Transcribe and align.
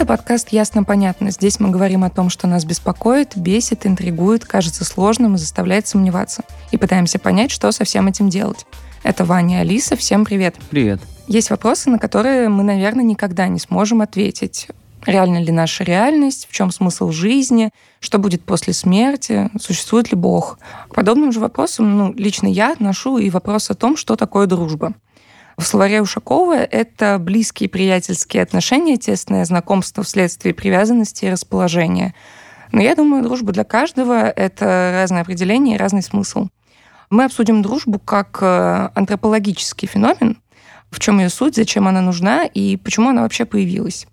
Это 0.00 0.06
подкаст 0.06 0.48
«Ясно-понятно». 0.48 1.30
Здесь 1.30 1.60
мы 1.60 1.68
говорим 1.68 2.04
о 2.04 2.08
том, 2.08 2.30
что 2.30 2.46
нас 2.46 2.64
беспокоит, 2.64 3.36
бесит, 3.36 3.84
интригует, 3.84 4.46
кажется 4.46 4.82
сложным 4.86 5.34
и 5.34 5.38
заставляет 5.38 5.88
сомневаться. 5.88 6.42
И 6.70 6.78
пытаемся 6.78 7.18
понять, 7.18 7.50
что 7.50 7.70
со 7.70 7.84
всем 7.84 8.08
этим 8.08 8.30
делать. 8.30 8.64
Это 9.02 9.26
Ваня 9.26 9.58
Алиса. 9.58 9.96
Всем 9.96 10.24
привет. 10.24 10.56
Привет. 10.70 11.02
Есть 11.26 11.50
вопросы, 11.50 11.90
на 11.90 11.98
которые 11.98 12.48
мы, 12.48 12.62
наверное, 12.62 13.04
никогда 13.04 13.46
не 13.48 13.58
сможем 13.58 14.00
ответить. 14.00 14.68
Реальна 15.04 15.36
ли 15.36 15.52
наша 15.52 15.84
реальность? 15.84 16.48
В 16.48 16.52
чем 16.54 16.70
смысл 16.70 17.10
жизни? 17.10 17.68
Что 18.00 18.18
будет 18.18 18.42
после 18.42 18.72
смерти? 18.72 19.50
Существует 19.60 20.10
ли 20.12 20.16
Бог? 20.16 20.58
К 20.88 20.94
подобным 20.94 21.30
же 21.30 21.40
вопросам 21.40 21.98
ну, 21.98 22.14
лично 22.14 22.46
я 22.46 22.72
отношу 22.72 23.18
и 23.18 23.28
вопрос 23.28 23.68
о 23.68 23.74
том, 23.74 23.98
что 23.98 24.16
такое 24.16 24.46
дружба. 24.46 24.94
В 25.60 25.66
словаре 25.66 26.00
Ушакова 26.00 26.54
это 26.54 27.18
близкие 27.20 27.68
приятельские 27.68 28.42
отношения, 28.42 28.96
тесное 28.96 29.44
знакомство 29.44 30.02
вследствие 30.02 30.54
привязанности 30.54 31.26
и 31.26 31.30
расположения. 31.30 32.14
Но 32.72 32.80
я 32.80 32.96
думаю, 32.96 33.22
дружба 33.22 33.52
для 33.52 33.64
каждого— 33.64 34.26
это 34.30 34.90
разное 34.94 35.20
определение 35.20 35.74
и 35.74 35.78
разный 35.78 36.02
смысл. 36.02 36.48
Мы 37.10 37.24
обсудим 37.24 37.60
дружбу 37.60 37.98
как 37.98 38.38
э, 38.40 38.88
антропологический 38.94 39.86
феномен, 39.86 40.38
в 40.90 40.98
чем 40.98 41.18
ее 41.20 41.28
суть, 41.28 41.56
зачем 41.56 41.86
она 41.88 42.00
нужна 42.00 42.46
и 42.46 42.78
почему 42.78 43.10
она 43.10 43.20
вообще 43.20 43.44
появилась. 43.44 44.06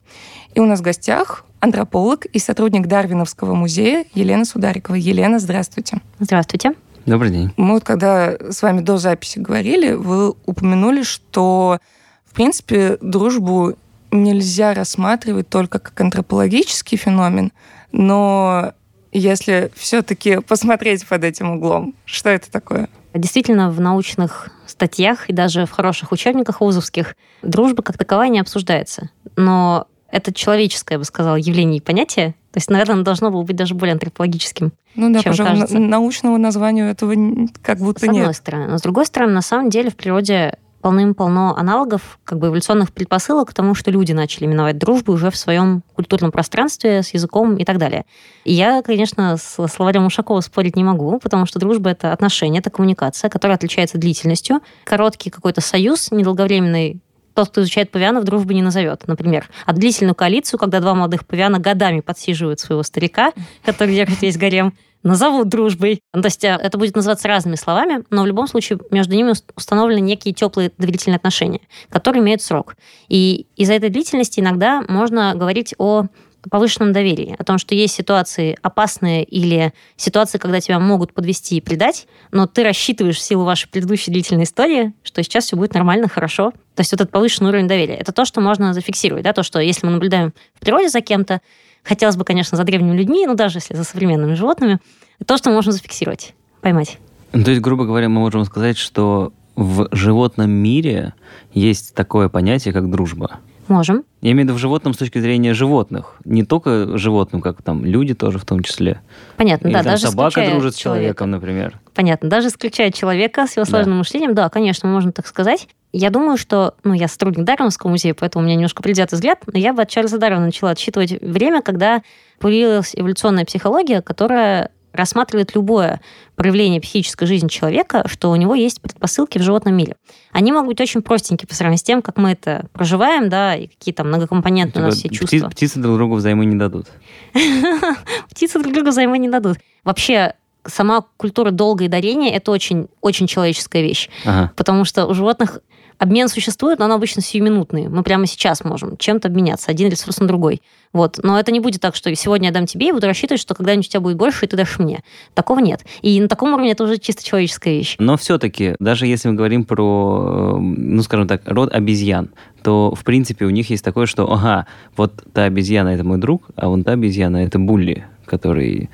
И 0.53 0.59
у 0.59 0.65
нас 0.65 0.81
в 0.81 0.83
гостях 0.83 1.45
антрополог 1.61 2.25
и 2.25 2.39
сотрудник 2.39 2.87
Дарвиновского 2.87 3.55
музея 3.55 4.03
Елена 4.13 4.43
Сударикова. 4.43 4.95
Елена, 4.95 5.39
здравствуйте. 5.39 6.01
Здравствуйте. 6.19 6.73
Добрый 7.07 7.31
день. 7.31 7.53
Мы 7.55 7.75
вот 7.75 7.85
когда 7.85 8.35
с 8.37 8.61
вами 8.61 8.81
до 8.81 8.97
записи 8.97 9.39
говорили, 9.39 9.93
вы 9.93 10.31
упомянули, 10.45 11.03
что, 11.03 11.79
в 12.25 12.33
принципе, 12.35 12.97
дружбу 12.99 13.75
нельзя 14.11 14.73
рассматривать 14.73 15.47
только 15.47 15.79
как 15.79 15.99
антропологический 16.01 16.97
феномен, 16.97 17.53
но 17.93 18.73
если 19.13 19.71
все-таки 19.73 20.41
посмотреть 20.41 21.07
под 21.07 21.23
этим 21.23 21.51
углом, 21.51 21.95
что 22.03 22.29
это 22.29 22.51
такое? 22.51 22.89
Действительно, 23.13 23.71
в 23.71 23.79
научных 23.79 24.49
статьях 24.65 25.29
и 25.29 25.33
даже 25.33 25.65
в 25.65 25.71
хороших 25.71 26.11
учебниках 26.11 26.59
вузовских 26.59 27.15
дружба 27.41 27.83
как 27.83 27.97
таковая 27.97 28.27
не 28.27 28.41
обсуждается. 28.41 29.11
Но 29.37 29.87
это 30.09 30.33
человеческое, 30.33 30.95
я 30.95 30.99
бы 30.99 31.05
сказала, 31.05 31.35
явление 31.35 31.77
и 31.77 31.81
понятие. 31.81 32.35
То 32.51 32.57
есть, 32.57 32.69
наверное, 32.69 32.95
оно 32.95 33.03
должно 33.03 33.29
было 33.29 33.43
быть 33.43 33.55
даже 33.55 33.75
более 33.75 33.93
антропологическим. 33.93 34.71
Ну 34.95 35.13
да, 35.13 35.21
чем 35.21 35.31
пожалуй, 35.31 35.53
кажется. 35.53 35.79
научного 35.79 36.37
названия 36.37 36.89
этого 36.89 37.13
как 37.61 37.79
будто 37.79 37.99
С 37.99 38.03
одной 38.03 38.27
нет. 38.27 38.35
стороны. 38.35 38.67
Но 38.67 38.77
с 38.77 38.81
другой 38.81 39.05
стороны, 39.05 39.33
на 39.33 39.41
самом 39.41 39.69
деле 39.69 39.89
в 39.89 39.95
природе 39.95 40.57
полным-полно 40.81 41.55
аналогов, 41.57 42.19
как 42.23 42.39
бы 42.39 42.47
эволюционных 42.47 42.93
предпосылок 42.93 43.49
к 43.49 43.53
тому, 43.53 43.75
что 43.75 43.91
люди 43.91 44.13
начали 44.13 44.45
именовать 44.45 44.77
дружбу 44.77 45.13
уже 45.13 45.31
в 45.31 45.35
своем 45.35 45.83
культурном 45.93 46.31
пространстве, 46.31 47.03
с 47.03 47.13
языком 47.13 47.57
и 47.57 47.65
так 47.65 47.77
далее. 47.77 48.05
И 48.45 48.53
я, 48.53 48.81
конечно, 48.81 49.37
с 49.37 49.67
словарем 49.67 50.05
Ушакова 50.05 50.39
спорить 50.41 50.75
не 50.75 50.83
могу, 50.83 51.19
потому 51.19 51.45
что 51.45 51.59
дружба— 51.59 51.89
это 51.91 52.13
отношение, 52.13 52.59
это 52.59 52.69
коммуникация, 52.69 53.29
которая 53.29 53.57
отличается 53.57 53.97
длительностью. 53.97 54.61
Короткий 54.83 55.29
какой-то 55.29 55.61
союз, 55.61 56.11
недолговременный 56.11 57.01
тот, 57.37 57.49
кто 57.49 57.61
изучает 57.61 57.91
павианов, 57.91 58.23
дружбы 58.23 58.55
не 58.55 58.63
назовет, 58.63 59.07
например. 59.07 59.47
А 59.67 59.73
длительную 59.73 60.15
коалицию, 60.15 60.59
когда 60.59 60.79
два 60.79 60.95
молодых 60.95 61.23
павиана 61.23 61.59
годами 61.59 61.99
подсиживают 61.99 62.59
своего 62.59 62.81
старика, 62.81 63.31
который 63.63 63.93
держит 63.93 64.23
весь 64.23 64.37
гарем, 64.37 64.73
назовут 65.03 65.47
дружбой. 65.47 66.01
Ну, 66.15 66.23
То 66.23 66.29
есть 66.29 66.43
э, 66.43 66.47
это 66.59 66.79
будет 66.79 66.95
называться 66.95 67.27
разными 67.27 67.55
словами, 67.55 68.03
но 68.09 68.23
в 68.23 68.25
любом 68.25 68.47
случае 68.47 68.79
между 68.89 69.13
ними 69.13 69.29
ус- 69.29 69.45
установлены 69.55 69.99
некие 69.99 70.33
теплые 70.33 70.71
доверительные 70.79 71.17
отношения, 71.17 71.61
которые 71.89 72.23
имеют 72.23 72.41
срок. 72.41 72.75
И 73.07 73.45
из-за 73.55 73.73
этой 73.73 73.91
длительности 73.91 74.39
иногда 74.39 74.83
можно 74.87 75.35
говорить 75.35 75.75
о 75.77 76.05
повышенном 76.49 76.91
доверии, 76.91 77.35
о 77.37 77.43
том, 77.43 77.59
что 77.59 77.75
есть 77.75 77.93
ситуации 77.93 78.57
опасные 78.63 79.23
или 79.23 79.73
ситуации, 79.95 80.39
когда 80.39 80.59
тебя 80.59 80.79
могут 80.79 81.13
подвести 81.13 81.57
и 81.57 81.61
предать, 81.61 82.07
но 82.31 82.47
ты 82.47 82.63
рассчитываешь 82.63 83.17
в 83.17 83.21
силу 83.21 83.43
вашей 83.43 83.69
предыдущей 83.69 84.09
длительной 84.09 84.45
истории, 84.45 84.93
что 85.03 85.21
сейчас 85.21 85.45
все 85.45 85.55
будет 85.55 85.75
нормально, 85.75 86.07
хорошо. 86.07 86.53
То 86.77 86.81
есть 86.81 86.91
вот 86.91 87.01
этот 87.01 87.11
повышенный 87.11 87.49
уровень 87.49 87.67
доверия. 87.67 87.95
Это 87.95 88.11
то, 88.11 88.23
что 88.23 88.39
можно 88.39 88.71
зафиксировать, 88.71 89.23
да, 89.23 89.33
то, 89.33 89.41
что 89.41 89.59
если 89.59 89.87
мы 89.87 89.93
наблюдаем 89.93 90.31
в 90.53 90.59
природе 90.59 90.89
за 90.89 91.01
кем-то, 91.01 91.41
хотелось 91.83 92.17
бы, 92.17 92.23
конечно, 92.23 92.55
за 92.55 92.63
древними 92.63 92.95
людьми, 92.95 93.25
но 93.25 93.33
даже 93.33 93.57
если 93.57 93.73
за 93.73 93.83
современными 93.83 94.35
животными, 94.35 94.77
то, 95.25 95.37
что 95.37 95.49
можно 95.49 95.71
зафиксировать, 95.71 96.35
поймать. 96.61 96.99
Ну, 97.33 97.43
То 97.43 97.49
есть, 97.49 97.63
грубо 97.63 97.85
говоря, 97.85 98.09
мы 98.09 98.19
можем 98.19 98.45
сказать, 98.45 98.77
что 98.77 99.33
в 99.55 99.87
животном 99.91 100.51
мире 100.51 101.15
есть 101.51 101.95
такое 101.95 102.29
понятие, 102.29 102.75
как 102.75 102.91
дружба. 102.91 103.39
Можем. 103.67 104.03
Я 104.21 104.31
имею 104.31 104.45
в 104.45 104.49
виду 104.49 104.57
в 104.57 104.61
животном 104.61 104.93
с 104.93 104.97
точки 104.97 105.19
зрения 105.19 105.53
животных. 105.53 106.15
Не 106.25 106.43
только 106.43 106.97
животным, 106.97 107.41
как 107.41 107.61
там 107.61 107.85
люди 107.85 108.13
тоже 108.13 108.39
в 108.39 108.45
том 108.45 108.63
числе. 108.63 109.01
Понятно, 109.35 109.67
Или 109.67 109.73
да, 109.73 109.83
там 109.83 109.91
даже 109.93 110.07
собака 110.07 110.45
дружит 110.49 110.75
с 110.75 110.77
человека. 110.77 111.03
человеком, 111.03 111.31
например. 111.31 111.79
Понятно. 111.93 112.29
Даже 112.29 112.47
исключая 112.47 112.91
человека 112.91 113.47
с 113.47 113.55
его 113.57 113.65
Да. 113.65 113.71
сложным 113.71 113.97
мышлением, 113.99 114.33
да, 114.35 114.49
конечно, 114.49 114.87
можно 114.89 115.11
так 115.11 115.27
сказать. 115.27 115.67
Я 115.93 116.09
думаю, 116.09 116.37
что, 116.37 116.75
ну, 116.83 116.93
я 116.93 117.07
сотрудник 117.07 117.43
Дарвиновского 117.45 117.89
музея, 117.89 118.13
поэтому 118.13 118.43
у 118.43 118.45
меня 118.45 118.55
немножко 118.55 118.83
предвзятый 118.83 119.15
взгляд, 119.15 119.39
но 119.51 119.57
я 119.57 119.73
бы 119.73 119.81
от 119.81 119.89
Чарльза 119.89 120.17
Дарвина 120.17 120.45
начала 120.45 120.71
отсчитывать 120.71 121.11
время, 121.21 121.61
когда 121.61 122.01
появилась 122.39 122.93
эволюционная 122.95 123.45
психология, 123.45 124.01
которая 124.01 124.71
рассматривает 124.97 125.55
любое 125.55 126.01
проявление 126.35 126.81
психической 126.81 127.27
жизни 127.27 127.47
человека, 127.47 128.03
что 128.07 128.29
у 128.29 128.35
него 128.35 128.55
есть 128.55 128.81
предпосылки 128.81 129.37
в 129.37 129.43
животном 129.43 129.75
мире. 129.75 129.95
Они 130.31 130.51
могут 130.51 130.67
быть 130.67 130.81
очень 130.81 131.01
простенькие 131.01 131.47
по 131.47 131.55
сравнению 131.55 131.79
с 131.79 131.83
тем, 131.83 132.01
как 132.01 132.17
мы 132.17 132.31
это 132.31 132.67
проживаем, 132.73 133.29
да, 133.29 133.55
и 133.55 133.67
какие 133.67 133.93
там 133.93 134.07
многокомпонентные 134.07 134.83
у 134.83 134.87
нас 134.87 134.97
все 134.97 135.07
Пти- 135.09 135.15
чувства. 135.15 135.49
Птицы 135.49 135.79
друг 135.79 135.95
другу 135.97 136.15
взаймы 136.15 136.45
не 136.45 136.55
дадут. 136.55 136.87
Птицы 138.29 138.59
друг 138.59 138.73
друга 138.73 138.89
взаймы 138.89 139.17
не 139.17 139.29
дадут. 139.29 139.57
Вообще, 139.83 140.33
сама 140.65 141.05
культура 141.17 141.51
долга 141.51 141.85
и 141.85 141.87
дарения– 141.87 142.31
это 142.35 142.51
очень, 142.51 142.87
очень 143.01 143.27
человеческая 143.27 143.81
вещь. 143.81 144.09
Ага. 144.25 144.51
Потому 144.55 144.85
что 144.85 145.05
у 145.05 145.13
животных 145.13 145.59
обмен 145.97 146.27
существует, 146.27 146.79
но 146.79 146.85
он 146.85 146.91
обычно 146.91 147.21
сиюминутный. 147.21 147.87
Мы 147.87 148.03
прямо 148.03 148.25
сейчас 148.27 148.63
можем 148.63 148.97
чем-то 148.97 149.27
обменяться, 149.27 149.71
один 149.71 149.89
ресурс 149.89 150.19
на 150.19 150.27
другой. 150.27 150.61
Вот. 150.93 151.19
Но 151.21 151.39
это 151.39 151.51
не 151.51 151.59
будет 151.59 151.81
так, 151.81 151.95
что 151.95 152.13
сегодня 152.15 152.47
я 152.47 152.53
дам 152.53 152.65
тебе 152.65 152.89
и 152.89 152.91
буду 152.91 153.07
рассчитывать, 153.07 153.41
что 153.41 153.55
когда-нибудь 153.55 153.87
у 153.87 153.89
тебя 153.89 153.99
будет 153.99 154.17
больше, 154.17 154.45
и 154.45 154.47
ты 154.47 154.55
дашь 154.55 154.79
мне. 154.79 155.03
Такого 155.33 155.59
нет. 155.59 155.85
И 156.01 156.19
на 156.19 156.27
таком 156.27 156.53
уровне 156.53 156.71
это 156.71 156.83
уже 156.83 156.97
чисто 156.97 157.23
человеческая 157.23 157.77
вещь. 157.77 157.95
Но 157.99 158.17
все-таки, 158.17 158.75
даже 158.79 159.05
если 159.05 159.29
мы 159.29 159.35
говорим 159.35 159.65
про, 159.65 160.57
э, 160.57 160.61
ну, 160.61 161.01
скажем 161.03 161.27
так, 161.27 161.41
род 161.45 161.73
обезьян, 161.73 162.29
то, 162.63 162.93
в 162.95 163.03
принципе, 163.03 163.45
у 163.45 163.49
них 163.49 163.69
есть 163.69 163.83
такое, 163.83 164.05
что, 164.05 164.31
ага, 164.31 164.67
вот 164.95 165.23
та 165.33 165.43
обезьяна– 165.43 165.89
это 165.89 166.03
мой 166.03 166.17
друг, 166.17 166.49
а 166.55 166.67
вон 166.69 166.83
та 166.83 166.93
обезьяна– 166.93 167.37
это 167.45 167.59
Булли, 167.59 168.05
который 168.25 168.89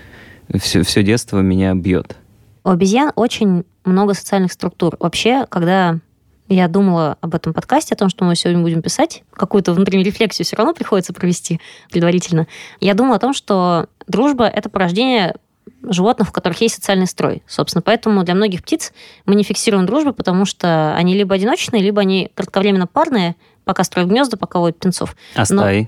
все, 0.60 0.84
все 0.84 1.04
детство 1.04 1.40
меня 1.40 1.74
бьет. 1.74 2.18
У 2.64 2.70
обезьян 2.70 3.12
очень 3.16 3.64
много 3.84 4.14
социальных 4.14 4.54
структур. 4.54 4.96
Вообще, 5.00 5.46
когда 5.50 6.00
я 6.50 6.68
думала 6.68 7.18
об 7.22 7.36
этом 7.36 7.54
подкасте, 7.54 7.96
о 7.96 7.98
том, 7.98 8.10
что 8.10 8.26
мы 8.26 8.36
сегодня 8.36 8.62
будем 8.62 8.82
писать, 8.82 9.24
какую-то 9.32 9.74
внутреннюю 9.74 10.06
рефлексию 10.06 10.46
все 10.46 10.56
равно 10.56 10.74
приходится 10.74 11.14
провести 11.14 11.60
предварительно. 11.90 12.48
Я 12.80 12.94
думала 12.94 13.16
о 13.16 13.20
том, 13.20 13.34
что 13.34 13.88
дружба— 14.08 14.46
это 14.48 14.70
порождение 14.70 15.36
животных, 15.84 16.30
у 16.30 16.32
которых 16.32 16.62
есть 16.62 16.76
социальный 16.76 17.08
строй. 17.08 17.44
Собственно, 17.48 17.82
поэтому 17.82 18.24
для 18.24 18.36
многих 18.36 18.64
птиц 18.64 18.94
мы 19.26 19.36
не 19.36 19.44
фиксируем 19.44 19.86
дружбу, 19.86 20.14
потому 20.14 20.46
что 20.46 20.96
они 20.96 21.14
либо 21.14 21.36
одиночные, 21.36 21.82
либо 21.82 22.02
они 22.02 22.32
кратковременно 22.36 22.88
парные, 22.88 23.36
пока 23.64 23.84
строят 23.84 24.10
гнезда, 24.10 24.38
пока 24.38 24.60
ловят 24.60 24.78
птенцов. 24.78 25.16
А 25.36 25.46
Но- 25.50 25.88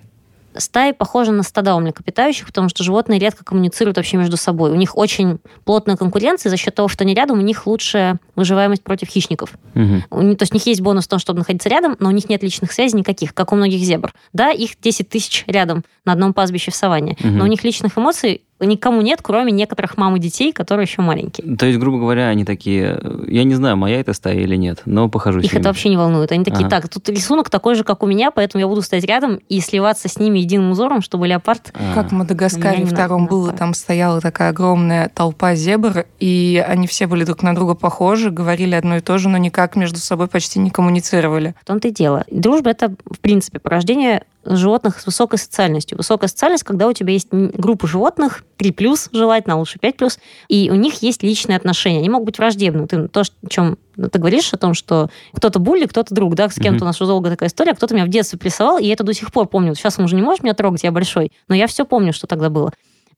стаи? 0.57 0.91
Похожи 0.91 1.31
на 1.31 1.43
стада 1.43 1.75
у 1.75 1.79
млекопитающих, 1.79 2.45
потому 2.47 2.69
что 2.69 2.83
животные 2.83 3.19
редко 3.19 3.43
коммуницируют 3.43 3.97
вообще 3.97 4.17
между 4.17 4.37
собой. 4.37 4.71
У 4.71 4.75
них 4.75 4.97
очень 4.97 5.39
плотная 5.63 5.95
конкуренция, 5.97 6.49
за 6.49 6.57
счет 6.57 6.75
того, 6.75 6.87
что 6.87 7.03
они 7.03 7.13
рядом, 7.13 7.39
у 7.39 7.41
них 7.41 7.67
лучшая 7.67 8.19
выживаемость 8.35 8.83
против 8.83 9.07
хищников. 9.09 9.51
Мгм. 9.73 10.03
У 10.09 10.21
них- 10.21 10.37
то 10.37 10.43
есть 10.43 10.53
у 10.53 10.55
них 10.55 10.65
есть 10.67 10.81
бонус 10.81 11.05
в 11.05 11.07
том, 11.07 11.19
чтобы 11.19 11.39
находиться 11.39 11.69
рядом, 11.69 11.95
но 11.99 12.09
у 12.09 12.11
них 12.11 12.29
нет 12.29 12.43
личных 12.43 12.71
связей 12.71 12.97
никаких, 12.97 13.33
как 13.33 13.51
у 13.51 13.55
многих 13.55 13.79
зебр. 13.81 14.13
Да, 14.33 14.51
их 14.51 14.71
10 14.81 15.09
тысяч 15.09 15.43
рядом 15.47 15.83
на 16.05 16.13
одном 16.13 16.33
пастбище 16.33 16.71
в 16.71 16.75
саванне, 16.75 17.17
Мгм. 17.19 17.37
но 17.37 17.43
у 17.43 17.47
них 17.47 17.63
личных 17.63 17.97
эмоций 17.97 18.41
никому 18.59 19.01
нет, 19.01 19.19
кроме 19.21 19.51
некоторых 19.51 19.97
мам 19.97 20.15
и 20.15 20.19
детей, 20.19 20.51
которые 20.53 20.85
еще 20.85 21.01
маленькие. 21.01 21.55
То 21.57 21.65
есть, 21.65 21.77
грубо 21.79 21.99
говоря, 21.99 22.27
они 22.29 22.45
такие, 22.45 22.99
я 23.27 23.43
не 23.43 23.53
знаю, 23.55 23.77
моя 23.77 23.99
это 23.99 24.13
стая 24.13 24.35
или 24.37 24.55
нет, 24.55 24.81
но 24.85 25.09
похожу 25.09 25.41
с 25.41 25.45
Их 25.45 25.51
ними. 25.53 25.59
это 25.59 25.69
вообще 25.69 25.89
не 25.89 25.97
волнует. 25.97 26.31
Они 26.31 26.43
такие, 26.43 26.65
Ага. 26.67 26.81
так, 26.81 26.89
тут 26.89 27.09
рисунок 27.09 27.49
такой 27.49 27.75
же, 27.75 27.83
как 27.83 28.01
у 28.03 28.07
меня, 28.07 28.31
поэтому 28.31 28.61
я 28.61 28.67
буду 28.67 28.81
стоять 28.81 29.05
рядом 29.05 29.39
и 29.49 29.59
сливаться 29.59 30.07
с 30.07 30.17
ними 30.19 30.39
единым 30.39 30.71
узором, 30.71 31.01
чтобы 31.01 31.27
леопард 31.27 31.73
А. 31.73 31.93
Как 31.93 32.11
в 32.11 32.13
Мадагаскаре 32.13 32.85
втором 32.85 33.23
надо, 33.23 33.31
было, 33.31 33.51
там 33.51 33.73
стояла 33.73 34.21
такая 34.21 34.51
огромная 34.51 35.09
толпа 35.13 35.55
зебр, 35.55 36.05
и 36.19 36.63
они 36.65 36.87
все 36.87 37.07
были 37.07 37.23
друг 37.25 37.43
на 37.43 37.53
друга 37.55 37.75
похожи, 37.75 38.29
говорили 38.31 38.75
одно 38.75 38.97
и 38.97 39.01
то 39.01 39.17
же, 39.17 39.27
но 39.29 39.37
никак 39.37 39.75
между 39.75 39.99
собой 39.99 40.27
почти 40.27 40.59
не 40.59 40.69
коммуницировали. 40.69 41.55
В 41.61 41.65
том-то 41.65 41.89
и 41.89 41.91
дело. 41.91 42.23
Дружба— 42.31 42.69
это, 42.71 42.93
в 43.11 43.19
принципе, 43.19 43.59
порождение 43.59 44.23
животных 44.45 44.99
с 44.99 45.05
высокой 45.05 45.39
социальностью. 45.39 45.97
Высокая 45.97 46.27
социальность, 46.27 46.63
когда 46.63 46.87
у 46.87 46.93
тебя 46.93 47.13
есть 47.13 47.27
группа 47.31 47.87
животных, 47.87 48.43
3 48.57 48.71
плюс 48.71 49.09
желательно, 49.11 49.55
а 49.55 49.57
лучше 49.57 49.79
5 49.79 49.97
плюс, 49.97 50.19
и 50.47 50.69
у 50.71 50.75
них 50.75 51.01
есть 51.01 51.23
личные 51.23 51.57
отношения. 51.57 51.99
Они 51.99 52.09
могут 52.09 52.27
быть 52.27 52.37
враждебны. 52.37 52.87
Ты, 52.87 53.07
то, 53.07 53.21
о 53.21 53.49
чем 53.49 53.77
ты 53.95 54.19
говоришь, 54.19 54.53
о 54.53 54.57
том, 54.57 54.73
что 54.73 55.09
кто-то 55.33 55.59
булли, 55.59 55.85
кто-то 55.85 56.13
друг, 56.13 56.35
да, 56.35 56.49
с 56.49 56.55
кем-то 56.55 56.79
mm-hmm. 56.79 56.81
у 56.81 56.85
нас 56.85 57.01
уже 57.01 57.09
долго 57.09 57.29
такая 57.29 57.49
история, 57.49 57.73
кто-то 57.73 57.95
меня 57.95 58.05
в 58.05 58.09
детстве 58.09 58.37
прессовал, 58.37 58.77
и 58.77 58.85
я 58.85 58.93
это 58.93 59.03
до 59.03 59.13
сих 59.13 59.31
пор 59.31 59.47
помню. 59.47 59.75
Сейчас 59.75 59.97
он 59.99 60.05
уже 60.05 60.15
не 60.15 60.21
может 60.21 60.43
меня 60.43 60.53
трогать, 60.53 60.83
я 60.83 60.91
большой, 60.91 61.31
но 61.47 61.55
я 61.55 61.67
все 61.67 61.85
помню, 61.85 62.13
что 62.13 62.27
тогда 62.27 62.49
было. 62.49 62.71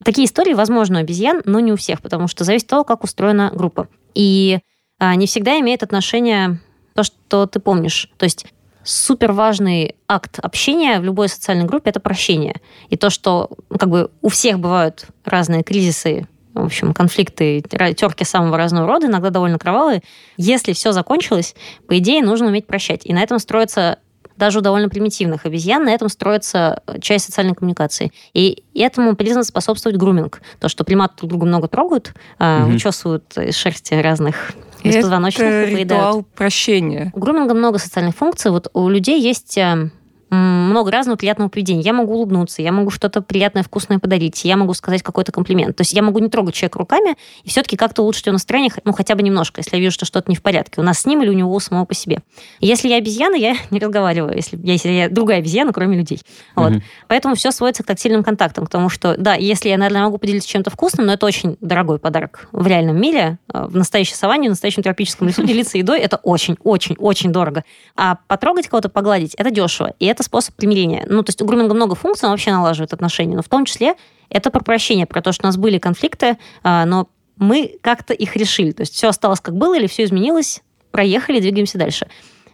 Такие 0.04 0.26
истории 0.28 0.54
возможны 0.54 0.98
у 0.98 1.02
обезьян, 1.02 1.42
но 1.46 1.60
не 1.60 1.72
у 1.72 1.76
всех, 1.76 2.02
потому 2.02 2.28
что 2.28 2.44
зависит 2.44 2.66
от 2.66 2.70
того, 2.70 2.84
как 2.84 3.04
устроена 3.04 3.52
группа. 3.54 3.88
И 4.14 4.60
а, 5.00 5.16
не 5.16 5.26
всегда 5.26 5.60
имеет 5.60 5.84
отношение 5.84 6.60
то, 6.94 7.04
что 7.04 7.46
ты 7.46 7.60
помнишь. 7.60 8.10
То 8.18 8.26
есть 8.26 8.46
супер 8.88 9.34
важный 9.34 9.96
акт 10.08 10.40
общения 10.40 11.00
в 11.00 11.04
любой 11.04 11.28
социальной 11.28 11.66
группе 11.66 11.90
это 11.90 12.00
прощение. 12.00 12.56
И 12.90 12.96
то, 12.96 13.10
что 13.10 13.50
ну, 13.70 13.78
как 13.78 13.90
бы 13.90 14.10
у 14.22 14.30
всех 14.30 14.60
бывают 14.60 15.08
разные 15.26 15.64
кризисы, 15.64 16.28
в 16.54 16.66
общем, 16.66 16.94
конфликты, 16.94 17.62
терки 17.62 18.24
самого 18.24 18.58
разного 18.58 18.88
рода, 18.88 19.08
иногда 19.08 19.30
довольно 19.30 19.60
кровавые. 19.60 20.02
Если 20.38 20.74
все 20.74 20.92
закончилось, 20.92 21.54
по 21.88 21.98
идее, 21.98 22.24
нужно 22.24 22.48
уметь 22.48 22.66
прощать. 22.66 23.02
И 23.06 23.14
на 23.14 23.22
этом 23.22 23.40
строится 23.40 24.00
даже 24.38 24.60
у 24.60 24.62
довольно 24.62 24.88
примитивных 24.88 25.46
обезьян 25.46 25.84
на 25.84 25.90
этом 25.90 26.10
строится 26.10 26.84
часть 27.02 27.26
социальной 27.26 27.56
коммуникации. 27.56 28.12
И 28.34 28.64
этому 28.76 29.16
признан 29.16 29.44
способствовать 29.44 29.98
груминг. 29.98 30.42
То, 30.60 30.70
что 30.70 30.84
приматы 30.84 31.16
друг 31.18 31.32
друга 31.32 31.46
много 31.48 31.68
трогают, 31.68 32.14
угу. 32.40 32.72
вычесывают 32.72 33.36
из 33.38 33.56
шерсти 33.56 33.96
разных 33.96 34.54
беспозвоночных 34.88 35.48
это 35.48 35.76
ритуал 35.76 36.24
прощения. 36.36 37.12
У 37.16 37.20
груминга 37.20 37.54
много 37.54 37.78
социальных 37.78 38.16
функций. 38.16 38.52
Вот 38.52 38.70
у 38.74 38.90
людей 38.90 39.22
есть 39.22 39.58
э, 39.58 39.90
много 40.30 40.92
разного 40.92 41.18
приятного 41.18 41.50
поведения. 41.50 41.82
Я 41.82 41.94
могу 41.94 42.14
улыбнуться, 42.16 42.62
я 42.62 42.72
могу 42.72 42.90
что-то 42.90 43.22
приятное, 43.22 43.64
вкусное 43.64 44.00
подарить, 44.00 44.44
я 44.46 44.58
могу 44.58 44.74
сказать 44.74 45.02
какой-то 45.02 45.32
комплимент. 45.32 45.76
То 45.76 45.82
есть 45.82 45.94
я 45.94 46.02
могу 46.02 46.20
не 46.20 46.30
трогать 46.30 46.56
человека 46.56 46.80
руками 46.80 47.16
и 47.44 47.50
все-таки 47.50 47.78
как-то 47.78 48.02
улучшить 48.02 48.26
его 48.26 48.34
настроение, 48.34 48.72
ну, 48.84 48.94
хотя 48.94 49.16
бы 49.16 49.24
немножко, 49.24 49.62
если 49.62 49.78
я 49.78 49.82
вижу, 49.82 49.94
что 49.94 50.06
что-то 50.06 50.30
не 50.30 50.36
в 50.36 50.42
порядке. 50.42 50.82
У 50.82 50.84
нас 50.84 51.00
с 51.00 51.06
ним 51.06 51.22
или 51.24 51.30
у 51.30 51.34
него 51.34 51.58
самого 51.60 51.86
по 51.86 51.94
себе. 51.94 52.22
Если 52.60 52.90
я 52.90 52.98
обезьяна, 52.98 53.36
я 53.36 53.56
не 53.72 53.80
разговариваю, 53.80 54.36
если, 54.36 54.60
если 54.62 54.90
я 54.90 55.10
другая 55.10 55.40
обезьяна, 55.40 55.74
кроме 55.74 55.98
людей. 55.98 56.22
Вот. 56.56 56.74
Mm-hmm. 56.74 56.82
Поэтому 57.08 57.36
все 57.36 57.52
сводится 57.52 57.84
к 57.84 57.88
тактильным 57.88 58.24
контактам, 58.24 58.66
потому 58.66 58.90
что, 58.90 59.16
да, 59.18 59.36
если 59.36 59.70
я, 59.70 59.78
наверное, 59.78 60.04
могу 60.04 60.18
поделиться 60.18 60.50
чем-то 60.50 60.70
вкусным, 60.70 61.06
но 61.08 61.14
это 61.14 61.26
очень 61.26 61.58
дорогой 61.62 62.00
подарок 62.00 62.48
в 62.52 62.68
реальном 62.68 63.00
мире, 63.00 63.40
э, 63.54 63.66
в 63.68 63.76
настоящей 63.76 64.16
саванне, 64.16 64.50
в 64.50 64.52
настоящем 64.52 64.84
тропическом 64.84 65.28
лесу 65.28 65.44
делиться 65.46 65.78
едой, 65.78 66.00
это 66.00 66.18
очень-очень-очень 66.18 67.32
дорого. 67.32 67.64
А 67.96 68.18
потрогать 68.28 68.68
кого-то, 68.68 68.90
погладить, 68.90 69.34
это 69.36 69.52
дешево. 69.52 69.94
И 70.00 70.06
это 70.06 70.17
способ 70.24 70.56
примирения. 70.56 71.06
Ну, 71.08 71.24
то 71.24 71.30
есть 71.30 71.42
у 71.42 71.46
груминга 71.46 71.74
много 71.74 71.96
функций, 71.96 72.26
он 72.26 72.32
вообще 72.32 72.52
налаживает 72.52 72.94
отношения, 72.94 73.36
но 73.36 73.42
в 73.42 73.50
том 73.50 73.66
числе 73.66 73.96
это 74.30 74.52
про 74.52 74.62
прощение, 74.62 75.06
про 75.06 75.22
то, 75.22 75.32
что 75.32 75.46
у 75.46 75.48
нас 75.48 75.58
были 75.58 75.78
конфликты, 75.78 76.38
а, 76.64 76.86
но 76.86 77.10
мы 77.38 77.78
как-то 77.82 78.14
их 78.14 78.36
решили. 78.36 78.72
То 78.72 78.82
есть 78.82 78.94
все 78.94 79.08
осталось 79.08 79.40
как 79.40 79.56
было 79.56 79.78
или 79.78 79.88
все 79.88 80.04
изменилось, 80.04 80.62
проехали, 80.92 81.40
двигаемся 81.40 81.78
дальше. 81.78 82.08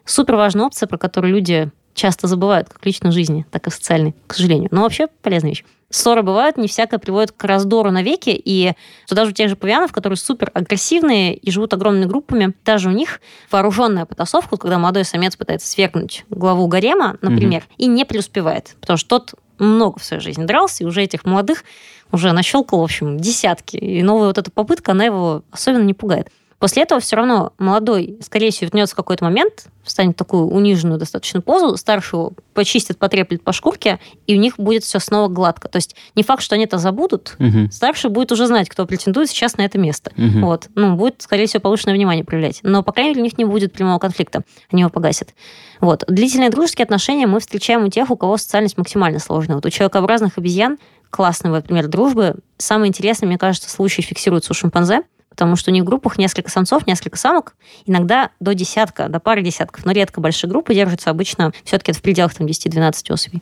Супер 0.06 0.36
важная 0.36 0.66
опция, 0.66 0.88
про 0.88 0.98
которую 0.98 1.34
люди 1.34 1.72
часто 1.94 2.28
забывают, 2.28 2.70
как 2.70 2.82
в 2.82 2.86
личной 2.86 3.12
жизни, 3.12 3.46
так 3.52 3.68
и 3.68 3.70
в 3.70 3.74
социальной, 3.74 4.16
к 4.28 4.34
сожалению. 4.34 4.70
Но 4.72 4.82
вообще 4.82 5.08
полезная 5.22 5.52
вещь. 5.52 5.64
Ссоры 5.90 6.24
бывают, 6.24 6.58
не 6.58 6.68
всякое 6.68 6.98
приводит 6.98 7.34
к 7.34 7.44
раздору 7.44 7.92
навеки, 7.92 8.32
и 8.32 8.74
что 9.06 9.14
даже 9.14 9.30
у 9.30 9.34
тех 9.34 9.48
же 9.48 9.56
павианов, 9.56 9.92
которые 9.92 10.18
супер 10.18 10.50
агрессивные 10.56 11.36
и 11.36 11.52
живут 11.52 11.72
огромными 11.74 12.06
группами, 12.06 12.54
даже 12.66 12.90
у 12.90 12.92
них 12.92 13.22
вооруженная 13.52 14.06
потасовка, 14.06 14.58
когда 14.58 14.80
молодой 14.80 15.06
самец 15.06 15.36
пытается 15.36 15.68
свергнуть 15.68 16.26
главу 16.32 16.66
гарема, 16.68 17.18
например, 17.22 17.62
mm 17.62 17.74
и 17.78 17.86
не 17.86 18.06
преуспевает, 18.06 18.76
потому 18.82 18.98
что 18.98 19.10
тот 19.20 19.36
много 19.60 20.00
в 20.00 20.04
своей 20.04 20.22
жизни 20.22 20.46
дрался, 20.46 20.84
и 20.84 20.88
уже 20.88 21.04
этих 21.04 21.26
молодых 21.26 21.64
уже 22.12 22.32
нащелкал, 22.32 22.80
в 22.80 22.84
общем, 22.84 23.20
десятки. 23.20 23.78
И 23.78 24.04
новая 24.04 24.28
вот 24.28 24.38
эта 24.38 24.52
попытка, 24.52 24.92
она 24.92 25.06
его 25.06 25.44
особенно 25.52 25.84
не 25.84 25.94
пугает. 25.94 26.30
После 26.64 26.84
этого 26.84 27.02
все 27.02 27.18
равно 27.18 27.52
молодой, 27.58 28.18
скорее 28.22 28.50
всего, 28.50 28.68
вернется 28.68 28.94
в 28.94 28.96
какой-то 28.96 29.26
момент, 29.26 29.66
встанет 29.84 30.14
в 30.14 30.18
такую 30.18 30.46
униженную 30.46 30.98
достаточно 30.98 31.42
позу, 31.42 31.76
старший 31.76 32.16
его 32.16 32.32
почистит, 32.54 32.98
потреплет 32.98 33.44
по 33.44 33.52
шкурке, 33.52 34.00
и 34.28 34.38
у 34.38 34.40
них 34.40 34.56
будет 34.58 34.86
все 34.86 35.00
снова 35.00 35.28
гладко. 35.28 35.68
То 35.68 35.76
есть 35.76 35.98
не 36.16 36.24
факт, 36.24 36.42
что 36.42 36.56
они 36.56 36.64
это 36.64 36.78
забудут, 36.78 37.36
угу. 37.38 37.70
старший 37.70 38.10
будет 38.12 38.32
уже 38.32 38.48
знать, 38.48 38.70
кто 38.70 38.86
претендует 38.86 39.28
сейчас 39.28 39.58
на 39.58 39.64
это 39.64 39.78
место. 39.78 40.14
Угу. 40.16 40.40
Вот. 40.46 40.70
Ну, 40.76 40.96
будет, 40.96 41.22
скорее 41.22 41.48
всего, 41.48 41.60
повышенное 41.60 41.96
внимание 41.96 42.24
проявлять. 42.24 42.62
Но, 42.64 42.82
по 42.82 42.94
крайней 42.94 43.10
мере, 43.10 43.24
у 43.24 43.26
них 43.26 43.38
не 43.38 43.44
будет 43.44 43.74
прямого 43.74 44.00
конфликта. 44.00 44.44
Они 44.72 44.84
его 44.84 44.90
погасят. 44.90 45.34
Вот. 45.82 46.06
Длительные 46.08 46.50
дружеские 46.50 46.86
отношения 46.86 47.28
мы 47.28 47.42
встречаем 47.42 47.84
у 47.84 47.90
тех, 47.90 48.10
у 48.10 48.16
кого 48.16 48.38
социальность 48.38 48.78
максимально 48.78 49.20
сложная. 49.20 49.58
Вот 49.58 49.66
у 49.66 49.70
человекообразных 49.70 50.38
обезьян 50.38 50.78
классный 51.10 51.52
вот 51.52 51.66
пример 51.66 51.90
дружбы. 51.90 52.36
Самый 52.58 52.88
интересный, 52.88 53.28
мне 53.28 53.38
кажется, 53.38 53.70
случай 53.70 54.02
фиксируется 54.02 54.54
у 54.54 54.56
шимпанзе 54.56 55.02
потому 55.34 55.56
что 55.56 55.72
у 55.72 55.74
них 55.74 55.82
в 55.82 55.86
группах 55.88 56.20
несколько 56.20 56.52
самцов, 56.52 56.86
несколько 56.86 57.18
самок, 57.18 57.56
иногда 57.88 58.30
до 58.40 58.54
десятка, 58.54 59.10
до 59.10 59.20
пары 59.20 59.42
десятков, 59.42 59.84
но 59.84 59.92
редко 59.92 60.22
большие 60.22 60.48
группы 60.48 60.76
держатся 60.76 61.10
обычно 61.10 61.52
все-таки 61.64 61.92
в 61.92 62.04
пределах 62.04 62.36
там, 62.36 62.46
10-12 62.46 63.12
особей. 63.12 63.42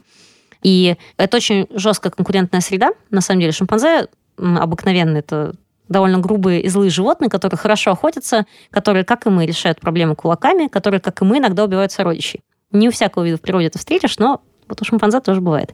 И 0.63 0.95
это 1.17 1.35
очень 1.37 1.67
жесткая 1.71 2.11
конкурентная 2.11 2.61
среда. 2.61 2.91
На 3.09 3.19
самом 3.19 3.41
деле 3.41 3.51
шимпанзе 3.51 4.07
обыкновенно 4.37 5.17
это 5.17 5.53
довольно 5.89 6.19
грубые 6.19 6.61
и 6.61 6.69
злые 6.69 6.91
животные, 6.91 7.29
которые 7.29 7.57
хорошо 7.57 7.91
охотятся, 7.91 8.45
которые, 8.69 9.03
как 9.03 9.25
и 9.25 9.29
мы, 9.29 9.45
решают 9.45 9.81
проблемы 9.81 10.15
кулаками, 10.15 10.67
которые, 10.67 11.01
как 11.01 11.21
и 11.21 11.25
мы, 11.25 11.39
иногда 11.39 11.65
убивают 11.65 11.91
сородичей. 11.91 12.39
Не 12.71 12.87
у 12.87 12.91
всякого 12.91 13.25
вида 13.25 13.37
в 13.37 13.41
природе 13.41 13.67
это 13.67 13.79
встретишь, 13.79 14.17
но 14.17 14.41
вот 14.69 14.81
у 14.81 14.85
шимпанзе 14.85 15.19
тоже 15.19 15.41
бывает. 15.41 15.73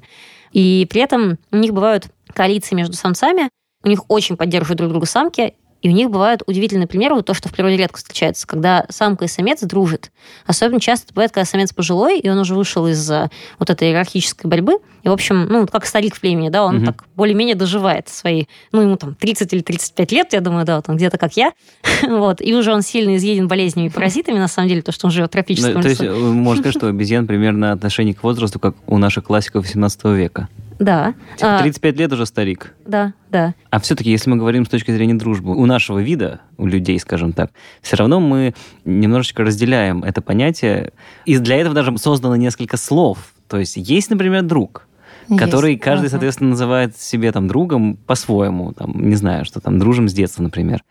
И 0.51 0.87
при 0.89 1.01
этом 1.01 1.37
у 1.51 1.57
них 1.57 1.73
бывают 1.73 2.07
коалиции 2.33 2.73
между 2.73 2.95
самцами, 2.95 3.49
у 3.83 3.89
них 3.89 4.01
очень 4.07 4.37
поддерживают 4.37 4.79
друг 4.79 4.91
друга 4.91 5.05
самки, 5.05 5.53
и 5.87 5.89
у 5.89 5.93
них 5.93 6.09
бывают 6.09 6.43
удивительные 6.45 6.85
примеры, 6.85 7.15
вот 7.15 7.25
то, 7.25 7.33
что 7.33 7.47
в 7.47 7.53
природе 7.53 7.77
редко 7.77 7.97
встречается, 7.97 8.45
когда 8.45 8.85
самка 8.89 9.23
и 9.23 9.27
самец 9.29 9.61
дружат. 9.61 10.11
Особенно 10.45 10.81
часто 10.81 11.05
это 11.05 11.13
бывает, 11.13 11.31
когда 11.31 11.45
самец 11.45 11.71
пожилой, 11.71 12.19
и 12.19 12.29
он 12.29 12.37
уже 12.39 12.55
вышел 12.55 12.85
из 12.87 13.09
вот 13.57 13.69
этой 13.69 13.87
иерархической 13.87 14.49
борьбы. 14.49 14.79
И, 15.03 15.07
в 15.07 15.13
общем, 15.13 15.45
ну, 15.47 15.65
как 15.65 15.85
старик 15.85 16.15
в 16.15 16.19
племени, 16.19 16.49
да, 16.49 16.65
он 16.65 16.77
угу. 16.77 16.85
так 16.87 17.05
более-менее 17.15 17.55
доживает 17.55 18.09
свои, 18.09 18.45
ну, 18.73 18.81
ему 18.81 18.97
там 18.97 19.15
30 19.15 19.53
или 19.53 19.61
35 19.61 20.11
лет, 20.11 20.33
я 20.33 20.41
думаю, 20.41 20.65
да, 20.65 20.75
вот 20.75 20.89
он 20.89 20.97
где-то 20.97 21.17
как 21.17 21.37
я. 21.37 21.53
вот. 22.03 22.41
И 22.41 22.53
уже 22.53 22.73
он 22.73 22.81
сильно 22.81 23.15
изъеден 23.15 23.47
болезнями 23.47 23.87
и 23.87 23.89
паразитами, 23.89 24.39
на 24.39 24.49
самом 24.49 24.67
деле, 24.67 24.81
то, 24.81 24.91
что 24.91 25.07
он 25.07 25.11
живет 25.11 25.29
в 25.29 25.31
тропическом 25.31 25.75
ну, 25.75 25.81
То 25.83 25.87
есть, 25.87 26.01
можно 26.01 26.63
сказать, 26.63 26.77
что 26.77 26.87
обезьян 26.87 27.27
примерно 27.27 27.71
отношение 27.71 28.13
к 28.13 28.23
возрасту, 28.23 28.59
как 28.59 28.75
у 28.87 28.97
наших 28.97 29.23
классиков 29.23 29.63
18 29.63 30.03
века. 30.05 30.49
Да. 30.79 31.15
35 31.37 31.73
типа, 31.73 31.99
лет 31.99 32.13
уже 32.13 32.25
старик. 32.25 32.73
Да, 32.85 33.13
да. 33.29 33.53
А 33.69 33.79
все-таки, 33.79 34.11
если 34.11 34.29
мы 34.29 34.37
говорим 34.37 34.65
с 34.65 34.69
точки 34.69 34.91
зрения 34.91 35.15
дружбы, 35.15 35.55
у 35.55 35.65
нашего 35.65 35.99
вида, 35.99 36.41
у 36.57 36.65
людей, 36.65 36.99
скажем 36.99 37.33
так, 37.33 37.51
все 37.81 37.95
равно 37.95 38.19
мы 38.19 38.53
немножечко 38.85 39.43
разделяем 39.43 40.03
это 40.03 40.21
понятие. 40.21 40.93
И 41.25 41.37
для 41.37 41.57
этого 41.57 41.75
даже 41.75 41.97
создано 41.97 42.35
несколько 42.35 42.77
слов. 42.77 43.33
То 43.47 43.57
есть 43.57 43.77
есть, 43.77 44.09
например, 44.09 44.43
друг, 44.43 44.87
есть. 45.29 45.41
который 45.41 45.77
каждый, 45.77 46.05
ага. 46.05 46.11
соответственно, 46.11 46.51
называет 46.51 46.97
себе 46.97 47.31
там 47.31 47.47
другом 47.47 47.97
по-своему. 48.05 48.73
Там, 48.73 49.07
не 49.07 49.15
знаю, 49.15 49.45
что 49.45 49.59
там, 49.59 49.79
дружим 49.79 50.09
с 50.09 50.13
детства, 50.13 50.43
например 50.43 50.83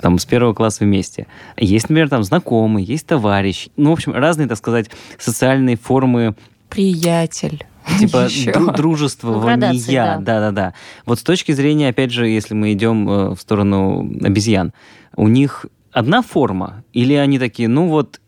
там, 0.00 0.18
с 0.18 0.26
первого 0.26 0.52
класса 0.52 0.84
вместе. 0.84 1.26
Есть, 1.56 1.88
например, 1.88 2.08
там 2.08 2.22
знакомый, 2.22 2.84
есть 2.84 3.06
товарищ. 3.06 3.68
Ну, 3.76 3.90
в 3.90 3.92
общем, 3.94 4.12
разные, 4.12 4.46
так 4.46 4.58
сказать, 4.58 4.90
социальные 5.18 5.76
формы. 5.76 6.34
Приятель. 6.68 7.64
Типа 7.98 8.26
дру- 8.26 8.74
дружествования. 8.76 9.72
Да-да-да. 10.18 10.74
Вот 11.04 11.18
с 11.18 11.22
точки 11.22 11.52
зрения, 11.52 11.88
опять 11.88 12.10
же, 12.10 12.28
если 12.28 12.54
мы 12.54 12.72
идем 12.72 13.08
э, 13.08 13.34
в 13.34 13.40
сторону 13.40 14.00
обезьян, 14.22 14.72
у 15.16 15.28
них 15.28 15.66
одна 15.92 16.22
форма? 16.22 16.84
Или 16.92 17.14
они 17.14 17.38
такие, 17.38 17.68
ну 17.68 17.88
вот, 17.88 18.20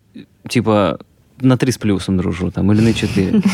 типа, 0.47 0.99
на 1.39 1.57
три 1.57 1.71
с 1.71 1.77
плюсом 1.77 2.17
дружу, 2.17 2.51
там, 2.51 2.71
или 2.71 2.81
на 2.81 2.93
четыре? 2.93 3.41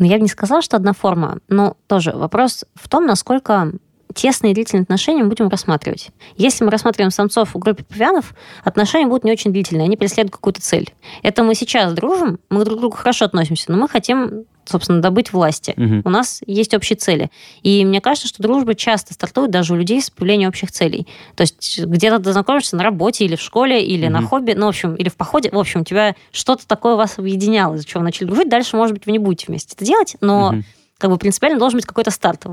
Ну, 0.00 0.06
я 0.06 0.14
бы 0.14 0.22
не 0.22 0.28
сказала, 0.28 0.62
что 0.62 0.76
одна 0.76 0.92
форма, 0.92 1.38
но 1.48 1.76
тоже 1.88 2.12
вопрос 2.12 2.64
в 2.76 2.88
том, 2.88 3.04
насколько 3.04 3.72
тесные 4.18 4.52
длительные 4.52 4.82
отношения 4.82 5.22
мы 5.22 5.28
будем 5.28 5.48
рассматривать. 5.48 6.08
Если 6.36 6.64
мы 6.64 6.72
рассматриваем 6.72 7.12
самцов 7.12 7.54
в 7.54 7.58
группе 7.58 7.84
павианов, 7.84 8.34
отношения 8.64 9.06
будут 9.06 9.22
не 9.22 9.30
очень 9.30 9.52
длительные, 9.52 9.84
они 9.84 9.96
преследуют 9.96 10.32
какую-то 10.32 10.60
цель. 10.60 10.92
Это 11.22 11.44
мы 11.44 11.54
сейчас 11.54 11.92
дружим, 11.92 12.40
мы 12.50 12.64
друг 12.64 12.78
к 12.78 12.80
другу 12.80 12.96
хорошо 12.96 13.26
относимся, 13.26 13.70
но 13.70 13.78
мы 13.78 13.88
хотим 13.88 14.44
собственно, 14.64 15.00
добыть 15.00 15.32
власти. 15.32 15.72
Угу. 15.78 16.02
У 16.04 16.10
нас 16.10 16.42
есть 16.46 16.74
общие 16.74 16.94
цели. 16.94 17.30
И 17.62 17.86
мне 17.86 18.02
кажется, 18.02 18.28
что 18.28 18.42
дружба 18.42 18.74
часто 18.74 19.14
стартует 19.14 19.50
даже 19.50 19.72
у 19.72 19.76
людей 19.76 20.02
с 20.02 20.10
появлением 20.10 20.50
общих 20.50 20.70
целей. 20.70 21.06
То 21.36 21.40
есть 21.40 21.80
где-то 21.86 22.18
ты 22.18 22.32
знакомишься 22.32 22.76
на 22.76 22.82
работе 22.82 23.24
или 23.24 23.34
в 23.34 23.40
школе, 23.40 23.82
или 23.82 24.04
угу. 24.04 24.12
на 24.12 24.22
хобби, 24.22 24.52
ну, 24.52 24.66
в 24.66 24.68
общем, 24.68 24.94
или 24.94 25.08
в 25.08 25.16
походе. 25.16 25.48
В 25.50 25.58
общем, 25.58 25.80
у 25.80 25.84
тебя 25.84 26.16
что-то 26.32 26.66
такое 26.66 26.96
вас 26.96 27.18
объединяло, 27.18 27.76
из-за 27.76 27.86
чего 27.86 28.00
вы 28.00 28.04
начали 28.04 28.26
дружить. 28.26 28.50
Дальше, 28.50 28.76
может 28.76 28.92
быть, 28.92 29.06
вы 29.06 29.12
не 29.12 29.18
будете 29.18 29.46
вместе 29.48 29.72
это 29.74 29.86
делать, 29.86 30.16
но 30.20 30.48
угу 30.48 30.62
как 30.98 31.10
бы 31.10 31.16
принципиально 31.16 31.60
должен 31.60 31.78
быть 31.78 31.86
какой-то 31.86 32.10
старт, 32.10 32.44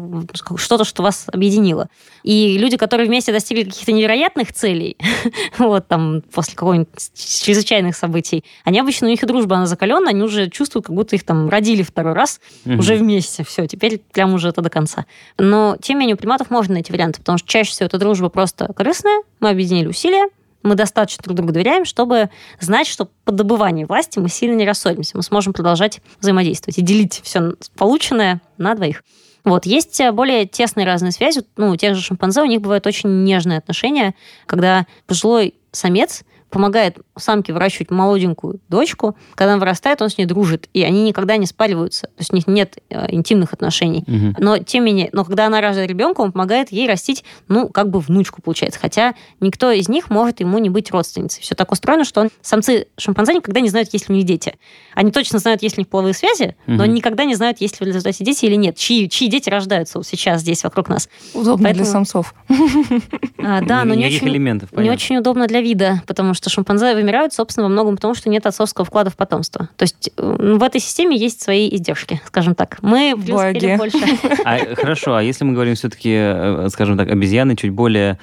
что-то, 0.55 0.83
что 0.85 1.01
вас 1.01 1.25
объединило. 1.31 1.89
И 2.21 2.57
люди, 2.59 2.77
которые 2.77 3.07
вместе 3.07 3.31
достигли 3.31 3.63
каких-то 3.63 3.91
невероятных 3.91 4.53
целей, 4.53 4.97
вот 5.57 5.87
там 5.87 6.21
после 6.31 6.53
какого-нибудь 6.53 6.87
чрезвычайных 7.15 7.95
событий, 7.95 8.43
они 8.63 8.79
обычно, 8.79 9.07
у 9.07 9.09
них 9.09 9.23
и 9.23 9.25
дружба, 9.25 9.55
она 9.55 9.65
закаленная, 9.65 10.11
они 10.11 10.21
уже 10.21 10.49
чувствуют, 10.49 10.85
как 10.85 10.95
будто 10.95 11.15
их 11.15 11.23
там 11.23 11.49
родили 11.49 11.81
второй 11.81 12.13
раз, 12.13 12.39
mm-hmm. 12.65 12.77
уже 12.77 12.95
вместе, 12.95 13.43
все, 13.43 13.65
теперь 13.65 13.99
прям 14.13 14.35
уже 14.35 14.49
это 14.49 14.61
до 14.61 14.69
конца. 14.69 15.05
Но, 15.39 15.75
тем 15.81 15.97
не 15.97 16.01
менее, 16.01 16.15
у 16.15 16.17
приматов 16.17 16.51
можно 16.51 16.75
найти 16.75 16.93
варианты, 16.93 17.19
потому 17.21 17.39
что 17.39 17.47
чаще 17.47 17.71
всего 17.71 17.87
эта 17.87 17.97
дружба 17.97 18.29
просто 18.29 18.71
корыстная, 18.73 19.23
мы 19.39 19.49
объединили 19.49 19.87
усилия, 19.87 20.29
мы 20.65 20.75
достаточно 20.75 21.23
друг 21.23 21.37
другу 21.37 21.53
доверяем, 21.53 21.85
чтобы 21.85 22.29
знать, 22.59 22.87
что 22.87 23.07
по 23.23 23.31
добыванию 23.31 23.87
власти 23.87 24.19
мы 24.19 24.29
сильно 24.29 24.55
не 24.55 24.65
рассоримся. 24.65 25.15
Мы 25.15 25.23
сможем 25.23 25.53
продолжать 25.53 26.01
взаимодействовать 26.19 26.77
и 26.77 26.81
делить 26.81 27.21
все 27.23 27.53
полученное 27.77 28.41
на 28.57 28.73
двоих. 28.73 29.03
Вот, 29.43 29.67
есть 29.67 30.01
более 30.11 30.47
тесные 30.47 30.87
разные 30.87 31.11
связи. 31.11 31.43
Ну, 31.55 31.69
у 31.69 31.75
тех 31.75 31.95
же 31.95 32.01
шимпанзе 32.01 32.41
у 32.41 32.45
них 32.45 32.61
бывают 32.61 32.87
очень 32.87 33.23
нежные 33.23 33.59
отношения, 33.59 34.15
когда 34.47 34.87
пожилой 35.05 35.53
самец 35.71 36.23
помогает 36.55 36.99
самке 37.17 37.51
выращивать 37.51 37.91
молоденькую 37.91 38.61
дочку. 38.69 39.17
Когда 39.35 39.51
она 39.55 39.59
вырастает, 39.59 40.01
он 40.01 40.09
с 40.09 40.17
ней 40.17 40.23
дружит, 40.23 40.69
и 40.73 40.83
они 40.83 41.03
никогда 41.03 41.35
не 41.35 41.45
спариваются. 41.45 42.03
То 42.03 42.19
есть 42.19 42.31
у 42.31 42.35
них 42.37 42.47
нет 42.47 42.77
э, 42.89 43.13
интимных 43.13 43.51
отношений. 43.51 44.05
Угу. 44.07 44.35
Но 44.41 44.57
тем 44.59 44.85
не 44.85 44.93
менее, 44.93 45.09
но 45.11 45.25
когда 45.25 45.47
она 45.47 45.59
рожает 45.59 45.89
ребенка, 45.89 46.21
он 46.21 46.31
помогает 46.31 46.71
ей 46.71 46.87
растить, 46.87 47.25
ну, 47.49 47.67
как 47.67 47.89
бы 47.89 47.99
внучку 47.99 48.41
получается. 48.41 48.79
Хотя 48.79 49.15
никто 49.41 49.69
из 49.69 49.89
них 49.89 50.09
может 50.09 50.39
ему 50.39 50.57
не 50.59 50.69
быть 50.69 50.91
родственницей. 50.91 51.43
Все 51.43 51.55
так 51.55 51.73
устроено, 51.73 52.05
что 52.05 52.21
он, 52.21 52.29
самцы 52.41 52.87
шимпанзе 52.97 53.33
никогда 53.33 53.59
не 53.59 53.67
знают, 53.67 53.89
есть 53.91 54.07
ли 54.07 54.15
у 54.15 54.17
них 54.17 54.25
дети. 54.25 54.55
Они 54.93 55.11
точно 55.11 55.39
знают, 55.39 55.61
есть 55.61 55.75
ли 55.75 55.81
у 55.81 55.83
них 55.83 55.89
половые 55.89 56.13
связи, 56.13 56.55
угу. 56.67 56.77
но 56.77 56.83
они 56.83 56.93
никогда 56.93 57.25
не 57.25 57.35
знают, 57.35 57.59
есть 57.59 57.81
ли 57.81 57.83
в 57.83 57.87
результате 57.87 58.23
дети 58.23 58.45
или 58.45 58.55
нет. 58.55 58.77
Чьи, 58.77 59.09
чьи 59.09 59.27
дети 59.27 59.49
рождаются 59.49 59.97
вот 59.97 60.07
сейчас 60.07 60.39
здесь 60.39 60.63
вокруг 60.63 60.87
нас. 60.87 61.09
Удобно 61.33 61.65
Поэтому... 61.65 61.83
для 61.83 61.91
самцов. 61.91 62.33
А, 63.39 63.61
да, 63.61 63.83
но 63.83 63.93
не 63.93 64.05
очень, 64.05 64.29
элементов, 64.29 64.71
не 64.71 64.89
очень 64.89 65.17
удобно 65.17 65.47
для 65.47 65.61
вида, 65.61 66.01
потому 66.07 66.33
что 66.33 66.44
шимпанзе 66.49 66.93
вымирают 66.95 67.33
собственно, 67.33 67.65
во 67.65 67.69
многом 67.69 67.95
потому, 67.95 68.15
что 68.15 68.29
нет 68.29 68.45
отцовского 68.45 68.85
вклада 68.85 69.09
в 69.09 69.15
потомство. 69.15 69.69
То 69.75 69.83
есть 69.83 70.11
в 70.17 70.63
этой 70.63 70.79
системе 70.81 71.17
есть 71.17 71.41
свои 71.41 71.69
издержки, 71.73 72.21
скажем 72.25 72.55
так. 72.55 72.77
Мы 72.81 73.15
преуспели 73.15 73.77
больше. 73.77 73.97
А, 74.45 74.75
хорошо, 74.75 75.15
а 75.15 75.23
если 75.23 75.43
мы 75.43 75.53
говорим 75.53 75.75
все-таки, 75.75 76.13
э, 76.13 76.67
скажем 76.71 76.97
так, 76.97 77.09
обезьяны 77.09 77.55
чуть 77.55 77.71
более 77.71 78.19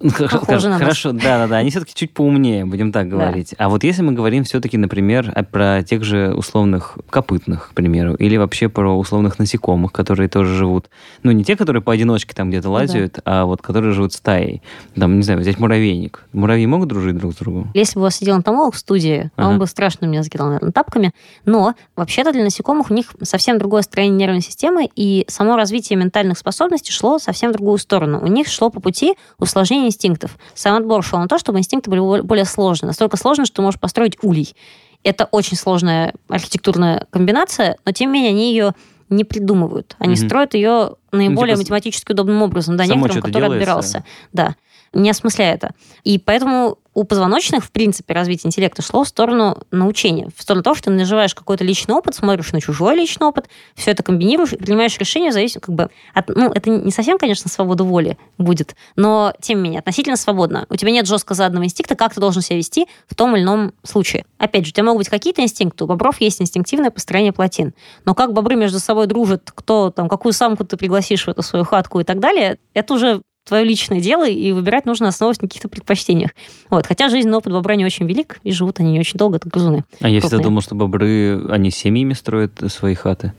Похоже 0.00 0.70
на 0.70 0.78
Хорошо, 0.78 1.12
да, 1.12 1.38
да, 1.38 1.46
да. 1.46 1.56
Они 1.58 1.70
все-таки 1.70 1.92
чуть 1.94 2.12
поумнее, 2.12 2.64
будем 2.64 2.90
так 2.90 3.08
говорить. 3.08 3.54
Да. 3.58 3.66
А 3.66 3.68
вот 3.68 3.84
если 3.84 4.02
мы 4.02 4.12
говорим 4.12 4.44
все-таки, 4.44 4.78
например, 4.78 5.32
про 5.52 5.82
тех 5.82 6.04
же 6.04 6.34
условных 6.34 6.96
копытных, 7.10 7.70
к 7.70 7.74
примеру, 7.74 8.14
или 8.14 8.36
вообще 8.36 8.68
про 8.68 8.96
условных 8.96 9.38
насекомых, 9.38 9.92
которые 9.92 10.28
тоже 10.28 10.56
живут. 10.56 10.88
Ну, 11.22 11.32
не 11.32 11.44
те, 11.44 11.54
которые 11.56 11.82
поодиночке 11.82 12.34
там 12.34 12.48
где-то 12.48 12.70
лазят, 12.70 13.14
да. 13.16 13.22
а 13.24 13.44
вот 13.44 13.60
которые 13.60 13.92
живут 13.92 14.14
стаей. 14.14 14.62
Там, 14.94 15.16
не 15.16 15.22
знаю, 15.22 15.40
взять 15.40 15.58
муравейник. 15.58 16.24
Муравьи 16.32 16.66
могут 16.66 16.88
дружить 16.88 17.16
друг 17.16 17.34
с 17.34 17.36
другом? 17.36 17.70
Если 17.74 17.94
бы 17.94 18.00
у 18.00 18.04
вас 18.04 18.16
сидел 18.16 18.36
энтомолог 18.36 18.74
в 18.74 18.78
студии, 18.78 19.30
ага. 19.36 19.48
он 19.48 19.58
бы 19.58 19.66
страшно 19.66 20.06
меня 20.06 20.22
закидал, 20.22 20.48
наверное, 20.48 20.72
тапками. 20.72 21.12
Но 21.44 21.74
вообще-то 21.96 22.32
для 22.32 22.44
насекомых 22.44 22.90
у 22.90 22.94
них 22.94 23.12
совсем 23.22 23.58
другое 23.58 23.82
строение 23.82 24.16
нервной 24.16 24.40
системы, 24.40 24.88
и 24.96 25.24
само 25.28 25.56
развитие 25.56 25.98
ментальных 25.98 26.38
способностей 26.38 26.92
шло 26.92 27.18
совсем 27.18 27.50
в 27.50 27.52
другую 27.54 27.78
сторону. 27.78 28.20
У 28.22 28.26
них 28.26 28.48
шло 28.48 28.70
по 28.70 28.80
пути 28.80 29.14
усложнения 29.38 29.89
инстинктов. 29.90 30.38
Сам 30.54 30.76
отбор 30.76 31.04
шел 31.04 31.18
на 31.18 31.28
то, 31.28 31.38
чтобы 31.38 31.58
инстинкты 31.58 31.90
были 31.90 32.20
более 32.22 32.44
сложные. 32.44 32.88
Настолько 32.88 33.16
сложные, 33.16 33.46
что 33.46 33.56
ты 33.56 33.62
можешь 33.62 33.80
построить 33.80 34.16
улей. 34.22 34.54
Это 35.02 35.26
очень 35.30 35.56
сложная 35.56 36.14
архитектурная 36.28 37.06
комбинация, 37.10 37.76
но 37.84 37.92
тем 37.92 38.12
не 38.12 38.20
менее 38.20 38.30
они 38.30 38.50
ее 38.50 38.74
не 39.08 39.24
придумывают. 39.24 39.96
Они 39.98 40.14
mm 40.14 40.26
строят 40.26 40.54
ее 40.54 40.96
наиболее 41.10 41.56
ну, 41.56 41.62
типа 41.62 41.74
математически 41.74 42.12
удобным 42.12 42.42
образом, 42.42 42.76
да, 42.76 42.86
некоторым, 42.86 43.22
который 43.22 43.32
делается. 43.32 43.56
отбирался. 43.56 44.04
Да 44.32 44.54
не 44.92 45.10
осмысляя 45.10 45.54
это. 45.54 45.74
И 46.04 46.18
поэтому 46.18 46.78
у 46.92 47.04
позвоночных, 47.04 47.64
в 47.64 47.70
принципе, 47.70 48.14
развитие 48.14 48.48
интеллекта 48.48 48.82
шло 48.82 49.04
в 49.04 49.08
сторону 49.08 49.56
научения, 49.70 50.28
в 50.36 50.42
сторону 50.42 50.64
того, 50.64 50.74
что 50.74 50.86
ты 50.86 50.90
наживаешь 50.90 51.34
какой-то 51.34 51.62
личный 51.64 51.94
опыт, 51.94 52.16
смотришь 52.16 52.52
на 52.52 52.60
чужой 52.60 52.96
личный 52.96 53.28
опыт, 53.28 53.48
все 53.76 53.92
это 53.92 54.02
комбинируешь 54.02 54.50
принимаешь 54.50 54.98
решение, 54.98 55.30
зависит 55.30 55.62
как 55.62 55.74
бы 55.74 55.90
от... 56.14 56.28
Ну, 56.28 56.50
это 56.50 56.68
не 56.68 56.90
совсем, 56.90 57.18
конечно, 57.18 57.48
свобода 57.48 57.84
воли 57.84 58.18
будет, 58.38 58.74
но, 58.96 59.32
тем 59.40 59.58
не 59.58 59.64
менее, 59.64 59.78
относительно 59.78 60.16
свободно. 60.16 60.66
У 60.68 60.76
тебя 60.76 60.90
нет 60.90 61.06
жестко 61.06 61.34
заданного 61.34 61.64
инстинкта, 61.64 61.94
как 61.94 62.12
ты 62.12 62.20
должен 62.20 62.42
себя 62.42 62.56
вести 62.56 62.88
в 63.06 63.14
том 63.14 63.36
или 63.36 63.44
ином 63.44 63.72
случае. 63.84 64.26
Опять 64.38 64.64
же, 64.64 64.70
у 64.70 64.74
тебя 64.74 64.84
могут 64.84 65.00
быть 65.00 65.08
какие-то 65.08 65.42
инстинкты, 65.42 65.84
у 65.84 65.86
бобров 65.86 66.20
есть 66.20 66.42
инстинктивное 66.42 66.90
построение 66.90 67.32
плотин. 67.32 67.72
Но 68.04 68.14
как 68.14 68.32
бобры 68.32 68.56
между 68.56 68.80
собой 68.80 69.06
дружат, 69.06 69.50
кто 69.54 69.90
там, 69.90 70.08
какую 70.08 70.32
самку 70.32 70.64
ты 70.64 70.76
пригласишь 70.76 71.24
в 71.24 71.28
эту 71.28 71.42
свою 71.42 71.64
хатку 71.64 72.00
и 72.00 72.04
так 72.04 72.18
далее, 72.18 72.58
это 72.74 72.94
уже 72.94 73.22
твое 73.44 73.64
личное 73.64 74.00
дело, 74.00 74.28
и 74.28 74.52
выбирать 74.52 74.86
нужно 74.86 75.08
основываясь 75.08 75.40
на 75.40 75.48
каких-то 75.48 75.68
предпочтениях. 75.68 76.30
Вот. 76.68 76.86
Хотя 76.86 77.08
жизненный 77.08 77.38
опыт 77.38 77.52
бобра 77.52 77.74
не 77.74 77.84
очень 77.84 78.06
велик, 78.06 78.38
и 78.42 78.52
живут 78.52 78.80
они 78.80 78.92
не 78.92 79.00
очень 79.00 79.18
долго, 79.18 79.36
это 79.36 79.48
грызуны. 79.48 79.84
А 80.00 80.08
я 80.08 80.20
всегда 80.20 80.38
думал, 80.38 80.60
что 80.60 80.74
бобры, 80.74 81.46
они 81.48 81.70
семьями 81.70 82.12
строят 82.12 82.52
свои 82.68 82.94
хаты. 82.94 83.32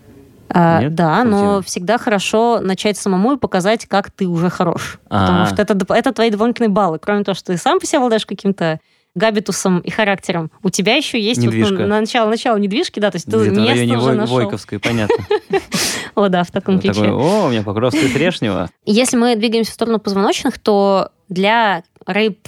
А, 0.53 0.81
Нет? 0.81 0.95
Да, 0.95 1.23
но 1.23 1.61
всегда 1.61 1.97
хорошо 1.97 2.59
начать 2.61 2.97
самому 2.97 3.33
и 3.33 3.37
показать, 3.37 3.85
как 3.85 4.11
ты 4.11 4.27
уже 4.27 4.49
хорош. 4.49 4.99
А-а-а. 5.09 5.21
Потому 5.21 5.45
что 5.45 5.61
это, 5.61 5.93
это 5.93 6.11
твои 6.11 6.29
дополнительные 6.29 6.69
баллы. 6.69 6.99
Кроме 6.99 7.23
того, 7.23 7.35
что 7.35 7.53
ты 7.53 7.57
сам 7.57 7.79
по 7.79 7.85
себе 7.85 7.99
обладаешь 7.99 8.25
каким-то 8.25 8.79
габитусом 9.15 9.79
и 9.79 9.89
характером. 9.89 10.51
У 10.63 10.69
тебя 10.69 10.95
еще 10.95 11.19
есть 11.19 11.43
вот, 11.43 11.53
ну, 11.53 11.87
на 11.87 11.99
начало, 11.99 12.29
начало 12.29 12.57
недвижки, 12.57 12.99
да, 12.99 13.11
то 13.11 13.17
есть 13.17 13.29
ты 13.29 13.37
место 13.37 13.61
в 13.61 13.67
районе 13.67 13.97
уже 13.97 14.05
Вой, 14.05 14.15
нашел. 14.15 14.35
Войковской, 14.35 14.79
понятно. 14.79 15.15
О, 16.15 16.29
да, 16.29 16.43
в 16.43 16.51
таком 16.51 16.79
ключе. 16.79 17.09
О, 17.09 17.47
у 17.47 17.49
меня 17.49 17.63
Покровская 17.63 18.09
Трешнева. 18.09 18.69
Если 18.85 19.17
мы 19.17 19.35
двигаемся 19.35 19.71
в 19.71 19.73
сторону 19.73 19.99
позвоночных, 19.99 20.59
то 20.59 21.09
для 21.27 21.83
рыб 22.05 22.47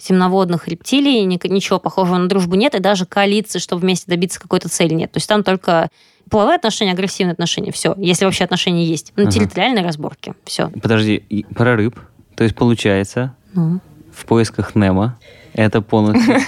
земноводных 0.00 0.66
рептилий 0.66 1.24
ничего 1.24 1.78
похожего 1.78 2.16
на 2.16 2.28
дружбу 2.28 2.56
нет, 2.56 2.74
и 2.74 2.80
даже 2.80 3.06
коалиции, 3.06 3.58
чтобы 3.58 3.82
вместе 3.82 4.10
добиться 4.10 4.40
какой-то 4.40 4.68
цели 4.68 4.94
нет. 4.94 5.12
То 5.12 5.18
есть 5.18 5.28
там 5.28 5.44
только 5.44 5.90
половые 6.30 6.56
отношения, 6.56 6.92
агрессивные 6.92 7.32
отношения, 7.32 7.70
все, 7.70 7.94
если 7.98 8.24
вообще 8.24 8.44
отношения 8.44 8.84
есть. 8.84 9.12
Ну, 9.16 9.30
территориальные 9.30 9.84
разборки, 9.84 10.34
все. 10.44 10.70
Подожди, 10.82 11.44
про 11.54 11.76
рыб, 11.76 12.00
то 12.34 12.44
есть 12.44 12.56
получается, 12.56 13.34
ну? 13.52 13.80
в 14.12 14.24
поисках 14.24 14.74
Немо 14.74 15.18
это 15.54 15.82
полностью 15.82 16.38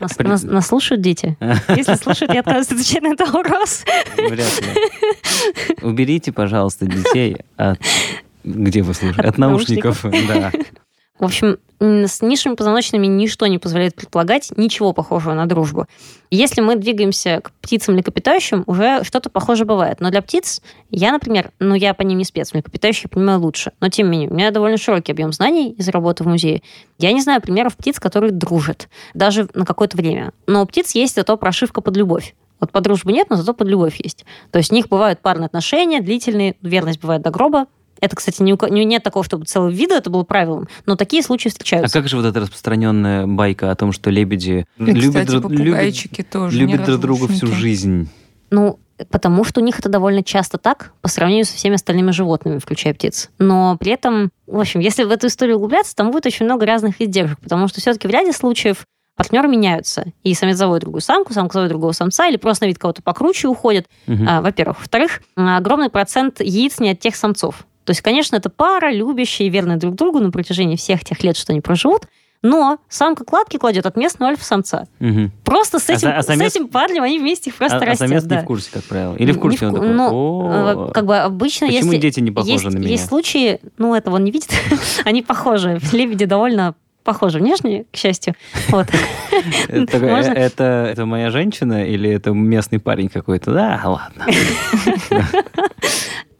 Нас, 0.00 0.18
нас, 0.18 0.42
нас 0.42 0.66
слушают 0.66 1.02
дети? 1.02 1.36
Если 1.68 1.94
слушают, 1.94 2.32
я 2.32 2.40
отказываюсь 2.40 2.70
отвечать 2.72 3.02
на 3.02 3.12
этот 3.12 3.30
вопрос. 3.30 3.84
Вряд 4.16 4.60
ли. 4.62 4.68
Уберите, 5.82 6.32
пожалуйста, 6.32 6.86
детей 6.86 7.36
от... 7.56 7.78
Где 8.42 8.82
вы 8.82 8.94
слушаете? 8.94 9.20
От, 9.20 9.34
от 9.34 9.38
наушников. 9.38 10.04
наушников. 10.04 10.28
Да. 10.28 10.52
В 11.20 11.24
общем, 11.26 11.58
с 11.80 12.22
низшими 12.22 12.54
позвоночными 12.54 13.06
ничто 13.06 13.46
не 13.46 13.58
позволяет 13.58 13.94
предполагать 13.94 14.50
ничего 14.56 14.94
похожего 14.94 15.34
на 15.34 15.44
дружбу. 15.44 15.86
Если 16.30 16.62
мы 16.62 16.76
двигаемся 16.76 17.42
к 17.42 17.52
птицам 17.60 17.94
млекопитающим, 17.94 18.64
уже 18.66 19.04
что-то 19.04 19.28
похожее 19.28 19.66
бывает. 19.66 20.00
Но 20.00 20.10
для 20.10 20.22
птиц, 20.22 20.62
я, 20.90 21.12
например, 21.12 21.50
ну 21.58 21.74
я 21.74 21.92
по 21.92 22.02
ним 22.02 22.16
не 22.16 22.24
спец, 22.24 22.54
млекопитающих 22.54 23.10
понимаю 23.10 23.40
лучше. 23.40 23.72
Но 23.80 23.90
тем 23.90 24.06
не 24.06 24.12
менее, 24.12 24.30
у 24.30 24.34
меня 24.34 24.50
довольно 24.50 24.78
широкий 24.78 25.12
объем 25.12 25.32
знаний 25.32 25.72
из 25.72 25.88
работы 25.88 26.24
в 26.24 26.26
музее. 26.26 26.62
Я 26.98 27.12
не 27.12 27.20
знаю 27.20 27.42
примеров 27.42 27.76
птиц, 27.76 28.00
которые 28.00 28.32
дружат, 28.32 28.88
даже 29.12 29.46
на 29.52 29.66
какое-то 29.66 29.98
время. 29.98 30.32
Но 30.46 30.62
у 30.62 30.66
птиц 30.66 30.94
есть 30.94 31.16
зато 31.16 31.36
прошивка 31.36 31.82
под 31.82 31.98
любовь. 31.98 32.34
Вот 32.60 32.72
под 32.72 32.84
дружбу 32.84 33.10
нет, 33.10 33.28
но 33.28 33.36
зато 33.36 33.52
под 33.52 33.68
любовь 33.68 33.96
есть. 34.02 34.24
То 34.52 34.58
есть 34.58 34.72
у 34.72 34.74
них 34.74 34.88
бывают 34.88 35.20
парные 35.20 35.46
отношения, 35.46 36.00
длительные, 36.00 36.56
верность 36.62 37.00
бывает 37.00 37.22
до 37.22 37.30
гроба, 37.30 37.66
это, 38.00 38.16
кстати, 38.16 38.42
не, 38.42 38.56
не, 38.70 38.84
нет 38.84 39.02
такого, 39.02 39.24
чтобы 39.24 39.44
целый 39.44 39.72
вида 39.72 39.96
это 39.96 40.10
было 40.10 40.22
правилом, 40.22 40.68
но 40.86 40.96
такие 40.96 41.22
случаи 41.22 41.48
встречаются. 41.48 41.98
А 41.98 42.00
как 42.00 42.08
же 42.08 42.16
вот 42.16 42.26
эта 42.26 42.40
распространенная 42.40 43.26
байка 43.26 43.70
о 43.70 43.74
том, 43.74 43.92
что 43.92 44.10
лебеди 44.10 44.66
И, 44.78 44.84
любят, 44.84 45.26
кстати, 45.26 45.52
любят, 45.52 46.30
тоже 46.30 46.58
любят 46.58 46.84
друг 46.84 47.00
друга 47.00 47.28
всю 47.28 47.46
жизнь? 47.48 48.08
Ну, 48.50 48.78
потому 49.10 49.44
что 49.44 49.60
у 49.60 49.64
них 49.64 49.78
это 49.78 49.88
довольно 49.88 50.22
часто 50.22 50.58
так, 50.58 50.92
по 51.00 51.08
сравнению 51.08 51.44
со 51.44 51.54
всеми 51.54 51.74
остальными 51.74 52.10
животными, 52.10 52.58
включая 52.58 52.94
птиц. 52.94 53.30
Но 53.38 53.76
при 53.78 53.92
этом, 53.92 54.30
в 54.46 54.58
общем, 54.58 54.80
если 54.80 55.04
в 55.04 55.10
эту 55.10 55.28
историю 55.28 55.56
углубляться, 55.56 55.94
там 55.94 56.10
будет 56.10 56.26
очень 56.26 56.46
много 56.46 56.66
разных 56.66 57.00
издержек, 57.00 57.38
потому 57.40 57.68
что 57.68 57.80
все-таки 57.80 58.08
в 58.08 58.10
ряде 58.10 58.32
случаев 58.32 58.84
партнеры 59.16 59.48
меняются. 59.48 60.06
И 60.22 60.34
самец 60.34 60.56
заводит 60.56 60.82
другую 60.82 61.02
самку, 61.02 61.32
самка 61.32 61.54
заводит 61.54 61.72
другого 61.72 61.92
самца, 61.92 62.26
или 62.28 62.36
просто 62.36 62.64
на 62.64 62.68
вид 62.68 62.78
кого-то 62.78 63.02
покруче 63.02 63.48
уходит, 63.48 63.86
угу. 64.06 64.24
а, 64.26 64.40
во-первых. 64.40 64.78
Во-вторых, 64.78 65.20
огромный 65.36 65.90
процент 65.90 66.40
яиц 66.40 66.80
не 66.80 66.90
от 66.90 67.00
тех 67.00 67.14
самцов. 67.14 67.66
То 67.90 67.92
есть, 67.92 68.02
конечно, 68.02 68.36
это 68.36 68.50
пара, 68.50 68.92
любящая 68.92 69.48
и 69.48 69.50
верная 69.50 69.76
друг 69.76 69.96
другу 69.96 70.20
на 70.20 70.30
протяжении 70.30 70.76
всех 70.76 71.04
тех 71.04 71.24
лет, 71.24 71.36
что 71.36 71.50
они 71.50 71.60
проживут, 71.60 72.06
но 72.40 72.78
самка 72.88 73.24
кладки 73.24 73.56
кладет 73.56 73.84
от 73.84 73.96
местного 73.96 74.30
альфа-самца. 74.30 74.86
Угу. 75.00 75.32
Просто 75.42 75.80
с 75.80 75.90
а 75.90 75.94
этим, 75.94 76.08
а, 76.10 76.18
а 76.18 76.22
самец... 76.22 76.52
с 76.52 76.54
этим 76.54 76.68
парнем 76.68 77.02
они 77.02 77.18
вместе 77.18 77.50
их 77.50 77.56
просто 77.56 77.78
а, 77.78 77.80
растят. 77.80 78.06
А 78.06 78.08
самец 78.08 78.22
да. 78.22 78.36
не 78.36 78.42
в 78.42 78.44
курсе, 78.44 78.70
как 78.72 78.84
правило? 78.84 79.16
Или 79.16 79.32
в 79.32 79.40
курсе 79.40 79.66
он 79.66 79.74
такой, 79.74 79.88
ну, 79.88 80.92
как 80.94 81.04
бы 81.04 81.18
обычно, 81.18 81.66
Почему 81.66 81.90
если... 81.90 82.00
дети 82.00 82.20
не 82.20 82.30
похожи 82.30 82.52
есть, 82.52 82.64
на 82.64 82.78
меня? 82.78 82.90
Есть 82.90 83.08
случаи, 83.08 83.58
ну, 83.76 83.92
этого 83.92 84.14
он 84.14 84.22
не 84.22 84.30
видит, 84.30 84.50
они 85.04 85.22
похожи. 85.22 85.80
Лебеди 85.90 86.26
довольно 86.26 86.76
похожи 87.02 87.40
внешне, 87.40 87.86
к 87.90 87.96
счастью. 87.96 88.36
Вот. 88.68 88.86
Это, 89.68 89.98
Можно? 89.98 90.30
это, 90.30 90.86
это 90.92 91.06
моя 91.06 91.30
женщина 91.30 91.84
или 91.84 92.08
это 92.08 92.30
местный 92.30 92.78
парень 92.78 93.08
какой-то? 93.08 93.52
Да, 93.52 93.80
ладно. 93.84 94.26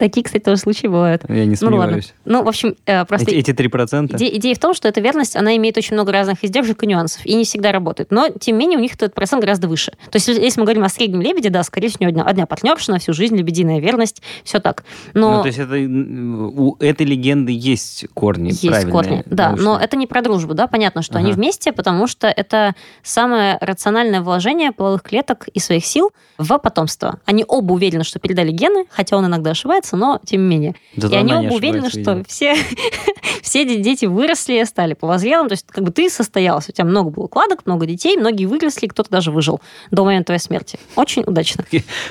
Такие, 0.01 0.23
кстати, 0.23 0.41
тоже 0.41 0.57
случаи 0.57 0.87
бывают. 0.87 1.21
Я 1.29 1.45
не 1.45 1.55
Ну 1.61 1.67
ладно. 1.67 1.79
сомневаюсь. 1.79 2.13
Ну, 2.25 2.41
в 2.43 2.47
общем, 2.47 2.75
э, 2.87 3.05
просто 3.05 3.29
Эти, 3.29 3.51
эти 3.51 3.51
3%? 3.51 4.15
Иде- 4.15 4.35
идея 4.37 4.55
в 4.55 4.59
том, 4.59 4.73
что 4.73 4.87
эта 4.87 4.99
верность, 4.99 5.35
она 5.35 5.55
имеет 5.57 5.77
очень 5.77 5.93
много 5.93 6.11
разных 6.11 6.43
издержек 6.43 6.81
и 6.81 6.87
нюансов, 6.87 7.23
и 7.23 7.35
не 7.35 7.43
всегда 7.43 7.71
работает. 7.71 8.09
Но, 8.09 8.29
тем 8.29 8.55
не 8.57 8.61
менее, 8.61 8.79
у 8.79 8.81
них 8.81 8.95
этот 8.95 9.13
процент 9.13 9.43
гораздо 9.43 9.67
выше. 9.67 9.91
То 10.09 10.15
есть, 10.15 10.27
если 10.27 10.59
мы 10.59 10.65
говорим 10.65 10.83
о 10.83 10.89
среднем 10.89 11.21
лебеде, 11.21 11.51
да, 11.51 11.61
скорее 11.61 11.89
всего, 11.89 12.07
одна, 12.09 12.23
одна 12.23 12.47
партнерша 12.47 12.89
на 12.91 12.97
всю 12.97 13.13
жизнь, 13.13 13.37
лебединая 13.37 13.79
верность, 13.79 14.23
все 14.43 14.59
так. 14.59 14.85
Но 15.13 15.35
Ну, 15.35 15.41
то 15.41 15.47
есть 15.49 15.59
это, 15.59 15.75
у 15.75 16.75
этой 16.79 17.05
легенды 17.05 17.51
есть 17.53 18.07
корни 18.15 18.47
есть 18.49 18.89
корни. 18.89 19.21
Да, 19.27 19.49
научные. 19.49 19.65
но 19.65 19.79
это 19.79 19.97
не 19.97 20.07
про 20.07 20.23
дружбу, 20.23 20.55
да, 20.55 20.65
понятно, 20.65 21.03
что 21.03 21.19
они 21.19 21.29
Ага. 21.29 21.35
вместе, 21.37 21.71
потому 21.73 22.07
что 22.07 22.25
это 22.27 22.73
самое 23.03 23.59
рациональное 23.61 24.21
вложение 24.21 24.71
половых 24.71 25.03
клеток 25.03 25.47
и 25.47 25.59
своих 25.59 25.85
сил 25.85 26.09
в 26.39 26.57
потомство. 26.57 27.19
Они 27.25 27.45
оба 27.47 27.73
уверены, 27.73 28.03
что 28.03 28.17
передали 28.17 28.51
гены, 28.51 28.85
хотя 28.89 29.15
он 29.15 29.27
иногда 29.27 29.51
ошибается, 29.51 29.90
но 29.97 30.19
тем 30.25 30.41
не 30.41 30.47
менее. 30.47 30.75
Зато 30.95 31.15
и 31.15 31.19
они 31.19 31.33
оба 31.33 31.53
уверены, 31.53 31.89
что 31.89 31.99
видимо. 31.99 32.23
все, 32.27 32.55
все 33.41 33.65
де- 33.65 33.77
дети 33.77 34.05
выросли, 34.05 34.63
стали 34.63 34.93
повозрелым. 34.93 35.47
То 35.47 35.53
есть, 35.53 35.65
как 35.67 35.83
бы 35.83 35.91
ты 35.91 36.09
состоялся, 36.09 36.71
у 36.71 36.73
тебя 36.73 36.85
много 36.85 37.09
было 37.09 37.25
укладок, 37.25 37.65
много 37.65 37.85
детей, 37.85 38.17
многие 38.17 38.45
выросли, 38.45 38.87
кто-то 38.87 39.09
даже 39.09 39.31
выжил 39.31 39.61
до 39.91 40.03
момента 40.03 40.27
твоей 40.27 40.39
смерти. 40.39 40.79
Очень 40.95 41.23
удачно. 41.25 41.65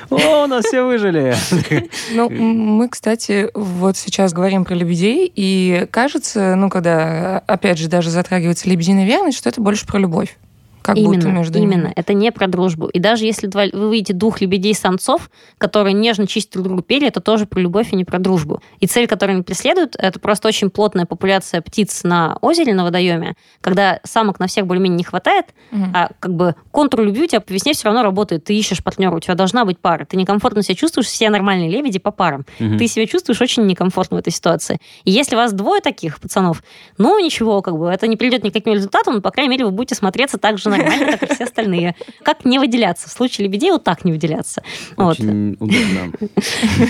О, 0.09 0.43
у 0.43 0.47
нас 0.47 0.65
все 0.65 0.83
выжили. 0.83 1.35
Ну, 2.13 2.29
мы, 2.29 2.89
кстати, 2.89 3.49
вот 3.53 3.97
сейчас 3.97 4.33
говорим 4.33 4.65
про 4.65 4.75
лебедей, 4.75 5.31
и 5.33 5.87
кажется, 5.91 6.55
ну, 6.55 6.69
когда, 6.69 7.39
опять 7.47 7.77
же, 7.77 7.87
даже 7.87 8.09
затрагивается 8.09 8.69
лебединая 8.69 9.05
верность, 9.05 9.37
что 9.37 9.49
это 9.49 9.61
больше 9.61 9.85
про 9.85 9.99
любовь. 9.99 10.37
Как 10.81 10.97
именно, 10.97 11.13
будто 11.15 11.27
между 11.29 11.59
именно. 11.59 11.73
ними. 11.83 11.93
Это 11.95 12.13
не 12.13 12.31
про 12.31 12.47
дружбу. 12.47 12.87
И 12.87 12.99
даже 12.99 13.25
если 13.25 13.47
два- 13.47 13.65
вы 13.71 13.87
увидите 13.89 14.13
двух 14.13 14.41
лебедей-самцов, 14.41 15.29
которые 15.57 15.93
нежно 15.93 16.27
чистят 16.27 16.53
друг 16.53 16.67
другу 16.67 16.81
перья, 16.81 17.07
это 17.07 17.19
тоже 17.21 17.45
про 17.45 17.59
любовь 17.59 17.93
и 17.93 17.95
не 17.95 18.05
про 18.05 18.19
дружбу. 18.19 18.61
И 18.79 18.87
цель, 18.87 19.07
которую 19.07 19.35
они 19.35 19.43
преследуют, 19.43 19.95
это 19.97 20.19
просто 20.19 20.47
очень 20.47 20.69
плотная 20.69 21.05
популяция 21.05 21.61
птиц 21.61 22.03
на 22.03 22.37
озере, 22.41 22.73
на 22.73 22.83
водоеме, 22.83 23.35
когда 23.61 23.99
самок 24.03 24.39
на 24.39 24.47
всех 24.47 24.65
более-менее 24.67 24.97
не 24.97 25.03
хватает, 25.03 25.47
Мгм. 25.71 25.91
а 25.95 26.09
как 26.19 26.33
бы 26.33 26.55
контур 26.71 27.01
любви 27.01 27.23
у 27.23 27.27
тебя 27.27 27.41
по 27.41 27.51
весне 27.51 27.73
все 27.73 27.85
равно 27.85 28.03
работает. 28.03 28.43
Ты 28.43 28.55
ищешь 28.57 28.83
партнера, 28.83 29.15
у 29.15 29.19
тебя 29.19 29.35
должна 29.35 29.65
быть 29.65 29.79
пара. 29.79 30.05
Ты 30.05 30.17
некомфортно 30.17 30.63
себя 30.63 30.75
чувствуешь, 30.75 31.07
все 31.07 31.29
нормальные 31.29 31.69
лебеди 31.69 31.99
по 31.99 32.11
парам. 32.11 32.45
Мгм. 32.59 32.77
Ты 32.77 32.87
себя 32.87 33.05
чувствуешь 33.05 33.41
очень 33.41 33.65
некомфортно 33.65 34.17
в 34.17 34.19
этой 34.19 34.31
ситуации. 34.33 34.79
И 35.03 35.11
если 35.11 35.35
вас 35.35 35.53
двое 35.53 35.81
таких 35.81 36.19
пацанов, 36.19 36.63
ну 36.97 37.19
ничего, 37.23 37.61
как 37.61 37.77
бы 37.77 37.87
это 37.89 38.07
не 38.07 38.17
придет 38.17 38.43
никаким 38.43 38.73
результатом, 38.73 39.15
но, 39.15 39.21
по 39.21 39.31
крайней 39.31 39.49
мере, 39.51 39.65
вы 39.65 39.71
будете 39.71 39.95
смотреться 39.95 40.37
так 40.37 40.57
же 40.57 40.70
нормально, 40.77 41.17
как 41.17 41.23
и 41.23 41.33
все 41.33 41.43
остальные. 41.45 41.95
Как 42.23 42.45
не 42.45 42.59
выделяться? 42.59 43.09
В 43.09 43.11
случае 43.11 43.47
лебедей 43.47 43.71
вот 43.71 43.83
так 43.83 44.05
не 44.05 44.11
выделяться. 44.11 44.63
Вот. 44.97 45.19
Очень 45.19 45.57
удобно. 45.59 46.11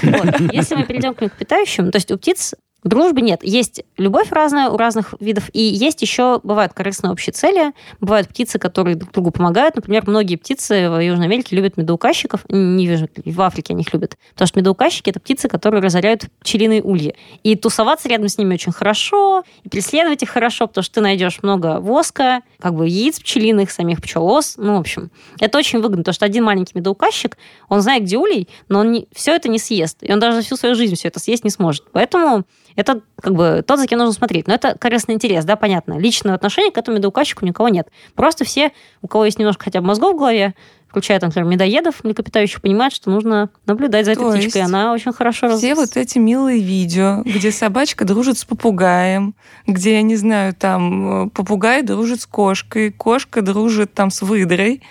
Вот. 0.01 0.53
Если 0.53 0.75
мы 0.75 0.83
перейдем 0.83 1.13
к 1.13 1.21
млекопитающим, 1.21 1.91
то 1.91 1.97
есть 1.97 2.11
у 2.11 2.17
птиц 2.17 2.55
Дружбы 2.83 3.21
нет. 3.21 3.41
Есть 3.43 3.83
любовь 3.97 4.31
разная 4.31 4.69
у 4.69 4.77
разных 4.77 5.13
видов, 5.19 5.51
и 5.53 5.61
есть 5.61 6.01
еще, 6.01 6.39
бывают 6.41 6.73
корыстные 6.73 7.11
общие 7.11 7.31
цели, 7.31 7.73
бывают 7.99 8.27
птицы, 8.27 8.57
которые 8.57 8.95
друг 8.95 9.11
другу 9.11 9.29
помогают. 9.29 9.75
Например, 9.75 10.03
многие 10.07 10.35
птицы 10.35 10.89
в 10.89 10.99
Южной 10.99 11.27
Америке 11.27 11.55
любят 11.55 11.77
медоуказчиков, 11.77 12.43
не 12.49 12.87
в 12.87 12.91
Южной, 12.91 13.09
в 13.23 13.41
Африке 13.41 13.73
они 13.73 13.83
их 13.83 13.93
любят, 13.93 14.17
потому 14.33 14.47
что 14.47 14.59
медоуказчики– 14.59 15.09
это 15.11 15.19
птицы, 15.19 15.47
которые 15.47 15.83
разоряют 15.83 16.25
пчелиные 16.39 16.81
ульи. 16.81 17.15
И 17.43 17.55
тусоваться 17.55 18.09
рядом 18.09 18.29
с 18.29 18.39
ними 18.39 18.55
очень 18.55 18.71
хорошо, 18.71 19.43
и 19.63 19.69
преследовать 19.69 20.23
их 20.23 20.29
хорошо, 20.29 20.65
потому 20.65 20.83
что 20.83 20.95
ты 20.95 21.01
найдешь 21.01 21.43
много 21.43 21.79
воска, 21.79 22.41
как 22.59 22.73
бы 22.73 22.87
яиц 22.87 23.19
пчелиных, 23.19 23.69
самих 23.69 24.01
пчелос. 24.01 24.55
Ну, 24.57 24.77
в 24.77 24.79
общем, 24.79 25.11
это 25.39 25.59
очень 25.59 25.79
выгодно, 25.79 25.97
потому 25.97 26.13
что 26.13 26.25
один 26.25 26.43
маленький 26.43 26.73
медоуказчик, 26.73 27.37
он 27.69 27.81
знает, 27.81 28.03
где 28.03 28.17
улей, 28.17 28.49
но 28.69 28.79
он 28.79 28.91
не, 28.91 29.07
все 29.13 29.35
это 29.35 29.49
не 29.49 29.59
съест. 29.59 29.99
И 30.01 30.11
он 30.11 30.19
даже 30.19 30.41
всю 30.41 30.55
свою 30.55 30.73
жизнь 30.73 30.95
все 30.95 31.09
это 31.09 31.19
съесть 31.19 31.43
не 31.43 31.51
сможет. 31.51 31.83
Поэтому 31.91 32.43
это 32.75 33.01
как 33.21 33.33
бы 33.35 33.63
тот, 33.65 33.79
за 33.79 33.87
кем 33.87 33.99
нужно 33.99 34.13
смотреть. 34.13 34.47
Но 34.47 34.53
это 34.53 34.75
корыстный 34.79 35.15
интерес, 35.15 35.45
да, 35.45 35.55
понятно. 35.55 35.97
Личного 35.97 36.35
отношения 36.35 36.71
к 36.71 36.77
этому 36.77 36.97
медоуказчику 36.97 37.45
никого 37.45 37.69
нет. 37.69 37.87
Просто 38.15 38.45
все, 38.45 38.71
у 39.01 39.07
кого 39.07 39.25
есть 39.25 39.39
немножко 39.39 39.65
хотя 39.65 39.81
бы 39.81 39.87
мозгов 39.87 40.15
в 40.15 40.17
голове, 40.17 40.55
включая, 40.87 41.19
там, 41.19 41.29
например, 41.29 41.49
медоедов, 41.49 42.03
млекопитающих, 42.03 42.61
понимают, 42.61 42.93
что 42.93 43.09
нужно 43.11 43.49
наблюдать 43.65 44.05
за 44.05 44.11
этой 44.11 44.23
То 44.25 44.31
птичкой. 44.33 44.63
Она 44.63 44.91
очень 44.91 45.13
хорошо... 45.13 45.47
раз- 45.47 45.59
Все 45.59 45.73
вот 45.73 45.95
эти 45.95 46.17
милые 46.17 46.61
видео, 46.61 47.21
где 47.23 47.51
собачка 47.51 48.03
дружит 48.03 48.37
с 48.37 48.43
попугаем, 48.43 49.33
где, 49.67 49.93
я 49.93 50.01
не 50.01 50.17
знаю, 50.17 50.53
там 50.53 51.27
э, 51.27 51.29
попугай 51.29 51.81
дружит 51.81 52.19
с 52.21 52.25
кошкой, 52.25 52.91
кошка 52.91 53.41
дружит 53.41 53.93
там 53.93 54.11
с 54.11 54.21
выдрой. 54.21 54.81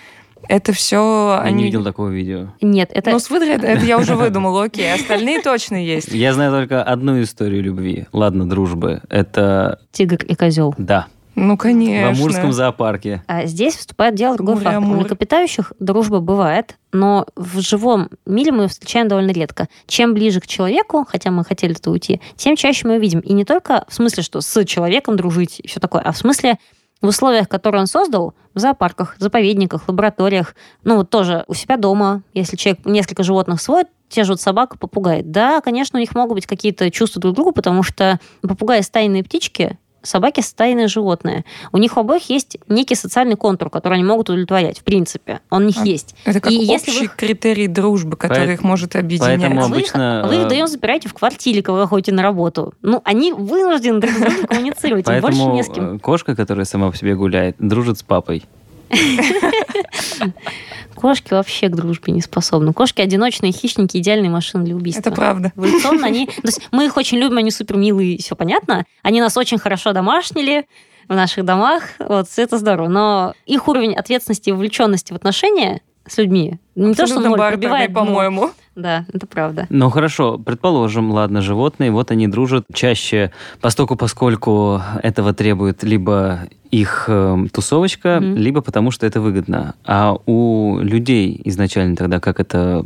Это 0.51 0.73
все 0.73 1.37
Я 1.37 1.41
они... 1.43 1.59
не 1.59 1.63
видел 1.63 1.81
такого 1.81 2.09
видео. 2.09 2.49
Нет, 2.59 2.91
это... 2.93 3.11
Ну, 3.11 3.19
с 3.19 3.29
выдрой 3.29 3.51
это, 3.51 3.67
это 3.67 3.85
я 3.85 3.97
уже 3.97 4.15
выдумала, 4.15 4.65
окей. 4.65 4.93
Остальные 4.93 5.41
точно 5.43 5.81
есть. 5.81 6.09
Я 6.09 6.33
знаю 6.33 6.51
только 6.51 6.83
одну 6.83 7.21
историю 7.21 7.63
любви. 7.63 8.07
Ладно, 8.11 8.49
дружбы. 8.49 9.01
Это, 9.09 9.79
Тигр 9.93 10.25
и 10.25 10.35
козел. 10.35 10.75
да, 10.77 11.07
Ну, 11.35 11.55
конечно. 11.55 12.11
в 12.13 12.19
Амурском 12.19 12.51
зоопарке. 12.51 13.23
А 13.27 13.45
здесь 13.45 13.77
вступает 13.77 14.15
в 14.15 14.17
дело 14.17 14.35
другой 14.35 14.57
фактор. 14.57 14.79
У 14.83 14.87
млекопитающих 14.87 15.71
дружба 15.79 16.19
бывает, 16.19 16.75
но 16.91 17.25
в 17.37 17.61
живом 17.61 18.09
мире 18.25 18.51
мы 18.51 18.63
ее 18.63 18.67
встречаем 18.67 19.07
довольно 19.07 19.31
редко. 19.31 19.69
Чем 19.87 20.13
ближе 20.13 20.41
к 20.41 20.47
человеку, 20.47 21.07
хотя 21.09 21.31
мы 21.31 21.45
хотели 21.45 21.73
это 21.77 21.89
уйти, 21.91 22.19
тем 22.35 22.57
чаще 22.57 22.85
мы 22.85 22.95
ее 22.95 22.99
видим. 22.99 23.19
И 23.21 23.31
не 23.31 23.45
только 23.45 23.85
в 23.87 23.93
смысле, 23.93 24.21
что 24.21 24.41
с 24.41 24.65
человеком 24.65 25.15
дружить 25.15 25.61
и 25.61 25.67
все 25.69 25.79
такое, 25.79 26.01
а 26.01 26.11
в 26.11 26.17
смысле 26.17 26.57
в 27.01 27.07
условиях, 27.07 27.49
которые 27.49 27.81
он 27.81 27.87
создал, 27.87 28.33
в 28.53 28.59
зоопарках, 28.59 29.15
заповедниках, 29.17 29.87
лабораториях, 29.87 30.55
ну 30.83 30.97
вот 30.97 31.09
тоже 31.09 31.43
у 31.47 31.53
себя 31.53 31.77
дома, 31.77 32.23
если 32.33 32.55
человек 32.55 32.85
несколько 32.85 33.23
животных 33.23 33.61
сводит, 33.61 33.87
те 34.09 34.23
же 34.23 34.33
вот 34.33 34.41
собака, 34.41 34.77
попугай. 34.77 35.23
Да, 35.23 35.61
конечно, 35.61 35.97
у 35.97 36.01
них 36.01 36.13
могут 36.13 36.35
быть 36.35 36.45
какие-то 36.45 36.91
чувства 36.91 37.21
друг 37.21 37.33
к 37.33 37.35
другу, 37.35 37.51
потому 37.53 37.81
что 37.81 38.19
попугаи 38.41 38.81
стайные 38.81 39.23
птички, 39.23 39.79
собаки 40.03 40.41
стайные 40.41 40.87
животные. 40.87 41.45
У 41.71 41.77
них 41.77 41.97
у 41.97 42.01
обоих 42.01 42.29
есть 42.29 42.57
некий 42.67 42.95
социальный 42.95 43.35
контур, 43.35 43.69
который 43.69 43.95
они 43.95 44.03
могут 44.03 44.29
удовлетворять, 44.29 44.79
в 44.79 44.83
принципе. 44.83 45.39
Он 45.49 45.63
у 45.63 45.67
них 45.67 45.77
А, 45.77 45.85
есть. 45.85 46.15
Это 46.25 46.39
как 46.39 46.51
И 46.51 46.55
если 46.55 46.91
общий 46.91 47.07
вы- 47.07 47.13
критерий 47.15 47.67
дружбы, 47.67 48.17
который 48.17 48.47
Поэт- 48.47 48.53
их 48.59 48.63
может 48.63 48.95
объединять. 48.95 49.39
поэтому 49.41 49.61
А 49.61 49.67
вы, 49.67 49.69
их, 49.69 49.75
обычно, 49.75 50.25
вы 50.27 50.35
их 50.35 50.41
э, 50.41 50.45
вдвоем 50.45 50.67
запираете 50.67 51.09
в 51.09 51.13
квартире, 51.13 51.61
когда 51.61 51.81
вы 51.81 51.87
ходите 51.87 52.11
на 52.11 52.23
работу. 52.23 52.73
Ну, 52.81 53.01
они 53.05 53.33
вынуждены 53.33 53.99
друг 53.99 54.13
с 54.13 54.17
другом 54.19 54.45
коммуницировать, 54.47 55.07
им 55.07 55.21
больше 55.21 55.43
не 55.45 55.63
с 55.63 55.67
кем. 55.69 55.95
э, 55.95 55.99
кошка, 55.99 56.35
которая 56.35 56.65
сама 56.65 56.91
по 56.91 56.97
себе 56.97 57.15
гуляет, 57.15 57.55
дружит 57.59 57.99
с 57.99 58.03
папой. 58.03 58.43
Кошки 60.95 61.33
вообще 61.33 61.67
к 61.67 61.75
дружбе 61.75 62.13
не 62.13 62.21
способны. 62.21 62.73
Кошки 62.73 63.01
одиночные 63.01 63.51
хищники, 63.51 63.97
идеальные 63.97 64.29
машины 64.29 64.63
для 64.65 64.75
убийства. 64.75 65.01
Это 65.01 65.11
правда. 65.11 65.51
Эволюционно 65.55 66.07
они... 66.07 66.27
То 66.27 66.47
есть 66.47 66.61
мы 66.71 66.85
их 66.85 66.97
очень 66.97 67.17
любим, 67.17 67.37
они 67.37 67.51
супер 67.51 67.77
милые, 67.77 68.17
все 68.17 68.35
понятно. 68.35 68.85
Они 69.01 69.21
нас 69.21 69.37
очень 69.37 69.57
хорошо 69.57 69.93
домашнили 69.93 70.67
в 71.07 71.15
наших 71.15 71.45
домах. 71.45 71.83
Вот, 71.99 72.27
это 72.35 72.57
здорово. 72.57 72.87
Но 72.87 73.33
их 73.45 73.67
уровень 73.67 73.95
ответственности 73.95 74.49
и 74.49 74.51
вовлеченности 74.51 75.13
в 75.13 75.15
отношения 75.15 75.81
с 76.07 76.17
людьми 76.17 76.59
не 76.75 76.93
то, 76.93 77.05
что 77.07 77.19
ноль, 77.19 77.37
пробивает 77.37 77.93
по-моему. 77.93 78.51
Да, 78.75 79.05
это 79.11 79.27
правда. 79.27 79.67
Ну 79.69 79.89
хорошо, 79.89 80.37
предположим, 80.37 81.11
ладно, 81.11 81.41
животные, 81.41 81.91
вот 81.91 82.09
они 82.11 82.27
дружат 82.27 82.65
чаще, 82.73 83.31
постоку 83.59 83.95
поскольку 83.97 84.81
этого 85.03 85.33
требует 85.33 85.83
либо 85.83 86.41
их 86.71 87.05
э, 87.07 87.37
тусовочка, 87.51 88.19
Мгм. 88.21 88.35
либо 88.37 88.61
потому 88.61 88.91
что 88.91 89.05
это 89.05 89.19
выгодно. 89.19 89.75
А 89.85 90.15
у 90.25 90.79
людей 90.79 91.39
изначально 91.43 91.97
тогда 91.97 92.19
как 92.21 92.39
это 92.39 92.85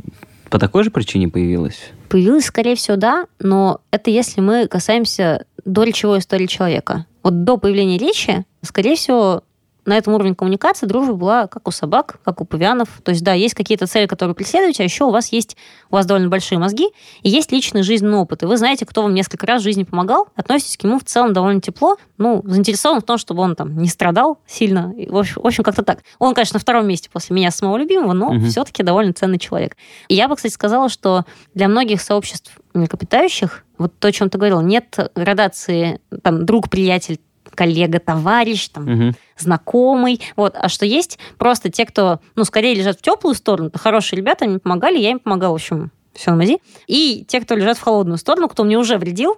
по 0.49 0.58
такой 0.58 0.84
же 0.84 0.89
причине 0.89 1.28
появилось? 1.28 1.91
Появилось, 2.10 2.45
скорее 2.45 2.75
всего, 2.75 2.97
да, 2.97 3.25
но 3.39 3.82
это 3.91 4.10
если 4.10 4.41
мы 4.41 4.67
касаемся 4.67 5.45
доречевой 5.65 6.19
истории 6.19 6.47
человека. 6.47 7.06
Вот 7.23 7.43
до 7.43 7.58
появления 7.58 7.97
речи, 7.97 8.45
скорее 8.63 8.95
всего, 8.95 9.43
на 9.86 9.98
этом 9.98 10.13
уровне 10.13 10.36
коммуникации 10.36 10.86
дружба 10.88 11.13
была 11.13 11.48
как 11.48 11.67
у 11.67 11.71
собак, 11.71 12.17
как 12.24 12.41
у 12.41 12.45
павианов. 12.45 12.89
То 13.04 13.12
есть, 13.12 13.24
да, 13.24 13.34
есть 13.34 13.54
какие-то 13.54 13.88
цели, 13.88 14.08
которые 14.08 14.36
преследуете, 14.36 14.84
а 14.84 14.86
еще 14.86 15.06
у 15.06 15.12
вас 15.12 15.32
есть, 15.32 15.56
у 15.89 15.95
вас 15.95 16.06
довольно 16.06 16.28
большие 16.30 16.58
мозги, 16.60 16.88
и 17.21 17.30
есть 17.30 17.52
личный 17.52 17.84
жизненный 17.84 18.17
опыт. 18.17 18.43
И 18.43 18.45
вы 18.45 18.58
знаете, 18.58 18.86
кто 18.86 19.04
вам 19.04 19.13
несколько 19.13 19.45
раз 19.45 19.62
в 19.62 19.63
жизни 19.63 19.84
помогал, 19.84 20.28
относитесь 20.36 20.78
к 20.78 20.84
нему 20.84 21.00
в 21.00 21.04
целом 21.04 21.34
довольно 21.34 21.62
тепло, 21.62 21.98
ну, 22.17 22.41
заинтересован 22.45 23.02
в 23.02 23.04
том, 23.04 23.17
чтобы 23.17 23.41
он 23.41 23.56
там 23.56 23.78
не 23.78 23.88
страдал 23.88 24.39
сильно. 24.48 24.93
И, 24.98 25.10
в 25.10 25.17
общем, 25.17 25.41
в 25.41 25.45
общем, 25.45 25.63
как-то 25.63 25.84
так. 25.84 26.00
Он, 26.19 26.34
конечно, 26.34 26.56
на 26.56 26.60
втором 26.62 26.88
месте 26.88 27.10
после 27.12 27.36
меня 27.36 27.52
самого 27.52 27.78
любимого, 27.78 28.13
но 28.13 28.32
Мгм. 28.34 28.48
все-таки 28.48 28.84
довольно 28.84 29.13
ценный 29.13 29.38
человек. 29.39 29.78
И 30.08 30.15
я 30.15 30.28
бы, 30.28 30.36
кстати, 30.36 30.54
сказала, 30.54 30.89
что 30.89 31.26
для 31.54 31.67
многих 31.67 32.02
сообществ 32.02 32.52
млекопитающих, 32.74 33.63
вот 33.78 33.98
то, 34.00 34.08
о 34.08 34.12
чем 34.12 34.30
ты 34.30 34.38
говорил, 34.38 34.62
нет 34.62 34.98
градации 35.15 36.00
там 36.24 36.45
друг, 36.45 36.69
приятель, 36.69 37.19
коллега, 37.55 37.99
товарищ, 37.99 38.67
там, 38.69 38.83
Мгм. 38.85 39.15
знакомый. 39.37 40.21
Вот. 40.35 40.55
А 40.55 40.69
что 40.69 40.85
есть 40.85 41.17
просто 41.37 41.71
те, 41.71 41.85
кто, 41.85 42.19
ну, 42.35 42.43
скорее 42.43 42.75
лежат 42.75 42.99
в 42.99 43.01
теплую 43.01 43.33
сторону, 43.35 43.69
это 43.69 43.79
хорошие 43.79 44.17
ребята, 44.17 44.45
они 44.45 44.59
помогали, 44.59 44.97
я 44.99 45.11
им 45.11 45.19
помогала, 45.19 45.53
в 45.53 45.55
общем, 45.55 45.91
все 46.13 46.31
на 46.31 46.37
мази. 46.37 46.59
И 46.87 47.25
те, 47.27 47.41
кто 47.41 47.55
лежат 47.55 47.77
в 47.77 47.81
холодную 47.81 48.17
сторону, 48.17 48.47
кто 48.47 48.63
мне 48.63 48.77
уже 48.77 48.97
вредил. 48.97 49.37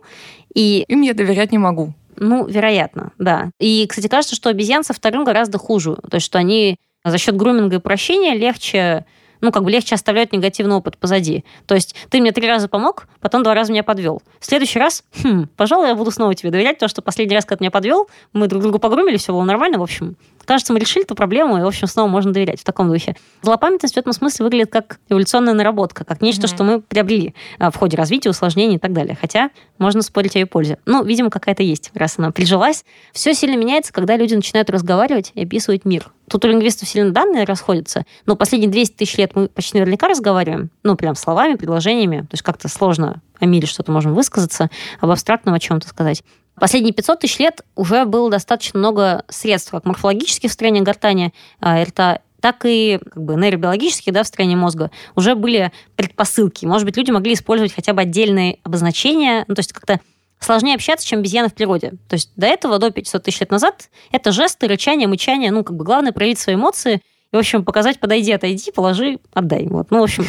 И... 0.53 0.83
Им 0.87 1.01
я 1.01 1.13
доверять 1.13 1.51
не 1.51 1.57
могу. 1.57 1.93
Ну, 2.15 2.45
вероятно, 2.47 3.11
да. 3.19 3.51
И, 3.59 3.85
кстати, 3.87 4.07
кажется, 4.07 4.35
что 4.35 4.49
обезьян 4.49 4.83
со 4.83 4.93
вторым 4.93 5.23
гораздо 5.23 5.57
хуже. 5.57 5.95
То 6.09 6.15
есть, 6.15 6.25
что 6.25 6.39
они 6.39 6.77
за 7.05 7.17
счет 7.17 7.35
груминга 7.35 7.77
и 7.77 7.79
прощения 7.79 8.35
легче 8.35 9.05
ну, 9.41 9.51
как 9.51 9.63
бы 9.63 9.71
легче 9.71 9.95
оставлять 9.95 10.33
негативный 10.33 10.75
опыт 10.75 10.97
позади. 10.97 11.43
То 11.65 11.75
есть 11.75 11.95
ты 12.09 12.19
мне 12.21 12.31
три 12.31 12.47
раза 12.47 12.67
помог, 12.67 13.07
потом 13.19 13.43
два 13.43 13.53
раза 13.53 13.71
меня 13.71 13.83
подвел. 13.83 14.21
В 14.39 14.45
следующий 14.45 14.79
раз, 14.79 15.03
хм, 15.23 15.47
пожалуй, 15.55 15.87
я 15.87 15.95
буду 15.95 16.11
снова 16.11 16.35
тебе 16.35 16.51
доверять, 16.51 16.77
потому 16.77 16.89
что 16.89 17.01
последний 17.01 17.35
раз, 17.35 17.45
когда 17.45 17.63
меня 17.63 17.71
подвел, 17.71 18.09
мы 18.33 18.47
друг 18.47 18.61
другу 18.61 18.79
погрумили, 18.79 19.17
все 19.17 19.33
было 19.33 19.43
нормально, 19.43 19.79
в 19.79 19.83
общем. 19.83 20.15
Кажется, 20.47 20.71
мы 20.71 20.79
решили 20.79 21.03
эту 21.03 21.13
проблему, 21.13 21.57
и, 21.57 21.61
в 21.61 21.67
общем, 21.67 21.87
снова 21.87 22.07
можно 22.07 22.31
доверять 22.31 22.61
в 22.61 22.63
таком 22.63 22.87
духе. 22.87 23.17
Злопамятность 23.41 23.95
в 23.95 23.97
этом 23.97 24.13
смысле 24.13 24.45
выглядит 24.45 24.71
как 24.71 24.97
эволюционная 25.09 25.53
наработка, 25.53 26.05
как 26.05 26.21
нечто, 26.21 26.47
mm-hmm. 26.47 26.55
что 26.55 26.63
мы 26.63 26.81
приобрели 26.81 27.35
а, 27.59 27.69
в 27.69 27.75
ходе 27.75 27.97
развития, 27.97 28.29
усложнений 28.29 28.77
и 28.77 28.79
так 28.79 28.93
далее. 28.93 29.17
Хотя 29.19 29.49
можно 29.77 30.01
спорить 30.01 30.37
о 30.37 30.39
ее 30.39 30.45
пользе. 30.45 30.77
Ну, 30.85 31.03
видимо, 31.03 31.29
какая-то 31.29 31.63
есть, 31.63 31.91
раз 31.93 32.17
она 32.17 32.31
прижилась. 32.31 32.85
Все 33.11 33.33
сильно 33.33 33.57
меняется, 33.57 33.91
когда 33.91 34.15
люди 34.15 34.35
начинают 34.35 34.69
разговаривать 34.69 35.31
и 35.33 35.43
описывать 35.43 35.83
мир. 35.83 36.13
Тут 36.29 36.43
у 36.43 36.47
лингвистов 36.47 36.89
сильно 36.89 37.11
данные 37.11 37.45
расходятся, 37.45 38.05
но 38.25 38.35
последние 38.35 38.69
200 38.69 38.95
тысяч 38.95 39.17
лет 39.17 39.31
мы 39.35 39.47
почти 39.47 39.77
наверняка 39.77 40.07
разговариваем, 40.07 40.71
ну, 40.83 40.95
прям 40.95 41.15
словами, 41.15 41.55
предложениями, 41.55 42.21
то 42.21 42.33
есть 42.33 42.43
как-то 42.43 42.67
сложно 42.67 43.21
о 43.39 43.45
мире 43.45 43.65
что-то 43.65 43.91
можем 43.91 44.13
высказаться, 44.13 44.69
об 44.99 45.09
абстрактном 45.09 45.55
о 45.55 45.59
чем-то 45.59 45.87
сказать. 45.87 46.23
Последние 46.59 46.93
500 46.93 47.19
тысяч 47.19 47.39
лет 47.39 47.61
уже 47.75 48.05
было 48.05 48.29
достаточно 48.29 48.79
много 48.79 49.23
средств, 49.29 49.71
как 49.71 49.85
морфологических 49.85 50.49
в 50.49 50.53
строении 50.53 50.81
гортани, 50.81 51.33
а, 51.61 51.83
рта, 51.83 52.19
так 52.41 52.65
и 52.65 52.99
как 53.13 53.23
бы, 53.23 53.35
нейробиологические 53.35 54.11
да, 54.11 54.23
в 54.23 54.27
строении 54.27 54.55
мозга 54.55 54.91
уже 55.15 55.35
были 55.35 55.71
предпосылки. 55.95 56.65
Может 56.65 56.85
быть, 56.85 56.97
люди 56.97 57.11
могли 57.11 57.33
использовать 57.33 57.73
хотя 57.73 57.93
бы 57.93 58.01
отдельные 58.01 58.59
обозначения, 58.63 59.45
ну, 59.47 59.55
то 59.55 59.59
есть 59.59 59.71
как-то 59.71 60.01
сложнее 60.39 60.75
общаться, 60.75 61.05
чем 61.05 61.19
обезьяны 61.19 61.49
в 61.49 61.53
природе. 61.53 61.93
То 62.07 62.15
есть 62.15 62.31
до 62.35 62.47
этого, 62.47 62.79
до 62.79 62.91
500 62.91 63.23
тысяч 63.23 63.39
лет 63.39 63.51
назад, 63.51 63.89
это 64.11 64.31
жесты, 64.31 64.67
рычание, 64.67 65.07
мычание, 65.07 65.51
ну, 65.51 65.63
как 65.63 65.75
бы 65.75 65.83
главное 65.83 66.11
проявить 66.11 66.39
свои 66.39 66.55
эмоции 66.55 67.01
и, 67.31 67.35
в 67.35 67.39
общем, 67.39 67.65
показать, 67.65 67.99
подойди, 67.99 68.31
отойди, 68.31 68.71
положи, 68.71 69.19
отдай. 69.33 69.67
Вот. 69.67 69.91
Ну, 69.91 69.99
в 69.99 70.03
общем, 70.03 70.25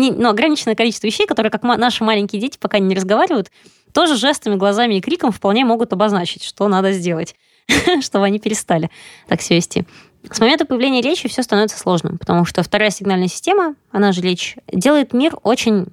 не, 0.00 0.12
ну, 0.12 0.28
ограниченное 0.28 0.76
количество 0.76 1.06
вещей, 1.06 1.26
которые, 1.26 1.50
как 1.50 1.62
наши 1.62 2.04
маленькие 2.04 2.40
дети, 2.40 2.56
пока 2.60 2.78
не 2.78 2.94
разговаривают, 2.94 3.50
тоже 3.92 4.16
жестами, 4.16 4.56
глазами 4.56 4.94
и 4.94 5.00
криком 5.00 5.32
вполне 5.32 5.64
могут 5.64 5.92
обозначить, 5.92 6.44
что 6.44 6.68
надо 6.68 6.92
сделать, 6.92 7.34
чтобы 8.00 8.26
они 8.26 8.38
перестали 8.38 8.90
так 9.26 9.42
себя 9.42 9.56
вести. 9.56 9.86
С 10.30 10.40
момента 10.40 10.64
появления 10.64 11.00
речи 11.00 11.28
все 11.28 11.42
становится 11.42 11.78
сложным, 11.78 12.18
потому 12.18 12.44
что 12.44 12.62
вторая 12.62 12.90
сигнальная 12.90 13.28
система, 13.28 13.74
она 13.90 14.12
же 14.12 14.20
речь, 14.20 14.56
делает 14.72 15.12
мир 15.12 15.36
очень 15.42 15.86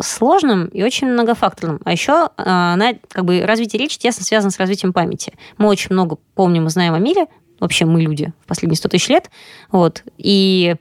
сложным 0.00 0.66
и 0.66 0.82
очень 0.82 1.08
многофакторным. 1.08 1.80
А 1.84 1.92
еще 1.92 2.30
а, 2.36 2.74
она, 2.74 2.94
как 3.08 3.24
бы, 3.24 3.42
развитие 3.44 3.80
речи 3.80 3.98
тесно 3.98 4.24
связано 4.24 4.50
с 4.50 4.58
развитием 4.58 4.92
памяти. 4.92 5.34
Мы 5.56 5.68
очень 5.68 5.92
много 5.92 6.18
помним 6.34 6.66
и 6.66 6.70
знаем 6.70 6.94
о 6.94 6.98
мире, 6.98 7.26
вообще 7.60 7.84
мы 7.84 8.00
люди 8.00 8.32
в 8.44 8.46
последние 8.46 8.76
100 8.76 8.88
тысяч 8.88 9.08
лет, 9.08 9.30
вот, 9.70 10.04
и 10.16 10.76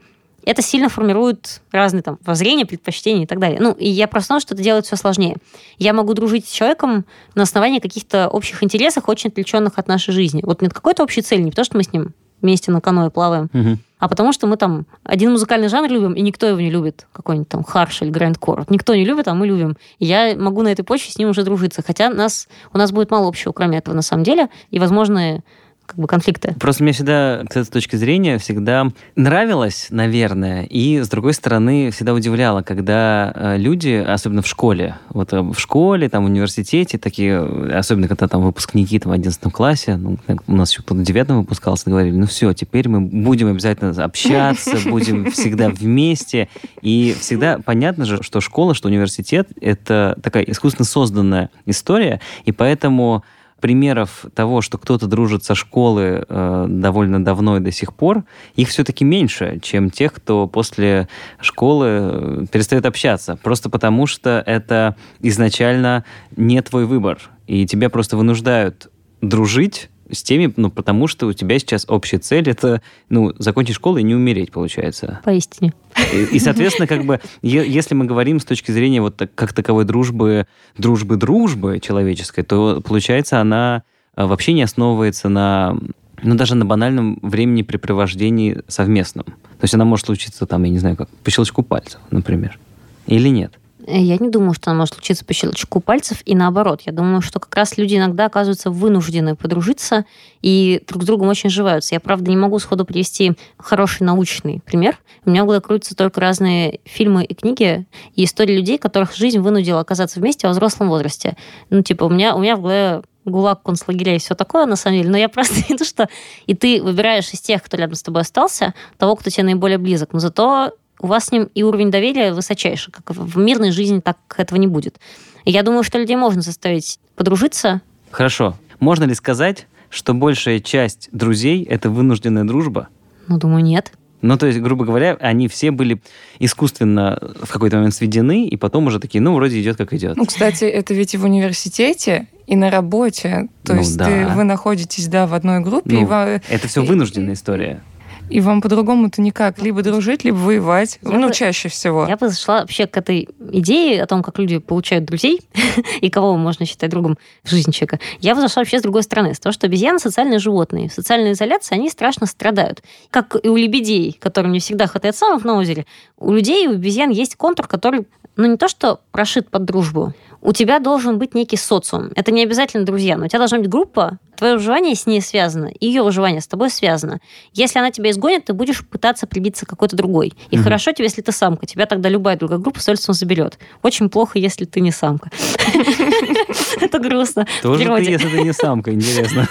это 0.47 0.61
сильно 0.61 0.87
формирует 0.87 1.61
разные 1.71 2.01
там 2.01 2.19
воззрения, 2.25 2.65
предпочтения 2.65 3.23
и 3.23 3.25
так 3.25 3.37
далее. 3.37 3.59
Ну, 3.59 3.73
и 3.73 3.89
я 3.89 4.07
просто 4.07 4.27
знаю, 4.27 4.41
что 4.41 4.55
это 4.55 4.63
делает 4.63 4.85
все 4.85 4.95
сложнее. 4.95 5.35
Я 5.77 5.91
могу 5.91 6.13
дружить 6.13 6.47
с 6.47 6.51
человеком 6.51 7.05
на 7.35 7.43
основании 7.43 7.79
каких-то 7.79 8.29
общих 8.29 8.63
интересов, 8.63 9.09
очень 9.09 9.29
отвлеченных 9.29 9.77
от 9.77 9.89
нашей 9.89 10.13
жизни. 10.13 10.41
Вот 10.45 10.61
нет 10.61 10.73
какой-то 10.73 11.03
общей 11.03 11.21
цели, 11.21 11.41
не 11.41 11.49
потому 11.49 11.65
что 11.65 11.75
мы 11.75 11.83
с 11.83 11.91
ним 11.91 12.13
вместе 12.41 12.71
на 12.71 12.81
каное 12.81 13.09
плаваем, 13.09 13.49
угу. 13.53 13.77
а 13.99 14.07
потому 14.07 14.31
что 14.31 14.47
мы 14.47 14.57
там 14.57 14.85
один 15.03 15.31
музыкальный 15.31 15.69
жанр 15.69 15.89
любим, 15.89 16.13
и 16.13 16.21
никто 16.21 16.47
его 16.47 16.59
не 16.59 16.69
любит, 16.69 17.07
какой-нибудь 17.13 17.49
там 17.49 17.63
харш 17.63 18.01
или 18.01 18.09
грандкор. 18.09 18.65
никто 18.69 18.95
не 18.95 19.05
любит, 19.05 19.27
а 19.27 19.33
мы 19.33 19.47
любим. 19.47 19.77
И 19.99 20.05
я 20.05 20.35
могу 20.37 20.61
на 20.61 20.69
этой 20.69 20.83
почве 20.83 21.11
с 21.11 21.17
ним 21.17 21.29
уже 21.29 21.43
дружиться, 21.43 21.83
хотя 21.85 22.09
нас, 22.09 22.47
у 22.73 22.77
нас 22.77 22.91
будет 22.91 23.11
мало 23.11 23.27
общего, 23.27 23.51
кроме 23.51 23.79
этого, 23.79 23.95
на 23.95 24.01
самом 24.01 24.23
деле, 24.23 24.49
и, 24.69 24.79
возможно, 24.79 25.43
как 25.87 25.97
бы 25.97 26.07
конфликты. 26.07 26.53
Просто 26.59 26.83
мне 26.83 26.91
всегда, 26.91 27.43
с 27.49 27.55
этой 27.55 27.71
точки 27.71 27.95
зрения, 27.95 28.37
всегда 28.37 28.89
нравилось, 29.15 29.87
наверное, 29.89 30.63
и, 30.63 30.99
с 30.99 31.07
другой 31.07 31.33
стороны, 31.33 31.91
всегда 31.91 32.13
удивляло, 32.13 32.61
когда 32.61 33.31
э, 33.33 33.57
люди, 33.57 33.93
особенно 34.05 34.41
в 34.41 34.47
школе, 34.47 34.97
вот 35.09 35.31
э, 35.31 35.41
в 35.41 35.57
школе, 35.57 36.09
там, 36.09 36.23
в 36.23 36.27
университете, 36.27 36.97
такие, 36.97 37.39
особенно 37.73 38.09
когда 38.09 38.27
там 38.27 38.41
выпускники 38.41 38.99
там, 38.99 39.11
в 39.11 39.15
11 39.15 39.41
классе, 39.53 39.95
ну, 39.95 40.17
у 40.47 40.55
нас 40.55 40.71
еще 40.71 40.81
кто-то 40.83 41.01
в 41.01 41.03
9 41.03 41.29
выпускался, 41.29 41.89
говорили, 41.89 42.15
ну 42.15 42.27
все, 42.27 42.53
теперь 42.53 42.89
мы 42.89 42.99
будем 42.99 43.47
обязательно 43.47 43.91
общаться, 44.03 44.77
будем 44.85 45.31
всегда 45.31 45.69
вместе. 45.69 46.49
И 46.81 47.15
всегда 47.17 47.59
понятно 47.63 48.03
же, 48.05 48.21
что 48.21 48.41
школа, 48.41 48.73
что 48.73 48.89
университет— 48.89 49.47
это 49.61 50.17
такая 50.21 50.43
искусственно 50.43 50.85
созданная 50.85 51.49
история, 51.65 52.19
и 52.43 52.51
поэтому 52.51 53.23
примеров 53.59 54.25
того, 54.33 54.61
что 54.61 54.77
кто-то 54.77 55.07
дружит 55.07 55.43
со 55.43 55.55
школы 55.55 56.25
э, 56.27 56.65
довольно 56.69 57.23
давно 57.23 57.57
и 57.57 57.59
до 57.59 57.71
сих 57.71 57.93
пор, 57.93 58.23
их 58.55 58.69
все-таки 58.69 59.03
меньше, 59.03 59.59
чем 59.61 59.89
тех, 59.89 60.13
кто 60.13 60.47
после 60.47 61.07
школы 61.39 61.87
э, 61.89 62.45
перестает 62.51 62.85
общаться. 62.85 63.37
Просто 63.41 63.69
потому, 63.69 64.05
что 64.07 64.43
это 64.45 64.95
изначально 65.19 66.05
не 66.35 66.61
твой 66.61 66.85
выбор. 66.85 67.19
И 67.47 67.65
тебя 67.65 67.89
просто 67.89 68.17
вынуждают 68.17 68.89
дружить 69.21 69.89
с 70.11 70.23
теми, 70.23 70.53
ну, 70.55 70.69
потому 70.69 71.07
что 71.07 71.27
у 71.27 71.33
тебя 71.33 71.59
сейчас 71.59 71.85
общая 71.87 72.17
цель 72.17 72.49
это, 72.49 72.81
ну, 73.09 73.33
закончить 73.37 73.75
школу 73.75 73.97
и 73.97 74.03
не 74.03 74.15
умереть, 74.15 74.51
получается. 74.51 75.19
Поистине. 75.23 75.73
И, 76.13 76.35
и 76.35 76.39
соответственно, 76.39 76.87
как 76.87 77.05
бы, 77.05 77.19
если 77.41 77.95
мы 77.95 78.05
говорим 78.05 78.39
с 78.39 78.45
точки 78.45 78.71
зрения 78.71 79.01
вот 79.01 79.17
так, 79.17 79.33
как 79.35 79.53
таковой 79.53 79.85
дружбы, 79.85 80.47
дружбы-дружбы 80.77 81.79
человеческой, 81.79 82.43
то, 82.43 82.81
получается, 82.81 83.39
она 83.39 83.83
э, 84.15 84.25
вообще 84.25 84.53
не 84.53 84.63
основывается 84.63 85.29
на 85.29 85.77
ну, 86.23 86.35
даже 86.35 86.55
на 86.55 86.65
банальном 86.65 87.19
времени 87.21 87.61
препровождении 87.61 88.63
совместном. 88.67 89.25
То 89.25 89.63
есть 89.63 89.73
она 89.75 89.85
может 89.85 90.07
случиться 90.07 90.45
там, 90.45 90.63
я 90.63 90.71
не 90.71 90.79
знаю, 90.79 90.95
как 90.95 91.09
по 91.09 91.29
щелчку 91.29 91.63
пальцев, 91.63 91.99
например. 92.09 92.59
Или 93.05 93.29
нет? 93.29 93.53
Я 93.89 94.17
не 94.17 94.29
думаю, 94.29 94.53
что 94.53 94.69
она 94.69 94.79
может 94.79 94.95
случиться 94.95 95.23
по 95.23 95.31
щелчку 95.31 95.79
пальцев, 95.79 96.21
и 96.25 96.35
наоборот. 96.35 96.81
Я 96.85 96.91
думаю, 96.91 97.21
что 97.21 97.39
как 97.39 97.55
раз 97.55 97.77
люди 97.77 97.95
иногда 97.95 98.25
оказываются 98.25 98.69
вынуждены 98.69 99.37
подружиться 99.37 100.05
и 100.41 100.83
друг 100.87 101.03
с 101.03 101.05
другом 101.05 101.29
очень 101.29 101.49
сживаются. 101.49 101.95
Я, 101.95 102.01
правда, 102.01 102.29
не 102.29 102.35
могу 102.35 102.59
сходу 102.59 102.83
привести 102.83 103.37
хороший 103.57 104.03
научный 104.03 104.59
пример. 104.65 104.99
У 105.23 105.29
меня 105.29 105.43
в 105.43 105.45
голове 105.45 105.61
крутятся 105.61 105.95
только 105.95 106.19
разные 106.19 106.81
фильмы 106.83 107.23
и 107.23 107.33
книги, 107.33 107.85
и 108.13 108.25
истории 108.25 108.57
людей, 108.57 108.77
которых 108.77 109.15
жизнь 109.15 109.39
вынудила 109.39 109.79
оказаться 109.79 110.19
вместе 110.19 110.47
во 110.47 110.51
взрослом 110.51 110.89
возрасте. 110.89 111.37
Ну, 111.69 111.81
типа, 111.81 112.03
у 112.03 112.09
меня, 112.09 112.35
у 112.35 112.39
меня 112.39 112.57
в 112.57 112.61
голове 112.61 113.03
ГУЛАГ, 113.23 113.63
концлагеря 113.63 114.15
и 114.15 114.19
все 114.19 114.35
такое, 114.35 114.65
на 114.65 114.75
самом 114.75 114.97
деле. 114.97 115.09
Но 115.11 115.17
я 115.17 115.29
просто 115.29 115.61
виду, 115.69 115.85
что 115.85 116.09
и 116.45 116.53
ты 116.53 116.83
выбираешь 116.83 117.29
из 117.29 117.39
тех, 117.39 117.63
кто 117.63 117.77
рядом 117.77 117.95
с 117.95 118.03
тобой 118.03 118.23
остался, 118.23 118.73
того, 118.97 119.15
кто 119.15 119.29
тебе 119.29 119.45
наиболее 119.45 119.77
близок. 119.77 120.11
Но 120.11 120.19
зато 120.19 120.73
у 120.99 121.07
вас 121.07 121.25
с 121.25 121.31
ним 121.31 121.49
и 121.53 121.63
уровень 121.63 121.91
доверия 121.91 122.33
высочайший. 122.33 122.93
Как 122.93 123.15
в 123.15 123.37
мирной 123.37 123.71
жизни 123.71 123.99
так 123.99 124.17
этого 124.37 124.59
не 124.59 124.67
будет. 124.67 124.99
И 125.45 125.51
я 125.51 125.63
думаю, 125.63 125.83
что 125.83 125.97
людей 125.97 126.15
можно 126.15 126.41
заставить 126.41 126.99
подружиться. 127.15 127.81
Хорошо. 128.11 128.57
Можно 128.79 129.05
ли 129.05 129.13
сказать, 129.13 129.67
что 129.89 130.13
большая 130.13 130.59
часть 130.59 131.09
друзей– 131.11 131.63
это 131.69 131.89
вынужденная 131.89 132.43
дружба? 132.43 132.89
Ну, 133.27 133.37
думаю, 133.37 133.63
нет. 133.63 133.91
Ну, 134.21 134.37
то 134.37 134.47
есть, 134.47 134.59
грубо 134.59 134.83
говоря, 134.83 135.15
они 135.21 135.47
все 135.47 135.69
были 135.71 136.01
искусственно 136.39 137.19
в 137.41 137.51
какой-то 137.51 137.77
момент 137.77 137.93
сведены, 137.93 138.47
и 138.47 138.57
потом 138.57 138.87
уже 138.87 138.99
такие, 138.99 139.21
ну, 139.21 139.35
вроде 139.35 139.61
идет 139.61 139.77
как 139.77 139.93
идет. 139.93 140.17
Ну, 140.17 140.25
кстати, 140.25 140.63
это 140.63 140.93
ведь 140.93 141.13
и 141.13 141.17
в 141.17 141.23
университете, 141.23 142.27
и 142.47 142.55
на 142.55 142.71
работе. 142.71 143.49
То 143.63 143.73
ну, 143.73 143.79
есть 143.79 143.95
да. 143.95 144.05
ты, 144.05 144.27
вы 144.27 144.43
находитесь, 144.43 145.07
да, 145.07 145.27
в 145.27 145.33
одной 145.33 145.59
группе. 145.59 145.91
Ну, 145.91 146.27
и. 146.27 146.41
Это 146.49 146.67
все 146.67 146.83
вынужденная 146.83 147.33
история. 147.33 147.83
И 148.29 148.41
вам 148.41 148.61
по-другому-то 148.61 149.21
никак. 149.21 149.59
Либо 149.59 149.81
дружить, 149.83 150.23
либо 150.23 150.35
воевать. 150.35 150.99
Я 151.01 151.11
ну, 151.11 151.27
бы, 151.27 151.33
чаще 151.33 151.69
всего. 151.69 152.05
Я 152.07 152.17
бы 152.17 152.27
зашла 152.29 152.61
вообще 152.61 152.87
к 152.87 152.97
этой 152.97 153.29
идее 153.51 154.03
о 154.03 154.05
том, 154.05 154.21
как 154.21 154.37
люди 154.37 154.57
получают 154.57 155.05
друзей 155.05 155.41
и 156.01 156.09
кого 156.09 156.35
можно 156.35 156.65
считать 156.65 156.89
другом 156.89 157.17
в 157.43 157.49
жизни 157.49 157.71
человека. 157.71 157.99
Я 158.19 158.35
бы 158.35 158.41
зашла 158.41 158.61
вообще 158.61 158.79
с 158.79 158.81
другой 158.81 159.03
стороны. 159.03 159.33
С 159.33 159.39
того, 159.39 159.53
что 159.53 159.67
обезьяны 159.67 159.99
социальные 159.99 160.39
животные. 160.39 160.89
В 160.89 160.93
социальной 160.93 161.31
изоляции 161.31 161.75
они 161.75 161.89
страшно 161.89 162.27
страдают. 162.27 162.83
Как 163.11 163.35
и 163.41 163.47
у 163.47 163.55
лебедей, 163.55 164.17
которым 164.19 164.51
не 164.51 164.59
всегда 164.59 164.87
хватает 164.87 165.15
самых 165.15 165.45
на 165.45 165.57
озере. 165.57 165.85
У 166.17 166.33
людей, 166.33 166.67
у 166.67 166.71
обезьян 166.71 167.09
есть 167.09 167.35
контур, 167.35 167.67
который 167.67 168.05
ну, 168.35 168.45
не 168.45 168.57
то, 168.57 168.67
что 168.67 168.99
прошит 169.11 169.49
под 169.49 169.65
дружбу. 169.65 170.13
У 170.41 170.53
тебя 170.53 170.79
должен 170.79 171.17
быть 171.17 171.33
некий 171.33 171.57
социум. 171.57 172.11
Это 172.15 172.31
не 172.31 172.43
обязательно 172.43 172.85
друзья, 172.85 173.17
но 173.17 173.25
у 173.25 173.27
тебя 173.27 173.39
должна 173.39 173.59
быть 173.59 173.69
группа, 173.69 174.19
твое 174.37 174.53
выживание 174.53 174.95
с 174.95 175.05
ней 175.05 175.21
связано, 175.21 175.67
и 175.67 175.87
ее 175.87 176.03
выживание 176.03 176.41
с 176.41 176.47
тобой 176.47 176.69
связано. 176.69 177.19
Если 177.53 177.79
она 177.79 177.91
тебя 177.91 178.11
изгонит, 178.11 178.45
ты 178.45 178.53
будешь 178.53 178.87
пытаться 178.87 179.27
прибиться 179.27 179.65
к 179.65 179.69
какой-то 179.69 179.95
другой. 179.95 180.33
И 180.49 180.55
mm-hmm. 180.55 180.63
хорошо 180.63 180.91
тебе, 180.91 181.05
если 181.05 181.21
ты 181.21 181.31
самка. 181.31 181.65
Тебя 181.65 181.85
тогда 181.85 182.07
любая 182.07 182.37
другая 182.37 182.59
группа 182.59 182.79
с 182.79 182.83
удовольствием 182.83 183.15
заберет. 183.15 183.57
Очень 183.81 184.09
плохо, 184.09 184.37
если 184.39 184.65
ты 184.65 184.79
не 184.79 184.91
самка. 184.91 185.31
Это 186.79 186.99
грустно. 186.99 187.47
Тоже 187.61 187.85
ты, 187.85 188.03
если 188.03 188.29
ты 188.29 188.41
не 188.41 188.53
самка, 188.53 188.93
интересно. 188.93 189.47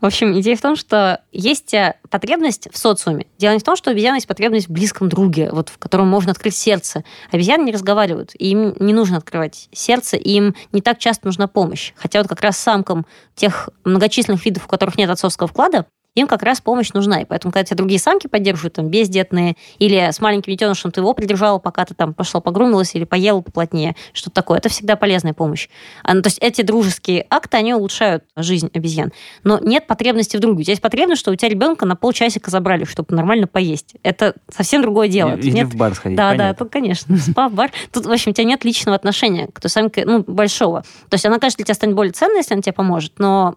В 0.00 0.06
общем, 0.06 0.38
идея 0.40 0.56
в 0.56 0.60
том, 0.60 0.76
что 0.76 1.20
есть 1.32 1.74
потребность 2.10 2.68
в 2.72 2.78
социуме. 2.78 3.26
Дело 3.38 3.52
не 3.52 3.58
в 3.58 3.64
том, 3.64 3.76
что 3.76 3.90
у 3.90 3.92
обезьян 3.92 4.14
есть 4.14 4.26
потребность 4.26 4.68
в 4.68 4.72
близком 4.72 5.08
друге, 5.08 5.50
вот 5.52 5.68
в 5.68 5.78
котором 5.78 6.08
можно 6.08 6.32
открыть 6.32 6.56
сердце. 6.56 7.04
Обезьяны 7.30 7.64
не 7.64 7.72
разговаривают, 7.72 8.32
им 8.38 8.74
не 8.86 8.94
нужно 8.94 9.18
открывать 9.18 9.68
сердце, 9.72 10.16
им 10.16 10.54
не 10.72 10.80
так 10.80 10.98
часто 10.98 11.26
нужна 11.26 11.46
помощь. 11.46 11.92
Хотя 11.96 12.20
вот 12.20 12.28
как 12.28 12.40
раз 12.40 12.56
самкам 12.56 13.06
тех 13.34 13.68
многочисленных 13.84 14.44
видов, 14.44 14.66
у 14.66 14.68
которых 14.68 14.96
нет 14.96 15.10
отцовского 15.10 15.48
вклада, 15.48 15.86
им 16.16 16.26
как 16.26 16.42
раз 16.42 16.60
помощь 16.60 16.92
нужна. 16.92 17.20
И 17.20 17.24
поэтому, 17.24 17.52
когда 17.52 17.64
тебя 17.64 17.76
другие 17.76 18.00
самки 18.00 18.26
поддерживают, 18.26 18.74
там, 18.74 18.88
бездетные, 18.88 19.54
или 19.78 20.10
с 20.10 20.20
маленьким 20.20 20.52
детенышем 20.52 20.90
ты 20.90 21.00
его 21.00 21.12
придержала, 21.12 21.58
пока 21.58 21.84
ты 21.84 21.94
там 21.94 22.14
пошла 22.14 22.40
погрумилась 22.40 22.94
или 22.94 23.04
поела 23.04 23.42
поплотнее, 23.42 23.94
что-то 24.12 24.34
такое, 24.34 24.58
это 24.58 24.68
всегда 24.68 24.96
полезная 24.96 25.34
помощь. 25.34 25.68
А, 26.02 26.14
ну, 26.14 26.22
то 26.22 26.28
есть 26.28 26.38
эти 26.40 26.62
дружеские 26.62 27.26
акты, 27.30 27.58
они 27.58 27.74
улучшают 27.74 28.24
жизнь 28.34 28.70
обезьян. 28.74 29.12
Но 29.44 29.58
нет 29.58 29.86
потребности 29.86 30.36
в 30.36 30.40
друге. 30.40 30.60
У 30.60 30.62
тебя 30.62 30.72
есть 30.72 30.82
потребность, 30.82 31.20
что 31.20 31.30
у 31.30 31.34
тебя 31.36 31.50
ребенка 31.50 31.84
на 31.84 31.96
полчасика 31.96 32.50
забрали, 32.50 32.84
чтобы 32.84 33.14
нормально 33.14 33.46
поесть. 33.46 33.94
Это 34.02 34.34
совсем 34.48 34.82
другое 34.82 35.08
дело. 35.08 35.36
Или 35.36 35.50
нет... 35.50 35.68
в 35.68 35.76
бар 35.76 35.94
сходить, 35.94 36.16
Да, 36.16 36.30
понятно. 36.30 36.48
да, 36.48 36.54
тут, 36.54 36.72
конечно, 36.72 37.16
спа, 37.18 37.50
бар. 37.50 37.70
Тут, 37.92 38.06
в 38.06 38.10
общем, 38.10 38.30
у 38.30 38.34
тебя 38.34 38.44
нет 38.44 38.64
личного 38.64 38.96
отношения 38.96 39.48
к 39.52 39.60
той 39.60 39.70
самке, 39.70 40.06
ну, 40.06 40.24
большого. 40.26 40.82
То 41.10 41.14
есть 41.14 41.26
она, 41.26 41.38
конечно, 41.38 41.58
для 41.58 41.66
тебя 41.66 41.74
станет 41.74 41.94
более 41.94 42.12
ценной, 42.12 42.38
если 42.38 42.54
она 42.54 42.62
тебе 42.62 42.72
поможет, 42.72 43.18
но 43.18 43.56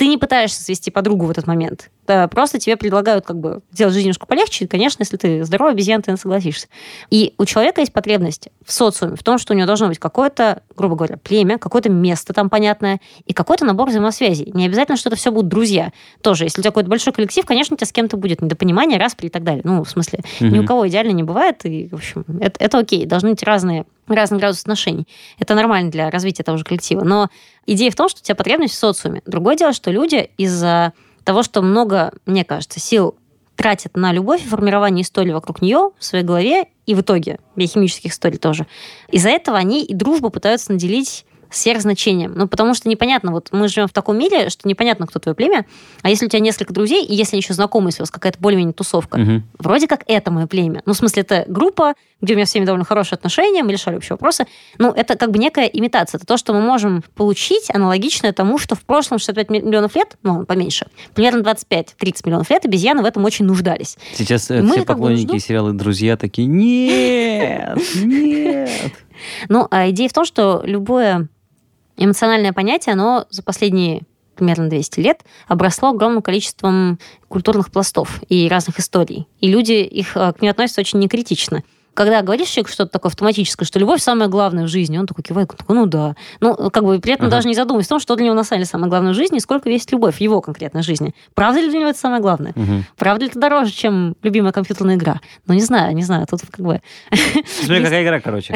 ты 0.00 0.06
не 0.06 0.16
пытаешься 0.16 0.62
свести 0.62 0.90
подругу 0.90 1.26
в 1.26 1.30
этот 1.30 1.46
момент. 1.46 1.90
Да, 2.10 2.26
просто 2.26 2.58
тебе 2.58 2.76
предлагают 2.76 3.24
как 3.24 3.38
бы 3.38 3.62
сделать 3.70 3.94
жизнь 3.94 4.06
немножко 4.06 4.26
полегче. 4.26 4.64
И, 4.64 4.66
конечно, 4.66 5.02
если 5.02 5.16
ты 5.16 5.44
здоровый 5.44 5.74
обезьян, 5.74 6.02
ты 6.02 6.16
согласишься. 6.16 6.66
И 7.08 7.34
у 7.38 7.44
человека 7.44 7.82
есть 7.82 7.92
потребность 7.92 8.48
в 8.66 8.72
социуме, 8.72 9.14
в 9.14 9.22
том, 9.22 9.38
что 9.38 9.54
у 9.54 9.56
него 9.56 9.68
должно 9.68 9.86
быть 9.86 10.00
какое-то, 10.00 10.64
грубо 10.76 10.96
говоря, 10.96 11.18
племя, 11.18 11.56
какое-то 11.56 11.88
место 11.88 12.32
там 12.32 12.50
понятное 12.50 13.00
и 13.26 13.32
какой-то 13.32 13.64
набор 13.64 13.90
взаимосвязей. 13.90 14.50
Не 14.54 14.66
обязательно, 14.66 14.96
что 14.96 15.08
это 15.08 15.14
все 15.14 15.30
будут 15.30 15.46
друзья. 15.46 15.92
Тоже, 16.20 16.42
если 16.42 16.60
у 16.60 16.62
тебя 16.62 16.72
какой-то 16.72 16.90
большой 16.90 17.12
коллектив, 17.12 17.46
конечно, 17.46 17.74
у 17.74 17.76
тебя 17.76 17.86
с 17.86 17.92
кем-то 17.92 18.16
будет 18.16 18.42
недопонимание, 18.42 18.98
распри 18.98 19.28
и 19.28 19.30
так 19.30 19.44
далее. 19.44 19.62
Ну, 19.62 19.84
в 19.84 19.88
смысле, 19.88 20.18
mm-hmm. 20.40 20.48
ни 20.48 20.58
у 20.58 20.66
кого 20.66 20.88
идеально 20.88 21.12
не 21.12 21.22
бывает, 21.22 21.64
и, 21.64 21.86
в 21.92 21.94
общем, 21.94 22.24
это, 22.40 22.56
это 22.58 22.78
окей. 22.78 23.06
Должны 23.06 23.30
быть 23.30 23.44
разные 23.44 23.84
разный 24.08 24.38
градус 24.38 24.62
отношений. 24.62 25.06
Это 25.38 25.54
нормально 25.54 25.92
для 25.92 26.10
развития 26.10 26.42
того 26.42 26.58
же 26.58 26.64
коллектива. 26.64 27.04
Но 27.04 27.28
идея 27.66 27.92
в 27.92 27.94
том, 27.94 28.08
что 28.08 28.18
у 28.20 28.24
тебя 28.24 28.34
потребность 28.34 28.74
в 28.74 28.76
социуме. 28.76 29.22
Другое 29.24 29.54
дело, 29.54 29.72
что 29.72 29.92
люди 29.92 30.30
из-за 30.36 30.92
того, 31.24 31.42
что 31.42 31.62
много, 31.62 32.12
мне 32.26 32.44
кажется, 32.44 32.80
сил 32.80 33.16
тратят 33.56 33.96
на 33.96 34.12
любовь 34.12 34.42
и 34.44 34.48
формирование 34.48 35.02
истории 35.02 35.32
вокруг 35.32 35.60
нее 35.60 35.90
в 35.98 36.04
своей 36.04 36.24
голове 36.24 36.64
и 36.86 36.94
в 36.94 37.02
итоге 37.02 37.38
биохимических 37.56 38.12
историй 38.12 38.38
тоже. 38.38 38.66
Из-за 39.10 39.28
этого 39.28 39.58
они 39.58 39.84
и 39.84 39.94
дружбу 39.94 40.30
пытаются 40.30 40.72
наделить 40.72 41.26
сверхзначением. 41.50 42.32
Ну, 42.34 42.48
потому 42.48 42.74
что 42.74 42.88
непонятно, 42.88 43.32
вот 43.32 43.48
мы 43.52 43.68
живем 43.68 43.88
в 43.88 43.92
таком 43.92 44.18
мире, 44.18 44.50
что 44.50 44.68
непонятно, 44.68 45.06
кто 45.06 45.18
твое 45.18 45.34
племя, 45.34 45.66
а 46.02 46.08
если 46.08 46.26
у 46.26 46.28
тебя 46.28 46.40
несколько 46.40 46.72
друзей, 46.72 47.04
и 47.04 47.14
если 47.14 47.36
еще 47.36 47.54
знакомы, 47.54 47.88
если 47.88 48.02
у 48.02 48.04
вас 48.04 48.10
какая-то 48.10 48.38
более-менее 48.38 48.74
тусовка, 48.74 49.16
угу. 49.16 49.42
вроде 49.58 49.86
как 49.86 50.04
это 50.06 50.30
мое 50.30 50.46
племя. 50.46 50.82
Ну, 50.86 50.92
в 50.92 50.96
смысле, 50.96 51.22
это 51.22 51.44
группа, 51.48 51.94
где 52.20 52.34
у 52.34 52.36
меня 52.36 52.46
с 52.46 52.50
всеми 52.50 52.64
довольно 52.64 52.84
хорошие 52.84 53.16
отношения, 53.16 53.62
мы 53.62 53.72
решали 53.72 53.96
общие 53.96 54.14
вопросы. 54.14 54.46
Ну, 54.78 54.90
это 54.90 55.16
как 55.16 55.30
бы 55.30 55.38
некая 55.38 55.66
имитация. 55.66 56.18
Это 56.18 56.26
то, 56.26 56.36
что 56.36 56.52
мы 56.52 56.60
можем 56.60 57.02
получить 57.14 57.70
аналогичное 57.72 58.32
тому, 58.32 58.58
что 58.58 58.74
в 58.74 58.82
прошлом 58.82 59.18
65 59.18 59.50
миллионов 59.50 59.94
лет, 59.96 60.16
ну, 60.22 60.44
поменьше, 60.44 60.86
примерно 61.14 61.40
25-30 61.40 61.86
миллионов 62.24 62.50
лет 62.50 62.64
обезьяны 62.64 63.02
в 63.02 63.04
этом 63.04 63.24
очень 63.24 63.44
нуждались. 63.44 63.96
Сейчас 64.14 64.50
э, 64.50 64.62
мы 64.62 64.72
все 64.72 64.84
поклонники 64.84 65.38
сериала 65.38 65.72
«Друзья» 65.72 66.16
такие, 66.16 66.46
нет, 66.46 67.78
нет. 67.96 68.92
Ну, 69.48 69.66
а 69.70 69.90
идея 69.90 70.08
в 70.08 70.12
том, 70.12 70.24
что 70.24 70.62
любое 70.64 71.28
эмоциональное 72.04 72.52
понятие, 72.52 72.94
оно 72.94 73.26
за 73.30 73.42
последние 73.42 74.02
примерно 74.34 74.68
200 74.68 75.00
лет 75.00 75.20
обросло 75.48 75.90
огромным 75.90 76.22
количеством 76.22 76.98
культурных 77.28 77.70
пластов 77.70 78.22
и 78.28 78.48
разных 78.48 78.80
историй. 78.80 79.28
И 79.40 79.48
люди 79.48 79.72
их 79.72 80.16
э, 80.16 80.32
к 80.32 80.40
ней 80.40 80.48
относятся 80.48 80.80
очень 80.80 80.98
некритично 80.98 81.62
когда 81.94 82.22
говоришь 82.22 82.48
человеку 82.48 82.70
что-то 82.70 82.92
такое 82.92 83.10
автоматическое, 83.10 83.66
что 83.66 83.78
любовь 83.78 84.00
самое 84.00 84.30
главное 84.30 84.64
в 84.64 84.68
жизни, 84.68 84.98
он 84.98 85.06
такой 85.06 85.22
кивает, 85.24 85.48
такой, 85.48 85.76
ну 85.76 85.86
да. 85.86 86.14
Ну, 86.40 86.70
как 86.70 86.84
бы 86.84 86.98
при 87.00 87.12
этом 87.12 87.26
ага. 87.26 87.36
даже 87.36 87.48
не 87.48 87.54
задумываясь 87.54 87.86
о 87.86 87.90
том, 87.90 88.00
что 88.00 88.16
для 88.16 88.26
него 88.26 88.34
на 88.34 88.44
самом 88.44 88.60
деле 88.60 88.70
самое 88.70 88.88
главное 88.88 89.12
в 89.12 89.16
жизни, 89.16 89.38
и 89.38 89.40
сколько 89.40 89.68
весит 89.68 89.92
любовь 89.92 90.16
в 90.16 90.20
его 90.20 90.40
конкретной 90.40 90.82
жизни. 90.82 91.14
Правда 91.34 91.60
ли 91.60 91.68
для 91.68 91.80
него 91.80 91.90
это 91.90 91.98
самое 91.98 92.22
главное? 92.22 92.52
Угу. 92.54 92.84
Правда 92.96 93.24
ли 93.24 93.30
это 93.30 93.40
дороже, 93.40 93.72
чем 93.72 94.16
любимая 94.22 94.52
компьютерная 94.52 94.96
игра? 94.96 95.20
Ну, 95.46 95.54
не 95.54 95.62
знаю, 95.62 95.94
не 95.94 96.02
знаю, 96.02 96.26
тут 96.28 96.40
как 96.50 96.64
бы... 96.64 96.80
Смотри, 97.60 97.82
какая 97.82 98.04
игра, 98.04 98.20
короче. 98.20 98.54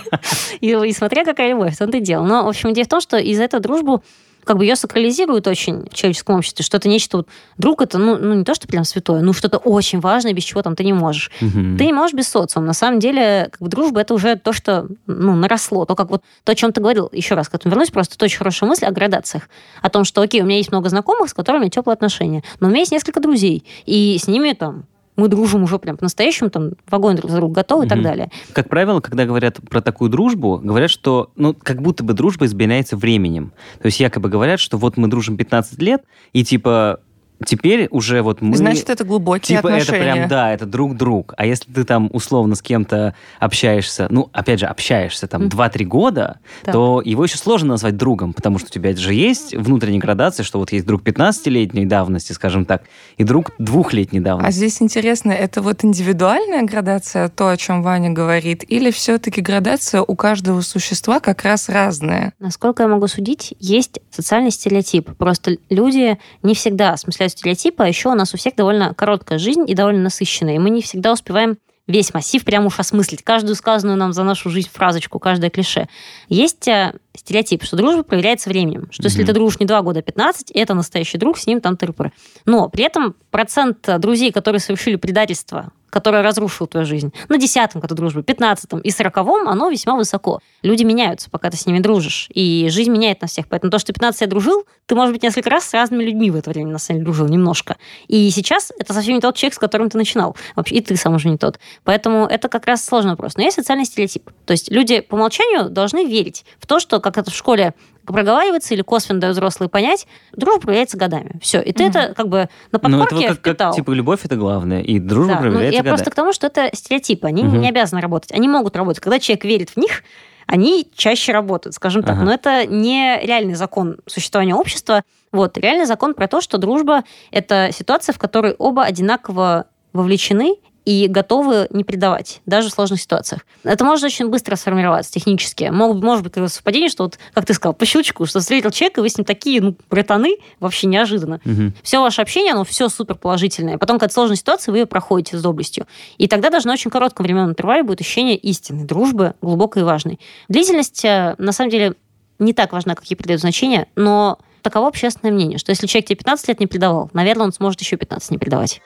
И 0.60 0.92
смотря 0.92 1.24
какая 1.24 1.50
любовь, 1.50 1.76
то 1.76 1.86
ты 1.86 2.00
делал. 2.00 2.24
Но, 2.24 2.44
в 2.44 2.48
общем, 2.48 2.72
идея 2.72 2.84
в 2.84 2.88
том, 2.88 3.00
что 3.00 3.18
из-за 3.18 3.44
этого 3.44 3.62
дружбу 3.62 4.02
как 4.44 4.58
бы 4.58 4.64
ее 4.64 4.76
сакрализируют 4.76 5.46
очень 5.46 5.88
в 5.88 5.94
человеческом 5.94 6.36
обществе, 6.36 6.64
что 6.64 6.76
это 6.76 6.88
нечто, 6.88 7.18
вот, 7.18 7.28
друг 7.58 7.82
это, 7.82 7.98
ну, 7.98 8.16
ну, 8.16 8.34
не 8.34 8.44
то, 8.44 8.54
что 8.54 8.66
прям 8.66 8.84
святое, 8.84 9.20
ну, 9.20 9.32
что-то 9.32 9.58
очень 9.58 10.00
важное, 10.00 10.32
без 10.32 10.44
чего 10.44 10.62
там 10.62 10.76
ты 10.76 10.84
не 10.84 10.92
можешь. 10.92 11.30
Угу. 11.40 11.78
Ты 11.78 11.86
не 11.86 11.92
можешь 11.92 12.14
без 12.14 12.28
социума. 12.28 12.66
На 12.66 12.72
самом 12.72 13.00
деле, 13.00 13.48
как 13.50 13.60
бы 13.60 13.68
дружба 13.68 14.00
это 14.00 14.14
уже 14.14 14.36
то, 14.36 14.52
что, 14.52 14.88
ну, 15.06 15.34
наросло. 15.36 15.84
То, 15.84 15.94
как 15.94 16.10
вот, 16.10 16.22
то, 16.44 16.52
о 16.52 16.54
чем 16.54 16.72
ты 16.72 16.80
говорил, 16.80 17.08
еще 17.12 17.34
раз 17.34 17.48
к 17.48 17.54
этому 17.54 17.72
вернусь, 17.72 17.90
просто 17.90 18.16
это 18.16 18.24
очень 18.24 18.38
хорошая 18.38 18.68
мысль 18.68 18.86
о 18.86 18.90
градациях. 18.90 19.48
О 19.82 19.90
том, 19.90 20.04
что, 20.04 20.22
окей, 20.22 20.42
у 20.42 20.44
меня 20.44 20.56
есть 20.56 20.70
много 20.70 20.88
знакомых, 20.88 21.30
с 21.30 21.34
которыми 21.34 21.68
теплые 21.68 21.94
отношения, 21.94 22.42
но 22.60 22.68
у 22.68 22.70
меня 22.70 22.80
есть 22.80 22.92
несколько 22.92 23.20
друзей, 23.20 23.64
и 23.86 24.18
с 24.18 24.26
ними 24.26 24.52
там 24.52 24.84
мы 25.20 25.28
дружим 25.28 25.62
уже 25.62 25.78
прям 25.78 25.96
по-настоящему, 25.96 26.50
там, 26.50 26.72
вагон 26.90 27.16
друг 27.16 27.30
за 27.30 27.36
друга 27.36 27.54
готовы 27.54 27.86
и 27.86 27.88
так 27.88 28.02
далее. 28.02 28.30
Как 28.52 28.68
правило, 28.68 29.00
когда 29.00 29.26
говорят 29.26 29.58
про 29.68 29.80
такую 29.80 30.10
дружбу, 30.10 30.60
говорят, 30.62 30.90
что, 30.90 31.30
ну, 31.36 31.54
как 31.54 31.82
будто 31.82 32.02
бы 32.02 32.14
дружба 32.14 32.46
изменяется 32.46 32.96
временем. 32.96 33.52
То 33.80 33.86
есть 33.86 34.00
якобы 34.00 34.28
говорят, 34.28 34.60
что 34.60 34.78
вот 34.78 34.96
мы 34.96 35.08
дружим 35.08 35.36
15 35.36 35.80
лет, 35.82 36.02
и 36.32 36.42
типа 36.42 37.00
теперь 37.44 37.88
уже 37.90 38.22
вот 38.22 38.40
мы... 38.40 38.56
Значит, 38.56 38.90
это 38.90 39.04
глубокие 39.04 39.58
типа 39.58 39.68
отношения. 39.70 39.98
это 39.98 40.12
прям, 40.14 40.28
да, 40.28 40.52
это 40.52 40.66
друг-друг. 40.66 41.34
А 41.36 41.46
если 41.46 41.70
ты 41.72 41.84
там 41.84 42.10
условно 42.12 42.54
с 42.54 42.62
кем-то 42.62 43.14
общаешься, 43.38 44.08
ну, 44.10 44.28
опять 44.32 44.60
же, 44.60 44.66
общаешься 44.66 45.26
там 45.26 45.42
mm. 45.42 45.50
2-3 45.50 45.84
года, 45.84 46.40
так. 46.62 46.72
то 46.72 47.02
его 47.04 47.24
еще 47.24 47.38
сложно 47.38 47.70
назвать 47.70 47.96
другом, 47.96 48.32
потому 48.32 48.58
что 48.58 48.68
у 48.68 48.70
тебя 48.70 48.94
же 48.94 49.14
есть 49.14 49.54
внутренняя 49.54 50.00
градация, 50.00 50.44
что 50.44 50.58
вот 50.58 50.72
есть 50.72 50.86
друг 50.86 51.02
15-летней 51.02 51.86
давности, 51.86 52.32
скажем 52.32 52.64
так, 52.64 52.82
и 53.16 53.24
друг 53.24 53.52
двухлетней 53.58 54.20
давности. 54.20 54.48
А 54.48 54.52
здесь 54.52 54.82
интересно, 54.82 55.32
это 55.32 55.62
вот 55.62 55.84
индивидуальная 55.84 56.62
градация, 56.62 57.28
то, 57.28 57.48
о 57.48 57.56
чем 57.56 57.82
Ваня 57.82 58.10
говорит, 58.10 58.64
или 58.66 58.90
все-таки 58.90 59.40
градация 59.40 60.02
у 60.02 60.14
каждого 60.14 60.60
существа 60.60 61.20
как 61.20 61.44
раз 61.44 61.68
разная? 61.68 62.34
Насколько 62.38 62.82
я 62.82 62.88
могу 62.88 63.06
судить, 63.06 63.54
есть 63.58 64.00
социальный 64.10 64.50
стереотип. 64.50 65.16
Просто 65.16 65.56
люди 65.68 66.18
не 66.42 66.54
всегда, 66.54 66.96
в 66.96 67.00
смысле 67.00 67.29
стереотипа, 67.30 67.84
а 67.84 67.88
еще 67.88 68.10
у 68.10 68.14
нас 68.14 68.34
у 68.34 68.36
всех 68.36 68.54
довольно 68.56 68.94
короткая 68.94 69.38
жизнь 69.38 69.64
и 69.66 69.74
довольно 69.74 70.02
насыщенная, 70.02 70.56
и 70.56 70.58
мы 70.58 70.70
не 70.70 70.82
всегда 70.82 71.12
успеваем 71.12 71.58
весь 71.86 72.14
массив 72.14 72.44
прямо 72.44 72.66
уж 72.66 72.78
осмыслить, 72.78 73.22
каждую 73.22 73.54
сказанную 73.54 73.98
нам 73.98 74.12
за 74.12 74.22
нашу 74.22 74.48
жизнь 74.50 74.68
фразочку, 74.72 75.18
каждое 75.18 75.50
клише. 75.50 75.88
Есть 76.28 76.68
э, 76.68 76.94
стереотип, 77.16 77.64
что 77.64 77.76
дружба 77.76 78.02
проверяется 78.02 78.48
временем, 78.48 78.88
что 78.90 79.02
mm-hmm. 79.02 79.06
если 79.06 79.24
ты 79.24 79.32
дружишь 79.32 79.60
не 79.60 79.66
2 79.66 79.82
года, 79.82 80.00
а 80.00 80.02
15, 80.02 80.50
это 80.52 80.74
настоящий 80.74 81.18
друг, 81.18 81.38
с 81.38 81.46
ним 81.46 81.60
там 81.60 81.76
тырпыры. 81.76 82.12
Но 82.46 82.68
при 82.68 82.84
этом 82.84 83.16
процент 83.30 83.88
друзей, 83.98 84.30
которые 84.32 84.60
совершили 84.60 84.96
предательство 84.96 85.72
которое 85.90 86.22
разрушило 86.22 86.66
твою 86.68 86.86
жизнь. 86.86 87.12
На 87.28 87.38
десятом 87.38 87.80
году 87.80 87.94
дружбы, 87.94 88.22
пятнадцатом 88.22 88.80
и 88.80 88.90
сороковом 88.90 89.48
оно 89.48 89.68
весьма 89.68 89.96
высоко. 89.96 90.40
Люди 90.62 90.84
меняются, 90.84 91.30
пока 91.30 91.50
ты 91.50 91.56
с 91.56 91.66
ними 91.66 91.80
дружишь. 91.80 92.28
И 92.32 92.68
жизнь 92.70 92.90
меняет 92.90 93.20
нас 93.20 93.32
всех. 93.32 93.48
Поэтому 93.48 93.70
то, 93.70 93.78
что 93.78 93.88
ты 93.88 93.94
15 93.94 94.20
лет 94.22 94.30
дружил, 94.30 94.64
ты, 94.86 94.94
может 94.94 95.12
быть, 95.12 95.22
несколько 95.22 95.50
раз 95.50 95.64
с 95.64 95.74
разными 95.74 96.04
людьми 96.04 96.30
в 96.30 96.36
это 96.36 96.50
время 96.50 96.72
на 96.72 96.78
самом 96.78 97.00
деле 97.00 97.04
дружил 97.04 97.28
немножко. 97.28 97.76
И 98.08 98.30
сейчас 98.30 98.72
это 98.78 98.94
совсем 98.94 99.14
не 99.14 99.20
тот 99.20 99.36
человек, 99.36 99.54
с 99.54 99.58
которым 99.58 99.90
ты 99.90 99.98
начинал. 99.98 100.36
Вообще, 100.56 100.76
и 100.76 100.80
ты 100.80 100.96
сам 100.96 101.14
уже 101.14 101.28
не 101.28 101.36
тот. 101.36 101.58
Поэтому 101.84 102.26
это 102.26 102.48
как 102.48 102.66
раз 102.66 102.84
сложный 102.84 103.12
вопрос. 103.12 103.36
Но 103.36 103.42
есть 103.42 103.56
социальный 103.56 103.84
стереотип. 103.84 104.30
То 104.46 104.52
есть 104.52 104.70
люди 104.70 105.00
по 105.00 105.14
умолчанию 105.14 105.68
должны 105.70 106.06
верить 106.06 106.44
в 106.58 106.66
то, 106.66 106.80
что, 106.80 107.00
как 107.00 107.18
это 107.18 107.30
в 107.30 107.34
школе 107.34 107.74
проговаривается 108.12 108.74
или 108.74 108.82
косвенно 108.82 109.20
дают 109.20 109.36
взрослые 109.36 109.68
понять, 109.68 110.06
дружба 110.32 110.60
проверяется 110.60 110.96
годами. 110.96 111.38
Все. 111.40 111.60
И 111.60 111.72
ты 111.72 111.84
mm 111.84 111.90
это 111.90 112.14
как 112.14 112.28
бы 112.28 112.48
на 112.70 112.78
подкорке 112.78 113.14
ну, 113.14 113.20
это 113.22 113.34
как, 113.36 113.58
как, 113.58 113.74
типа, 113.74 113.90
любовь 113.90 114.20
это 114.24 114.36
главное, 114.36 114.80
и 114.80 115.00
дружба 115.00 115.34
да, 115.34 115.40
проверяется 115.40 115.78
ну, 115.78 115.79
я 115.84 115.90
просто 115.90 116.10
к 116.10 116.14
тому, 116.14 116.32
что 116.32 116.46
это 116.46 116.70
стереотипы. 116.74 117.26
Они 117.26 117.42
mm 117.42 117.58
не 117.58 117.68
обязаны 117.68 118.00
работать. 118.00 118.32
Они 118.32 118.48
могут 118.48 118.76
работать. 118.76 119.02
Когда 119.02 119.18
человек 119.18 119.44
верит 119.44 119.70
в 119.70 119.76
них, 119.76 120.02
они 120.46 120.88
чаще 120.94 121.32
работают, 121.32 121.74
скажем 121.74 122.02
так. 122.02 122.16
Ага. 122.16 122.24
Но 122.24 122.32
это 122.32 122.66
не 122.66 123.20
реальный 123.22 123.54
закон 123.54 123.98
существования 124.06 124.54
общества. 124.54 125.02
Вот, 125.30 125.56
реальный 125.58 125.84
закон 125.86 126.14
про 126.14 126.26
то, 126.26 126.40
что 126.40 126.58
дружба– 126.58 127.04
это 127.30 127.70
ситуация, 127.72 128.12
в 128.12 128.18
которой 128.18 128.54
оба 128.58 128.82
одинаково 128.82 129.66
вовлечены, 129.92 130.56
и 130.84 131.06
готовы 131.08 131.68
не 131.70 131.84
предавать, 131.84 132.40
даже 132.46 132.68
в 132.68 132.72
сложных 132.72 133.00
ситуациях. 133.00 133.46
Это 133.64 133.84
может 133.84 134.04
очень 134.04 134.28
быстро 134.28 134.56
сформироваться 134.56 135.12
технически. 135.12 135.64
Мог, 135.70 136.02
может 136.02 136.24
быть, 136.24 136.52
совпадение, 136.52 136.88
что 136.88 137.04
вот, 137.04 137.18
как 137.34 137.46
ты 137.46 137.54
сказал, 137.54 137.74
по 137.74 137.84
щелчку, 137.84 138.26
что 138.26 138.40
встретил 138.40 138.70
человека, 138.70 139.00
и 139.00 139.02
вы 139.02 139.08
с 139.08 139.18
ним 139.18 139.24
такие 139.24 139.60
ну, 139.60 139.76
братаны, 139.88 140.36
вообще 140.58 140.86
неожиданно. 140.86 141.40
Угу. 141.44 141.72
Все 141.82 142.00
ваше 142.00 142.22
общение, 142.22 142.52
оно 142.52 142.64
все 142.64 142.88
супер 142.88 143.16
положительное. 143.16 143.78
Потом, 143.78 143.98
когда 143.98 144.12
сложная 144.12 144.36
ситуация, 144.36 144.72
вы 144.72 144.78
ее 144.78 144.86
проходите 144.86 145.36
с 145.36 145.42
доблестью. 145.42 145.86
И 146.18 146.28
тогда 146.28 146.50
даже 146.50 146.66
на 146.66 146.72
очень 146.72 146.90
коротком 146.90 147.24
временном 147.24 147.50
интервале 147.50 147.82
будет 147.82 148.00
ощущение 148.00 148.36
истины, 148.36 148.84
дружбы, 148.84 149.34
глубокой 149.42 149.82
и 149.82 149.84
важной. 149.84 150.18
Длительность, 150.48 151.04
э, 151.04 151.34
на 151.38 151.52
самом 151.52 151.70
деле, 151.70 151.94
не 152.38 152.54
так 152.54 152.72
важна, 152.72 152.94
как 152.94 153.04
ей 153.06 153.16
придают 153.16 153.40
значение, 153.40 153.86
но 153.96 154.38
таково 154.62 154.88
общественное 154.88 155.32
мнение, 155.32 155.58
что 155.58 155.70
если 155.70 155.86
человек 155.86 156.08
тебе 156.08 156.16
15 156.16 156.48
лет 156.48 156.60
не 156.60 156.66
предавал, 156.66 157.10
наверное, 157.12 157.46
он 157.46 157.52
сможет 157.52 157.80
еще 157.80 157.96
15 157.96 158.30
не 158.30 158.38
предавать. 158.38 158.80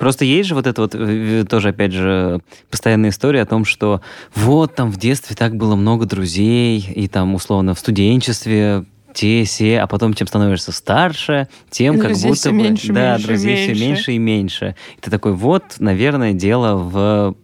Просто 0.00 0.24
есть 0.24 0.48
же 0.48 0.54
вот 0.54 0.66
это 0.66 0.80
вот 0.80 0.94
э, 0.94 1.44
тоже, 1.46 1.68
опять 1.68 1.92
же, 1.92 2.40
постоянная 2.70 3.10
история 3.10 3.42
о 3.42 3.46
том, 3.46 3.66
что 3.66 4.00
вот 4.34 4.74
там 4.74 4.90
в 4.90 4.96
детстве 4.96 5.36
так 5.36 5.54
было 5.56 5.76
много 5.76 6.06
друзей, 6.06 6.80
и 6.80 7.06
там, 7.06 7.34
условно, 7.34 7.74
в 7.74 7.78
студенчестве 7.78 8.86
те, 9.12 9.44
все, 9.44 9.78
а 9.78 9.86
потом, 9.86 10.14
чем 10.14 10.26
становишься 10.26 10.72
старше, 10.72 11.48
тем 11.68 11.98
друзей 11.98 12.14
как 12.14 12.22
будто 12.22 12.34
все 12.40 12.50
бы... 12.50 12.56
Меньше, 12.56 12.92
да, 12.94 13.12
меньше, 13.12 13.26
друзей 13.26 13.56
меньше. 13.56 13.74
все 13.74 13.86
меньше 13.86 14.12
и 14.12 14.18
меньше. 14.18 14.76
И 14.96 15.00
ты 15.02 15.10
такой, 15.10 15.34
вот, 15.34 15.64
наверное, 15.78 16.32
дело 16.32 16.76
в 16.76 17.36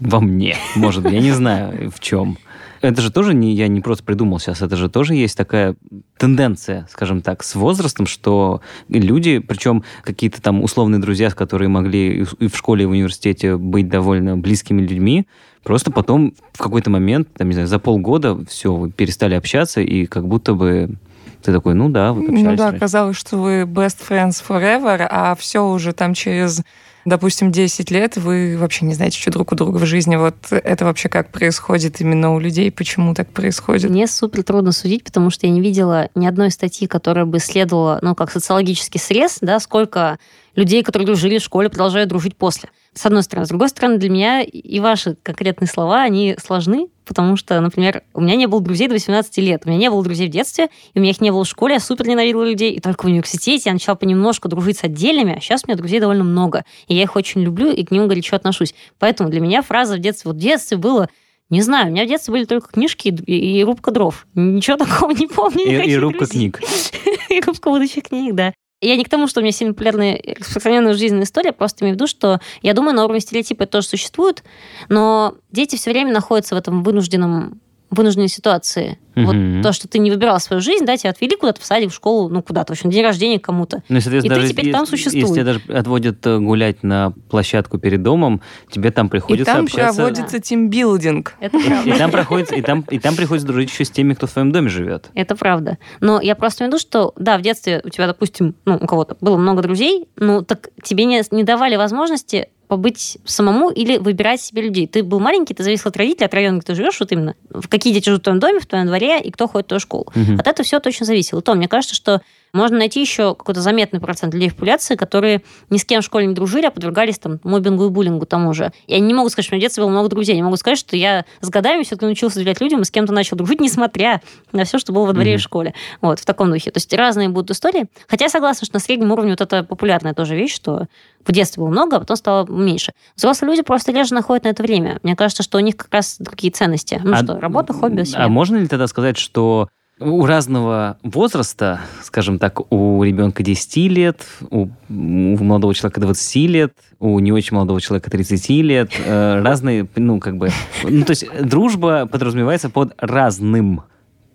во 0.00 0.20
мне, 0.20 0.56
может 0.74 1.08
я 1.10 1.20
не 1.20 1.32
знаю, 1.32 1.90
в 1.94 2.00
чем 2.00 2.38
это 2.84 3.02
же 3.02 3.10
тоже 3.10 3.34
не 3.34 3.52
я 3.54 3.68
не 3.68 3.80
просто 3.80 4.04
придумал 4.04 4.38
сейчас, 4.38 4.62
это 4.62 4.76
же 4.76 4.88
тоже 4.88 5.14
есть 5.14 5.36
такая 5.36 5.76
тенденция, 6.18 6.86
скажем 6.90 7.22
так, 7.22 7.42
с 7.42 7.54
возрастом, 7.54 8.06
что 8.06 8.60
люди, 8.88 9.38
причем 9.38 9.84
какие-то 10.02 10.40
там 10.40 10.62
условные 10.62 11.00
друзья, 11.00 11.30
с 11.30 11.34
которые 11.34 11.68
могли 11.68 12.24
и 12.38 12.46
в 12.46 12.56
школе, 12.56 12.84
и 12.84 12.86
в 12.86 12.90
университете 12.90 13.56
быть 13.56 13.88
довольно 13.88 14.36
близкими 14.36 14.82
людьми, 14.82 15.26
просто 15.62 15.90
потом 15.90 16.34
в 16.52 16.58
какой-то 16.58 16.90
момент, 16.90 17.28
там, 17.34 17.48
не 17.48 17.54
знаю, 17.54 17.68
за 17.68 17.78
полгода 17.78 18.44
все, 18.46 18.74
вы 18.74 18.90
перестали 18.90 19.34
общаться, 19.34 19.80
и 19.80 20.06
как 20.06 20.26
будто 20.26 20.54
бы 20.54 20.96
ты 21.42 21.52
такой, 21.52 21.74
ну 21.74 21.88
да, 21.90 22.12
вот 22.12 22.24
общались. 22.24 22.44
Ну 22.44 22.56
да, 22.56 22.72
казалось, 22.72 23.16
что 23.16 23.36
вы 23.36 23.62
best 23.62 23.98
friends 24.08 24.42
forever, 24.46 25.06
а 25.10 25.34
все 25.34 25.66
уже 25.66 25.92
там 25.92 26.14
через 26.14 26.62
допустим, 27.04 27.52
10 27.52 27.90
лет, 27.90 28.16
вы 28.16 28.56
вообще 28.58 28.84
не 28.84 28.94
знаете, 28.94 29.18
что 29.18 29.30
друг 29.30 29.52
у 29.52 29.54
друга 29.54 29.78
в 29.78 29.86
жизни. 29.86 30.16
Вот 30.16 30.36
это 30.50 30.84
вообще 30.84 31.08
как 31.08 31.30
происходит 31.30 32.00
именно 32.00 32.34
у 32.34 32.38
людей, 32.38 32.70
почему 32.70 33.14
так 33.14 33.30
происходит? 33.30 33.90
Мне 33.90 34.06
супер 34.06 34.42
трудно 34.42 34.72
судить, 34.72 35.04
потому 35.04 35.30
что 35.30 35.46
я 35.46 35.52
не 35.52 35.60
видела 35.60 36.08
ни 36.14 36.26
одной 36.26 36.50
статьи, 36.50 36.86
которая 36.86 37.24
бы 37.24 37.38
исследовала, 37.38 37.98
ну, 38.02 38.14
как 38.14 38.30
социологический 38.30 39.00
срез, 39.00 39.38
да, 39.40 39.60
сколько 39.60 40.18
людей, 40.54 40.82
которые 40.82 41.06
дружили 41.06 41.38
в 41.38 41.42
школе, 41.42 41.68
продолжают 41.68 42.08
дружить 42.08 42.36
после. 42.36 42.70
С 42.94 43.06
одной 43.06 43.22
стороны. 43.24 43.46
С 43.46 43.48
другой 43.48 43.68
стороны, 43.68 43.98
для 43.98 44.08
меня 44.08 44.42
и 44.42 44.80
ваши 44.80 45.16
конкретные 45.22 45.68
слова, 45.68 46.02
они 46.02 46.36
сложны, 46.42 46.86
потому 47.04 47.36
что, 47.36 47.60
например, 47.60 48.02
у 48.14 48.20
меня 48.20 48.36
не 48.36 48.46
было 48.46 48.60
друзей 48.60 48.86
до 48.86 48.94
18 48.94 49.36
лет, 49.38 49.62
у 49.64 49.68
меня 49.68 49.78
не 49.78 49.90
было 49.90 50.02
друзей 50.02 50.28
в 50.28 50.30
детстве, 50.30 50.68
и 50.94 50.98
у 50.98 51.02
меня 51.02 51.10
их 51.10 51.20
не 51.20 51.32
было 51.32 51.44
в 51.44 51.48
школе, 51.48 51.74
я 51.74 51.80
супер 51.80 52.06
ненавидела 52.06 52.44
людей, 52.44 52.72
и 52.72 52.80
только 52.80 53.02
в 53.02 53.06
университете 53.06 53.64
я 53.66 53.72
начала 53.72 53.96
понемножку 53.96 54.48
дружить 54.48 54.78
с 54.78 54.84
отдельными, 54.84 55.36
а 55.36 55.40
сейчас 55.40 55.64
у 55.64 55.68
меня 55.68 55.76
друзей 55.76 55.98
довольно 55.98 56.24
много, 56.24 56.64
и 56.86 56.94
я 56.94 57.02
их 57.02 57.16
очень 57.16 57.42
люблю 57.42 57.70
и 57.70 57.84
к 57.84 57.90
ним 57.90 58.06
горячо 58.06 58.36
отношусь. 58.36 58.74
Поэтому 58.98 59.28
для 59.28 59.40
меня 59.40 59.62
фраза 59.62 59.96
в 59.96 59.98
детстве, 59.98 60.30
вот 60.30 60.36
в 60.36 60.40
детстве 60.40 60.76
было 60.76 61.08
не 61.50 61.60
знаю, 61.60 61.88
у 61.88 61.90
меня 61.90 62.04
в 62.04 62.08
детстве 62.08 62.32
были 62.32 62.44
только 62.44 62.68
книжки 62.68 63.08
и, 63.08 63.58
и 63.58 63.64
рубка 63.64 63.90
дров. 63.90 64.26
Ничего 64.34 64.76
такого 64.84 65.10
не 65.10 65.26
помню. 65.26 65.64
И, 65.66 65.90
и 65.90 65.96
рубка 65.96 66.26
друзей. 66.26 66.50
книг. 66.50 66.60
и 67.28 67.40
рубка 67.40 67.70
будущих 67.70 68.04
книг, 68.04 68.34
да. 68.34 68.54
Я 68.80 68.96
не 68.96 69.04
к 69.04 69.08
тому, 69.08 69.26
что 69.26 69.40
у 69.40 69.42
меня 69.42 69.52
сильно 69.52 69.72
популярная 69.72 70.20
распространенная 70.38 70.94
жизненная 70.94 71.24
история, 71.24 71.52
просто 71.52 71.84
имею 71.84 71.94
в 71.94 71.96
виду, 71.96 72.06
что 72.06 72.40
я 72.60 72.74
думаю, 72.74 72.94
на 72.94 73.04
уровне 73.04 73.20
стереотипа 73.20 73.62
это 73.62 73.72
тоже 73.72 73.88
существует, 73.88 74.44
но 74.88 75.36
дети 75.50 75.76
все 75.76 75.90
время 75.90 76.12
находятся 76.12 76.54
в 76.54 76.58
этом 76.58 76.82
вынужденном 76.82 77.60
вынужденной 77.94 78.28
ситуации. 78.28 78.98
Угу. 79.16 79.26
Вот 79.26 79.62
то, 79.62 79.72
что 79.72 79.88
ты 79.88 79.98
не 79.98 80.10
выбирал 80.10 80.40
свою 80.40 80.60
жизнь, 80.60 80.84
да, 80.84 80.96
тебя 80.96 81.10
отвели 81.10 81.36
куда-то 81.36 81.60
в 81.60 81.64
садик, 81.64 81.90
в 81.90 81.94
школу, 81.94 82.28
ну, 82.28 82.42
куда-то, 82.42 82.74
в 82.74 82.76
общем, 82.76 82.90
день 82.90 83.04
рождения 83.04 83.38
кому-то. 83.38 83.82
Ну, 83.88 83.98
и, 83.98 84.00
и 84.00 84.28
ты 84.28 84.48
теперь 84.48 84.72
там 84.72 84.86
существуешь. 84.86 85.28
Если 85.28 85.34
тебя 85.34 85.44
даже 85.44 85.60
отводят 85.68 86.26
э, 86.26 86.38
гулять 86.38 86.82
на 86.82 87.12
площадку 87.30 87.78
перед 87.78 88.02
домом, 88.02 88.40
тебе 88.70 88.90
там 88.90 89.08
приходится 89.08 89.52
и 89.52 89.54
там 89.54 89.64
общаться... 89.64 89.96
проводится 89.96 90.40
тимбилдинг. 90.40 91.34
Это 91.40 91.58
правда. 91.58 91.90
И 91.90 91.98
там, 91.98 92.10
проходится, 92.10 92.54
и, 92.56 92.62
там, 92.62 92.84
и 92.90 92.98
там 92.98 93.14
приходится 93.14 93.46
дружить 93.46 93.70
еще 93.70 93.84
с 93.84 93.90
теми, 93.90 94.14
кто 94.14 94.26
в 94.26 94.32
твоем 94.32 94.50
доме 94.50 94.68
живет. 94.68 95.10
Это 95.14 95.36
правда. 95.36 95.78
Но 96.00 96.20
я 96.20 96.34
просто 96.34 96.64
имею 96.64 96.72
в 96.72 96.74
виду, 96.74 96.80
что, 96.80 97.12
да, 97.16 97.38
в 97.38 97.42
детстве 97.42 97.80
у 97.84 97.90
тебя, 97.90 98.06
допустим, 98.06 98.56
ну, 98.64 98.76
у 98.76 98.86
кого-то 98.86 99.16
было 99.20 99.36
много 99.36 99.62
друзей, 99.62 100.08
ну, 100.16 100.42
так 100.42 100.70
тебе 100.82 101.04
не, 101.04 101.22
не 101.30 101.44
давали 101.44 101.76
возможности 101.76 102.48
побыть 102.68 103.18
самому 103.24 103.70
или 103.70 103.98
выбирать 103.98 104.40
себе 104.40 104.62
людей. 104.62 104.86
Ты 104.86 105.02
был 105.02 105.20
маленький, 105.20 105.54
ты 105.54 105.62
зависел 105.62 105.88
от 105.88 105.96
родителей, 105.96 106.26
от 106.26 106.34
района, 106.34 106.56
где 106.58 106.66
ты 106.66 106.74
живешь, 106.74 106.98
вот 107.00 107.12
именно. 107.12 107.34
В 107.50 107.68
какие 107.68 107.92
дети 107.92 108.08
живут 108.08 108.22
в 108.22 108.24
твоем 108.24 108.40
доме, 108.40 108.60
в 108.60 108.66
твоем 108.66 108.86
дворе, 108.86 109.20
и 109.20 109.30
кто 109.30 109.48
ходит 109.48 109.66
в 109.66 109.68
твою 109.68 109.80
школу. 109.80 110.06
Угу. 110.14 110.34
От 110.38 110.46
этого 110.46 110.64
все 110.64 110.80
точно 110.80 111.06
зависело. 111.06 111.42
То, 111.42 111.54
мне 111.54 111.68
кажется, 111.68 111.94
что 111.94 112.22
можно 112.54 112.78
найти 112.78 113.00
еще 113.00 113.34
какой-то 113.34 113.60
заметный 113.60 114.00
процент 114.00 114.32
людей 114.32 114.48
в 114.48 114.54
популяции, 114.54 114.94
которые 114.94 115.42
ни 115.70 115.76
с 115.76 115.84
кем 115.84 116.00
в 116.00 116.04
школе 116.04 116.26
не 116.26 116.34
дружили, 116.34 116.66
а 116.66 116.70
подвергались 116.70 117.18
там 117.18 117.40
мобингу 117.42 117.86
и 117.86 117.88
буллингу 117.90 118.26
тому 118.26 118.54
же. 118.54 118.72
И 118.86 118.94
они 118.94 119.08
не 119.08 119.14
могут 119.14 119.32
сказать, 119.32 119.46
что 119.46 119.54
у 119.54 119.56
меня 119.56 119.62
в 119.62 119.64
детстве 119.66 119.82
было 119.82 119.90
много 119.90 120.08
друзей. 120.08 120.34
Они 120.34 120.42
могут 120.42 120.60
сказать, 120.60 120.78
что 120.78 120.96
я 120.96 121.24
с 121.40 121.48
годами 121.50 121.82
все-таки 121.82 122.06
научился 122.06 122.36
доверять 122.36 122.60
людям 122.60 122.80
и 122.82 122.84
с 122.84 122.90
кем-то 122.90 123.12
начал 123.12 123.36
дружить, 123.36 123.60
несмотря 123.60 124.22
на 124.52 124.64
все, 124.64 124.78
что 124.78 124.92
было 124.92 125.06
во 125.06 125.12
дворе 125.12 125.32
mm-hmm. 125.32 125.34
и 125.34 125.38
в 125.38 125.42
школе. 125.42 125.74
Вот, 126.00 126.20
в 126.20 126.24
таком 126.24 126.50
духе. 126.50 126.70
То 126.70 126.78
есть 126.78 126.92
разные 126.94 127.28
будут 127.28 127.50
истории. 127.50 127.86
Хотя 128.08 128.26
я 128.26 128.28
согласна, 128.28 128.64
что 128.64 128.76
на 128.76 128.80
среднем 128.80 129.10
уровне 129.10 129.32
вот 129.32 129.40
это 129.40 129.64
популярная 129.64 130.14
тоже 130.14 130.36
вещь, 130.36 130.54
что 130.54 130.86
в 131.26 131.32
детстве 131.32 131.60
было 131.60 131.70
много, 131.70 131.96
а 131.96 132.00
потом 132.00 132.16
стало 132.16 132.46
меньше. 132.46 132.92
Взрослые 133.16 133.50
люди 133.50 133.62
просто 133.62 133.92
реже 133.92 134.14
находят 134.14 134.44
на 134.44 134.48
это 134.48 134.62
время. 134.62 135.00
Мне 135.02 135.16
кажется, 135.16 135.42
что 135.42 135.58
у 135.58 135.60
них 135.60 135.76
как 135.76 135.92
раз 135.92 136.16
другие 136.18 136.52
ценности. 136.52 137.00
Ну 137.02 137.14
а, 137.14 137.16
что, 137.16 137.40
работа, 137.40 137.72
хобби, 137.72 138.04
семья. 138.04 138.24
А 138.24 138.28
можно 138.28 138.56
ли 138.56 138.68
тогда 138.68 138.86
сказать, 138.86 139.16
что 139.16 139.68
у 140.00 140.26
разного 140.26 140.98
возраста, 141.02 141.80
скажем 142.02 142.38
так, 142.38 142.72
у 142.72 143.02
ребенка 143.02 143.42
10 143.42 143.76
лет, 143.90 144.26
у, 144.50 144.68
у 144.88 145.44
молодого 145.44 145.74
человека 145.74 146.00
20 146.00 146.36
лет, 146.50 146.72
у 146.98 147.18
не 147.20 147.32
очень 147.32 147.54
молодого 147.54 147.80
человека 147.80 148.10
30 148.10 148.48
лет, 148.62 148.90
э, 149.04 149.40
разные, 149.40 149.88
ну, 149.94 150.18
как 150.18 150.36
бы... 150.36 150.50
Ну, 150.82 151.04
то 151.04 151.10
есть 151.10 151.26
дружба 151.40 152.06
подразумевается 152.06 152.70
под 152.70 152.92
разным. 152.98 153.82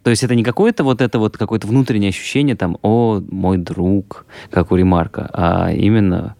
То 0.04 0.10
есть 0.12 0.24
это 0.24 0.34
не 0.34 0.44
какое-то 0.44 0.84
вот 0.84 1.02
это 1.02 1.20
вот 1.20 1.38
какое-то 1.38 1.68
внутреннее 1.68 2.10
ощущение 2.10 2.56
там, 2.56 2.78
о, 2.82 3.22
мой 3.30 3.58
друг, 3.58 4.26
как 4.50 4.72
у 4.72 4.76
Ремарка, 4.76 5.30
а 5.34 5.72
именно 5.72 6.36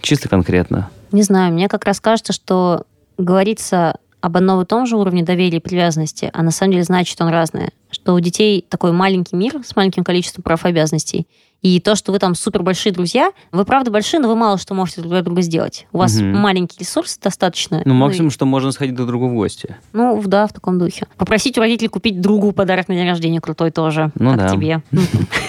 чисто 0.00 0.28
конкретно. 0.28 0.90
Не 1.12 1.22
знаю, 1.22 1.52
мне 1.52 1.68
как 1.68 1.84
раз 1.84 2.00
кажется, 2.00 2.32
что 2.32 2.84
говорится 3.18 3.98
об 4.20 4.36
одном 4.36 4.62
и 4.62 4.64
том 4.64 4.86
же 4.86 4.96
уровне 4.96 5.22
доверия 5.22 5.58
и 5.58 5.60
привязанности, 5.60 6.30
а 6.32 6.42
на 6.42 6.50
самом 6.50 6.72
деле 6.72 6.84
значит 6.84 7.20
он 7.20 7.28
разное. 7.28 7.70
Что 7.94 8.14
у 8.14 8.20
детей 8.20 8.64
такой 8.68 8.92
маленький 8.92 9.36
мир 9.36 9.60
с 9.64 9.76
маленьким 9.76 10.04
количеством 10.04 10.42
прав 10.42 10.64
и 10.64 10.68
обязанностей, 10.68 11.26
и 11.64 11.80
то, 11.80 11.96
что 11.96 12.12
вы 12.12 12.18
там 12.18 12.34
супер 12.34 12.62
большие 12.62 12.92
друзья, 12.92 13.32
вы 13.50 13.64
правда 13.64 13.90
большие, 13.90 14.20
но 14.20 14.28
вы 14.28 14.36
мало 14.36 14.58
что 14.58 14.74
можете 14.74 15.00
друг 15.00 15.14
для 15.14 15.22
друга 15.22 15.40
сделать. 15.40 15.86
У 15.92 15.98
вас 15.98 16.14
угу. 16.14 16.26
маленький 16.26 16.76
ресурс 16.80 17.16
достаточно. 17.16 17.80
Ну, 17.86 17.94
максимум, 17.94 18.28
вы... 18.28 18.34
что 18.34 18.44
можно 18.44 18.70
сходить 18.70 18.94
друг 18.94 19.06
к 19.06 19.10
другу 19.10 19.28
в 19.28 19.34
гости. 19.34 19.74
Ну, 19.94 20.22
да, 20.26 20.46
в 20.46 20.52
таком 20.52 20.78
духе. 20.78 21.06
Попросить 21.16 21.56
у 21.56 21.62
родителей 21.62 21.88
купить 21.88 22.20
другу 22.20 22.52
подарок 22.52 22.88
на 22.88 22.94
день 22.94 23.08
рождения 23.08 23.40
крутой 23.40 23.70
тоже. 23.70 24.12
Ну, 24.16 24.32
как 24.32 24.40
да. 24.40 24.48
тебе. 24.50 24.82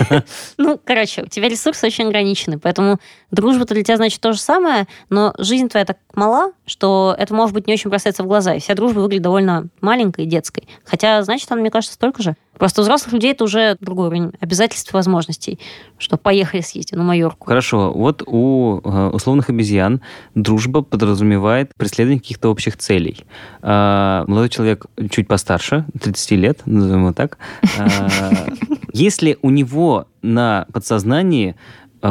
Ну, 0.57 0.79
короче, 0.81 1.23
у 1.23 1.27
тебя 1.27 1.49
ресурсы 1.49 1.85
очень 1.85 2.05
ограничены, 2.05 2.59
поэтому 2.59 2.99
дружба-то 3.31 3.73
для 3.73 3.83
тебя 3.83 3.97
значит 3.97 4.21
то 4.21 4.31
же 4.31 4.39
самое, 4.39 4.87
но 5.09 5.33
жизнь 5.37 5.67
твоя 5.67 5.85
так 5.85 5.97
мала, 6.13 6.53
что 6.65 7.13
это, 7.17 7.33
может 7.33 7.53
быть, 7.53 7.67
не 7.67 7.73
очень 7.73 7.89
бросается 7.89 8.23
в 8.23 8.27
глаза, 8.27 8.53
и 8.53 8.59
вся 8.59 8.73
дружба 8.73 8.99
выглядит 8.99 9.23
довольно 9.23 9.67
маленькой 9.81 10.25
и 10.25 10.27
детской. 10.27 10.67
Хотя, 10.85 11.21
значит, 11.23 11.51
она, 11.51 11.59
мне 11.59 11.71
кажется, 11.71 11.95
столько 11.95 12.23
же. 12.23 12.34
Просто 12.57 12.81
у 12.81 12.83
взрослых 12.83 13.13
людей 13.13 13.31
это 13.31 13.43
уже 13.43 13.75
другой 13.81 14.07
уровень 14.07 14.31
обязательств 14.39 14.93
и 14.93 14.95
возможностей, 14.95 15.59
что 15.97 16.17
поехали 16.17 16.61
съездим 16.61 16.99
на 16.99 17.03
Майорку. 17.03 17.47
Хорошо. 17.47 17.91
Вот 17.91 18.23
у 18.25 18.79
э, 18.83 19.09
условных 19.09 19.49
обезьян 19.49 20.01
дружба 20.35 20.81
подразумевает 20.81 21.71
преследование 21.75 22.21
каких-то 22.21 22.49
общих 22.49 22.77
целей. 22.77 23.25
А, 23.61 24.23
молодой 24.27 24.49
человек 24.49 24.85
чуть 25.11 25.27
постарше, 25.27 25.85
30 26.01 26.31
лет, 26.31 26.61
назовем 26.65 27.01
его 27.01 27.13
так. 27.13 27.37
А, 27.77 28.07
если 28.93 29.37
у 29.41 29.49
него 29.49 30.07
на 30.21 30.65
подсознании 30.71 31.55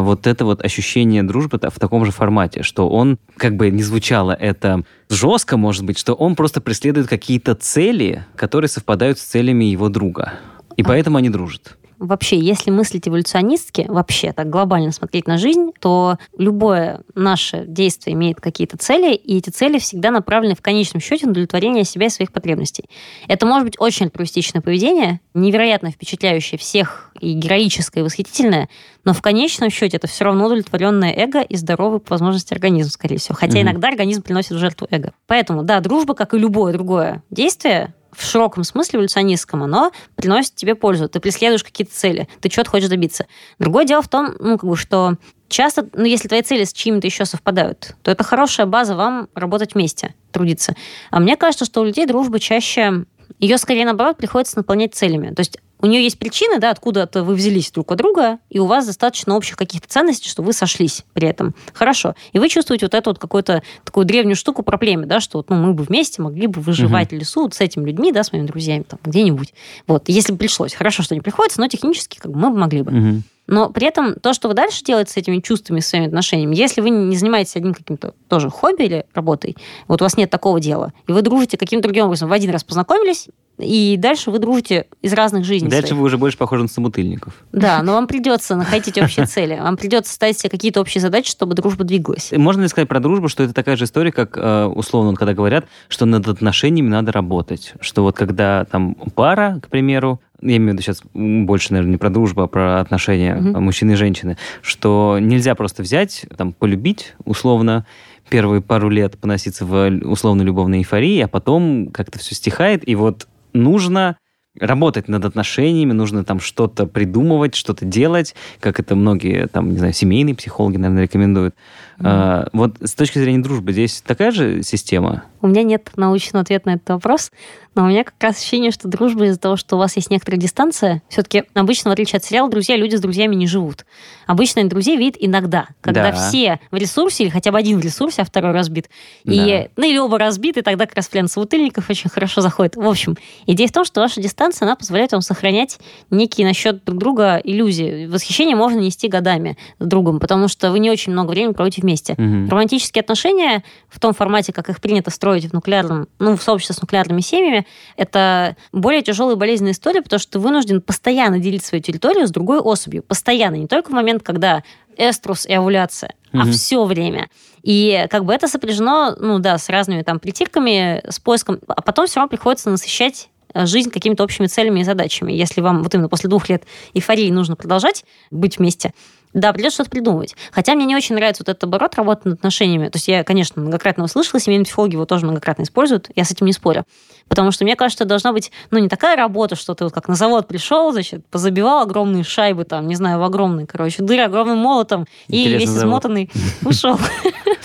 вот 0.00 0.26
это 0.26 0.44
вот 0.44 0.64
ощущение 0.64 1.22
дружбы 1.22 1.59
в 1.62 1.78
таком 1.78 2.04
же 2.04 2.12
формате, 2.12 2.62
что 2.62 2.88
он, 2.88 3.18
как 3.37 3.57
бы 3.57 3.70
не 3.70 3.83
звучало 3.83 4.33
это 4.33 4.83
жестко, 5.09 5.57
может 5.57 5.85
быть, 5.85 5.98
что 5.98 6.14
он 6.14 6.35
просто 6.37 6.61
преследует 6.61 7.09
какие-то 7.09 7.54
цели, 7.54 8.26
которые 8.37 8.68
совпадают 8.68 9.18
с 9.18 9.22
целями 9.22 9.64
его 9.64 9.88
друга. 9.88 10.35
И 10.76 10.83
а. 10.83 10.85
поэтому 10.85 11.18
они 11.18 11.30
дружат. 11.30 11.76
Вообще, 11.98 12.38
если 12.38 12.70
мыслить 12.70 13.09
эволюционистски, 13.09 13.87
вообще 13.88 14.33
так 14.33 14.50
глобально 14.50 14.92
смотреть 14.92 15.26
на 15.26 15.38
жизнь, 15.38 15.70
то 15.80 16.18
любое 16.37 17.02
наше 17.14 17.64
действие 17.66 18.14
имеет 18.14 18.40
какие-то 18.40 18.76
цели, 18.76 19.14
и 19.14 19.38
эти 19.38 19.50
цели 19.50 19.78
всегда 19.78 20.11
направлены 20.11 20.54
в 20.54 20.62
конечном 20.62 21.00
счете 21.00 21.26
на 21.26 21.33
удовлетворение 21.33 21.85
себя 21.85 22.07
и 22.07 22.11
своих 22.11 22.33
потребностей. 22.33 22.85
Это 23.28 23.46
может 23.46 23.64
быть 23.64 23.76
очень 23.78 24.07
альтруистичное 24.07 24.62
поведение, 24.62 25.20
невероятно 25.35 25.90
впечатляющее 25.90 26.59
всех 26.59 27.12
и 27.20 27.33
героическое, 27.33 28.02
и 28.02 28.04
восхитительное, 28.04 28.68
но 29.04 29.12
в 29.12 29.22
конечном 29.22 29.70
счете 29.70 29.96
это 29.96 30.07
все 30.07 30.24
равно 30.24 30.46
удовлетворенное 30.46 31.12
эго 31.12 31.40
и 31.40 31.57
здоровый 31.57 32.00
по 32.00 32.14
возможности 32.14 32.54
организм, 32.54 32.90
скорее 32.90 33.18
всего. 33.18 33.35
Хотя 33.35 33.59
mm-hmm. 33.59 33.62
иногда 33.62 33.88
организм 33.88 34.22
приносит 34.22 34.52
в 34.52 34.59
жертву 34.59 34.87
эго. 34.90 35.12
Поэтому, 35.26 35.62
да, 35.62 35.80
дружба, 35.80 36.14
как 36.14 36.35
и 36.35 36.38
любое 36.38 36.72
другое 36.72 37.22
действие, 37.30 37.94
в 38.16 38.22
широком 38.22 38.64
смысле 38.64 38.98
эволюционистском, 38.98 39.62
оно 39.62 39.92
приносит 40.16 40.55
тебе 40.55 40.74
пользу. 40.74 41.09
Ты 41.09 41.20
преследуешь 41.20 41.64
какие-то 41.64 41.94
цели, 41.94 42.29
ты 42.40 42.48
чего-то 42.48 42.70
хочешь 42.70 42.88
добиться. 42.88 43.27
Другое 43.59 43.85
дело 43.85 44.03
в 44.03 44.09
том, 44.09 44.35
ну, 44.38 44.59
как 44.59 44.68
бы, 44.68 44.77
что 44.77 45.16
часто, 45.48 45.88
ну, 45.92 46.05
если 46.05 46.29
твои 46.29 46.42
цели 46.42 46.64
с 46.64 46.72
чьими-то 46.72 47.07
еще 47.07 47.24
совпадают, 47.24 47.94
то 48.03 48.11
это 48.11 48.24
хорошая 48.24 48.66
база 48.66 48.96
вам 48.96 49.29
работать 49.35 49.74
вместе, 49.74 50.14
трудиться. 50.33 50.74
А 51.11 51.20
мне 51.20 51.37
кажется, 51.37 51.64
что 51.64 51.81
у 51.81 51.85
людей 51.85 52.07
дружба 52.07 52.41
чаще 52.41 53.05
ее 53.38 53.59
скорее 53.59 53.84
наоборот 53.84 54.16
приходится 54.16 54.59
наполнять 54.59 54.95
целями. 54.95 55.34
То 55.34 55.41
есть 55.41 55.59
у 55.81 55.87
нее 55.87 56.03
есть 56.03 56.18
причины, 56.18 56.59
да, 56.59 56.70
откуда-то 56.70 57.25
вы 57.25 57.35
взялись 57.35 57.70
друг 57.70 57.93
от 57.93 57.99
друга, 57.99 58.39
и 58.49 58.59
у 58.59 58.66
вас 58.66 58.87
достаточно 58.87 59.37
общих 59.37 59.57
каких-то 59.57 59.89
ценностей, 59.89 60.29
что 60.29 60.43
вы 60.43 60.53
сошлись 60.53 61.05
при 61.12 61.29
этом. 61.29 61.55
Хорошо. 61.72 62.14
И 62.33 62.39
вы 62.39 62.49
чувствуете 62.49 62.87
вот 62.87 62.95
эту 62.95 63.11
вот 63.11 63.18
какую-то 63.18 63.62
такую 63.85 64.07
древнюю 64.07 64.37
штуку 64.37 64.62
про 64.62 64.79
племя, 64.79 65.07
да, 65.07 65.20
что 65.20 65.39
вот, 65.39 65.51
ну, 65.51 65.57
мы 65.57 65.75
бы 65.75 65.85
вместе 65.85 66.22
могли 66.22 66.47
бы 66.47 66.61
выживать 66.61 67.09
угу. 67.09 67.16
в 67.16 67.18
лесу 67.20 67.43
вот 67.43 67.55
с 67.55 67.61
этими 67.61 67.87
людьми, 67.87 68.12
да, 68.12 68.22
с 68.22 68.33
моими 68.33 68.47
друзьями 68.47 68.85
там 68.89 68.99
где-нибудь. 69.05 69.53
Вот, 69.87 70.09
если 70.09 70.33
бы 70.33 70.39
пришлось. 70.39 70.75
Хорошо, 70.75 71.03
что 71.03 71.14
не 71.14 71.20
приходится, 71.20 71.61
но 71.61 71.68
технически 71.68 72.18
как 72.18 72.33
бы 72.33 72.39
мы 72.39 72.51
бы 72.51 72.59
могли 72.59 72.83
бы. 72.83 72.93
Угу. 72.93 73.22
Но 73.47 73.70
при 73.70 73.86
этом 73.86 74.14
то, 74.14 74.32
что 74.32 74.49
вы 74.49 74.55
дальше 74.55 74.82
делаете 74.82 75.12
с 75.12 75.16
этими 75.16 75.40
чувствами, 75.40 75.80
с 75.80 75.88
своими 75.88 76.07
отношениями, 76.07 76.57
если 76.57 76.80
вы 76.80 76.90
не 76.90 77.16
занимаетесь 77.16 77.57
одним 77.57 77.74
каким-то 77.74 78.14
тоже 78.28 78.49
хобби 78.49 78.84
или 78.84 79.07
работой, 79.14 79.57
вот 79.86 80.01
у 80.01 80.05
вас 80.05 80.16
нет 80.16 80.30
такого 80.30 80.61
дела, 80.61 80.92
и 81.07 81.12
вы 81.12 81.22
дружите 81.22 81.59
каким-то 81.59 81.88
другим 81.88 82.07
образом, 82.07 82.28
вы 82.28 82.36
один 82.36 82.51
раз 82.51 82.64
познакомились, 82.64 83.28
и 83.59 83.97
дальше 83.99 84.30
вы 84.30 84.40
дружите 84.40 84.86
из 85.01 85.12
разных 85.12 85.45
жизней. 85.45 85.68
Дальше 85.68 85.88
своих. 85.88 86.01
вы 86.01 86.07
уже 86.07 86.18
больше 86.18 86.36
похожи 86.36 86.62
на 86.62 86.68
собутыльников. 86.68 87.34
Да, 87.53 87.82
но 87.82 87.92
вам 87.92 88.09
придется 88.09 88.57
находить 88.57 88.99
общие 88.99 89.26
цели. 89.26 89.59
Вам 89.61 89.76
придется 89.76 90.12
ставить 90.12 90.38
себе 90.38 90.51
какие-то 90.51 90.80
общие 90.80 91.01
задачи, 91.01 91.30
чтобы 91.30 91.55
дружба 91.55 91.84
двигалась. 91.84 92.32
Можно 92.32 92.62
ли 92.62 92.68
сказать 92.68 92.88
про 92.88 92.99
дружбу, 92.99 93.28
что 93.28 93.45
это 93.45 93.55
такая 93.55 93.76
же 93.76 93.84
история, 93.84 94.11
как 94.11 94.36
э, 94.36 94.64
условно, 94.64 95.14
когда 95.14 95.34
говорят, 95.34 95.66
что 95.88 96.05
над 96.05 96.26
отношениями 96.26 96.88
надо 96.88 97.12
работать. 97.12 97.74
Что 97.80 98.03
вот 98.03 98.16
когда 98.16 98.64
там 98.64 98.95
пара, 99.14 99.61
к 99.62 99.68
примеру, 99.68 100.20
я 100.41 100.57
имею 100.57 100.70
в 100.70 100.72
виду 100.74 100.82
сейчас 100.82 101.03
больше, 101.12 101.72
наверное, 101.72 101.93
не 101.93 101.97
про 101.97 102.11
дружбу, 102.11 102.43
а 102.43 102.47
про 102.47 102.80
отношения 102.80 103.37
угу. 103.37 103.61
мужчины 103.61 103.93
и 103.93 103.97
женщины, 103.97 104.37
что 104.62 105.18
нельзя 105.20 105.55
просто 105.55 105.82
взять, 105.82 106.26
там, 106.37 106.53
полюбить 106.53 107.14
условно, 107.24 107.87
первые 108.28 108.61
пару 108.61 108.89
лет 108.89 109.18
поноситься 109.18 109.64
в 109.64 109.89
условно-любовной 110.05 110.78
эйфории, 110.78 111.20
а 111.20 111.28
потом 111.28 111.89
как-то 111.93 112.18
все 112.18 112.35
стихает, 112.35 112.87
и 112.89 112.95
вот 112.95 113.26
нужно 113.53 114.16
работать 114.59 115.09
над 115.09 115.24
отношениями, 115.24 115.93
нужно 115.93 116.24
там 116.24 116.39
что-то 116.39 116.87
придумывать, 116.87 117.55
что-то 117.55 117.85
делать, 117.85 118.35
как 118.61 118.78
это 118.78 118.95
многие 118.95 119.49
там, 119.49 119.70
не 119.70 119.78
знаю, 119.78 119.93
семейные 119.93 120.37
психологи, 120.37 120.76
наверное, 120.76 121.03
рекомендуют. 121.03 121.55
Mm-hmm. 121.99 122.03
А, 122.05 122.49
вот 122.53 122.76
с 122.80 122.95
точки 122.95 123.18
зрения 123.18 123.43
дружбы 123.43 123.72
здесь 123.72 124.01
такая 124.01 124.30
же 124.30 124.62
система? 124.62 125.24
У 125.45 125.47
меня 125.47 125.62
нет 125.62 125.90
научного 125.97 126.40
ответа 126.40 126.70
на 126.70 126.74
этот 126.76 126.88
вопрос, 126.88 127.30
но 127.74 127.84
у 127.84 127.88
меня 127.88 128.03
как 128.03 128.14
раз 128.18 128.38
ощущение, 128.38 128.70
что 128.70 128.88
дружба 128.88 129.26
из-за 129.26 129.38
того, 129.38 129.57
что 129.57 129.76
у 129.76 129.78
вас 129.78 129.95
есть 129.95 130.11
некоторая 130.11 130.40
дистанция, 130.40 131.03
все-таки 131.11 131.42
обычно, 131.53 131.90
в 131.90 131.92
отличие 131.92 132.16
от 132.16 132.24
сериала, 132.24 132.49
друзья, 132.49 132.76
люди 132.76 132.97
с 132.97 133.01
друзьями 133.01 133.34
не 133.34 133.47
живут. 133.47 133.84
Обычно 134.26 134.66
друзей 134.66 134.97
видят 134.97 135.16
иногда, 135.20 135.68
когда 135.82 136.12
да. 136.12 136.12
все 136.12 136.61
в 136.70 136.76
ресурсе, 136.76 137.24
или 137.24 137.30
хотя 137.30 137.53
бы 137.53 137.59
один 137.59 137.78
в 137.78 137.84
ресурсе, 137.84 138.22
а 138.22 138.24
второй 138.24 138.53
разбит. 138.53 138.88
И, 139.24 139.36
да. 139.36 139.68
Ну 139.76 139.86
или 139.86 139.99
оба 139.99 140.18
разбиты, 140.18 140.62
тогда 140.62 140.86
как 140.86 140.97
раз 140.97 141.09
плен 141.09 141.28
собутыльников 141.28 141.90
очень 141.90 142.09
хорошо 142.09 142.40
заходит. 142.40 142.76
В 142.76 142.86
общем, 142.86 143.18
идея 143.47 143.68
в 143.68 143.72
том, 143.72 143.84
что 143.84 144.01
ваша 144.01 144.22
дистанция, 144.22 144.64
она 144.64 144.76
позволяет 144.76 145.12
вам 145.12 145.20
сохранять 145.20 145.78
некие 146.09 146.47
насчет 146.47 146.84
друг 146.84 146.99
друга 146.99 147.38
иллюзии. 147.45 148.07
Восхищение 148.07 148.57
можно 148.57 148.78
нести 148.78 149.09
годами 149.09 149.59
другом, 149.78 150.20
потому 150.20 150.49
что 150.49 150.70
вы 150.70 150.78
не 150.78 150.90
очень 150.90 151.12
много 151.12 151.32
времени 151.32 151.53
проводите 151.53 151.82
вместе. 151.82 152.14
Угу. 152.14 152.49
Романтические 152.49 153.03
отношения 153.03 153.62
в 153.90 154.01
том 154.01 154.14
формате, 154.14 154.55
как 154.55 154.70
их 154.70 154.80
принято 154.80 155.11
строить 155.11 155.34
в 155.43 155.53
нуклеарном, 155.53 156.09
ну, 156.18 156.37
в 156.37 156.43
сообществе 156.43 156.74
с 156.74 156.80
нуклеарными 156.80 157.20
семьями, 157.20 157.66
это 157.97 158.57
более 158.72 159.03
тяжелая 159.03 159.37
и 159.37 159.39
болезненная 159.39 159.72
история, 159.72 160.03
потому 160.03 160.18
что 160.18 160.32
ты 160.32 160.39
вынужден 160.39 160.80
постоянно 160.80 161.39
делить 161.39 161.64
свою 161.64 161.82
территорию 161.82 162.26
с 162.26 162.30
другой 162.30 162.61
особью. 162.61 163.03
Постоянно, 163.03 163.57
не 163.57 163.66
только 163.66 163.91
в 163.91 163.93
момент, 163.93 164.22
когда 164.22 164.62
эструс 164.97 165.47
и 165.47 165.53
овуляция, 165.53 166.14
угу. 166.32 166.43
а 166.43 166.51
все 166.51 166.85
время. 166.85 167.28
И 167.62 168.07
как 168.11 168.24
бы 168.24 168.32
это 168.32 168.47
сопряжено, 168.47 169.16
ну 169.18 169.39
да, 169.39 169.59
с 169.59 169.68
разными 169.68 170.03
там 170.03 170.20
притирками, 170.20 171.03
с 171.09 171.18
поиском, 171.18 171.61
а 171.66 171.82
потом 171.82 172.07
все 172.07 172.16
равно 172.16 172.28
приходится 172.28 172.70
насыщать 172.70 173.30
жизнь 173.55 173.90
какими-то 173.90 174.24
общими 174.24 174.46
целями 174.46 174.80
и 174.80 174.84
задачами. 174.84 175.32
Если 175.32 175.61
вам 175.61 175.82
вот 175.82 175.94
именно 175.94 176.09
после 176.09 176.28
двух 176.28 176.48
лет 176.48 176.64
эйфории 176.94 177.30
нужно 177.30 177.57
продолжать 177.57 178.05
быть 178.30 178.59
вместе, 178.59 178.92
да, 179.34 179.52
придется 179.52 179.76
что-то 179.76 179.90
придумывать. 179.90 180.36
Хотя 180.52 180.74
мне 180.74 180.84
не 180.84 180.94
очень 180.94 181.16
нравится 181.16 181.42
вот 181.42 181.48
этот 181.48 181.64
оборот 181.64 181.96
работы 181.96 182.28
над 182.28 182.38
отношениями. 182.38 182.88
То 182.88 182.96
есть 182.96 183.09
я, 183.09 183.24
конечно, 183.24 183.61
многократно 183.61 184.05
услышала, 184.05 184.40
семейные 184.40 184.64
психологи 184.64 184.92
его 184.92 185.07
тоже 185.07 185.26
многократно 185.26 185.64
используют, 185.64 186.09
я 186.14 186.24
с 186.24 186.30
этим 186.30 186.46
не 186.46 186.52
спорю. 186.52 186.84
Потому 187.28 187.50
что 187.50 187.64
мне 187.64 187.74
кажется, 187.74 188.05
должна 188.05 188.32
быть, 188.32 188.52
ну, 188.70 188.78
не 188.78 188.88
такая 188.88 189.16
работа, 189.16 189.57
что 189.57 189.74
ты 189.74 189.84
вот 189.84 189.92
как 189.92 190.07
на 190.07 190.14
завод 190.14 190.46
пришел, 190.46 190.92
значит, 190.92 191.26
позабивал 191.26 191.80
огромные 191.80 192.22
шайбы, 192.22 192.64
там, 192.64 192.86
не 192.86 192.94
знаю, 192.94 193.18
в 193.18 193.24
огромные, 193.24 193.66
короче, 193.66 194.02
дыры 194.02 194.22
огромным 194.22 194.59
молотом, 194.59 195.07
и 195.26 195.48
весь 195.48 195.70
измотанный 195.70 196.30
ушел. 196.64 196.98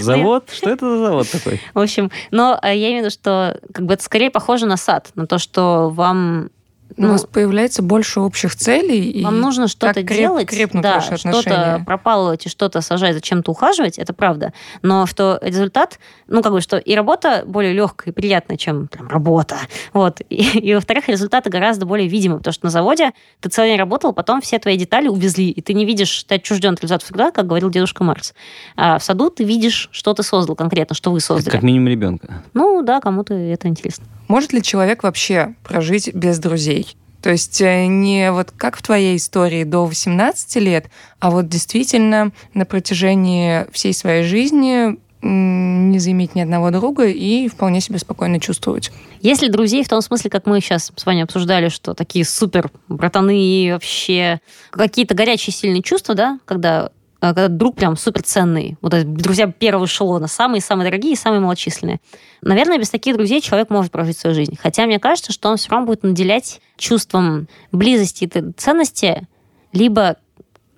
Завод? 0.00 0.50
Что 0.52 0.70
это 0.70 0.88
за 0.88 1.06
завод 1.06 1.30
такой? 1.30 1.60
В 1.74 1.80
общем, 1.80 2.10
но 2.30 2.58
э, 2.62 2.76
я 2.76 2.88
имею 2.88 2.96
в 2.96 3.06
виду, 3.06 3.10
что 3.10 3.60
как 3.72 3.84
бы 3.86 3.94
это 3.94 4.02
скорее 4.02 4.30
похоже 4.30 4.66
на 4.66 4.76
сад, 4.76 5.10
на 5.14 5.26
то, 5.26 5.38
что 5.38 5.90
вам 5.90 6.50
ну, 6.96 7.08
у 7.08 7.12
нас 7.12 7.24
появляется 7.24 7.82
больше 7.82 8.20
общих 8.20 8.54
целей. 8.54 9.22
Вам 9.24 9.40
нужно 9.40 9.66
что-то 9.68 10.04
креп, 10.04 10.18
делать, 10.18 10.70
да, 10.74 11.00
что-то 11.00 11.82
пропалывать 11.84 12.46
и 12.46 12.48
что-то 12.48 12.80
сажать, 12.82 13.14
зачем-то 13.14 13.50
ухаживать, 13.50 13.98
это 13.98 14.12
правда. 14.12 14.52
Но 14.82 15.06
что 15.06 15.38
результат, 15.42 15.98
ну, 16.28 16.42
как 16.42 16.52
бы, 16.52 16.60
что 16.60 16.76
и 16.76 16.94
работа 16.94 17.44
более 17.46 17.72
легкая 17.72 18.12
и 18.12 18.14
приятная, 18.14 18.56
чем 18.56 18.86
прям 18.86 19.08
работа. 19.08 19.56
Вот. 19.92 20.20
И, 20.28 20.58
и 20.58 20.74
во-вторых, 20.74 21.08
результаты 21.08 21.50
гораздо 21.50 21.84
более 21.84 22.08
видимы, 22.08 22.38
потому 22.38 22.52
что 22.52 22.66
на 22.66 22.70
заводе 22.70 23.12
ты 23.40 23.48
целый 23.48 23.70
день 23.70 23.78
работал, 23.78 24.12
потом 24.12 24.40
все 24.40 24.58
твои 24.58 24.76
детали 24.76 25.08
увезли, 25.08 25.50
и 25.50 25.60
ты 25.60 25.74
не 25.74 25.84
видишь, 25.84 26.24
ты 26.24 26.36
отчужден 26.36 26.74
от 26.74 26.80
результатов 26.80 27.06
всегда, 27.06 27.32
как 27.32 27.46
говорил 27.46 27.70
дедушка 27.70 28.04
Маркс. 28.04 28.34
А 28.76 28.98
в 28.98 29.04
саду 29.04 29.30
ты 29.30 29.42
видишь, 29.42 29.88
что 29.90 30.14
ты 30.14 30.22
создал 30.22 30.54
конкретно, 30.54 30.94
что 30.94 31.10
вы 31.10 31.20
создали. 31.20 31.52
Как 31.52 31.62
минимум 31.62 31.88
ребенка. 31.88 32.44
Ну, 32.52 32.82
да, 32.82 33.00
кому-то 33.00 33.34
это 33.34 33.66
интересно. 33.66 34.06
Может 34.28 34.52
ли 34.52 34.62
человек 34.62 35.02
вообще 35.02 35.54
прожить 35.62 36.14
без 36.14 36.38
друзей? 36.38 36.96
То 37.22 37.30
есть 37.30 37.60
э, 37.62 37.86
не 37.86 38.30
вот 38.32 38.50
как 38.50 38.76
в 38.76 38.82
твоей 38.82 39.16
истории 39.16 39.64
до 39.64 39.86
18 39.86 40.56
лет, 40.56 40.90
а 41.20 41.30
вот 41.30 41.48
действительно 41.48 42.32
на 42.52 42.66
протяжении 42.66 43.66
всей 43.72 43.94
своей 43.94 44.24
жизни 44.24 44.98
не 45.24 45.98
заиметь 45.98 46.34
ни 46.34 46.42
одного 46.42 46.70
друга 46.70 47.06
и 47.06 47.48
вполне 47.48 47.80
себе 47.80 47.98
спокойно 47.98 48.40
чувствовать. 48.40 48.92
Если 49.22 49.48
друзей 49.48 49.82
в 49.82 49.88
том 49.88 50.02
смысле, 50.02 50.28
как 50.28 50.44
мы 50.44 50.60
сейчас 50.60 50.92
с 50.94 51.06
вами 51.06 51.22
обсуждали, 51.22 51.70
что 51.70 51.94
такие 51.94 52.26
супер 52.26 52.70
братаны 52.88 53.40
и 53.40 53.72
вообще 53.72 54.40
какие-то 54.70 55.14
горячие 55.14 55.54
сильные 55.54 55.82
чувства, 55.82 56.14
да, 56.14 56.38
когда 56.44 56.90
когда 57.32 57.48
друг 57.48 57.76
прям 57.76 57.96
суперценный. 57.96 58.76
Вот 58.82 58.92
друзья 59.14 59.46
первого 59.46 59.86
эшелона, 59.86 60.26
самые-самые 60.26 60.86
дорогие 60.86 61.12
и 61.12 61.16
самые 61.16 61.40
малочисленные. 61.40 62.00
Наверное, 62.42 62.78
без 62.78 62.90
таких 62.90 63.16
друзей 63.16 63.40
человек 63.40 63.70
может 63.70 63.92
прожить 63.92 64.18
свою 64.18 64.34
жизнь. 64.34 64.56
Хотя 64.60 64.84
мне 64.84 64.98
кажется, 64.98 65.32
что 65.32 65.48
он 65.48 65.56
все 65.56 65.70
равно 65.70 65.86
будет 65.86 66.02
наделять 66.02 66.60
чувством 66.76 67.48
близости 67.72 68.24
и 68.24 68.52
ценности 68.56 69.26
либо 69.72 70.16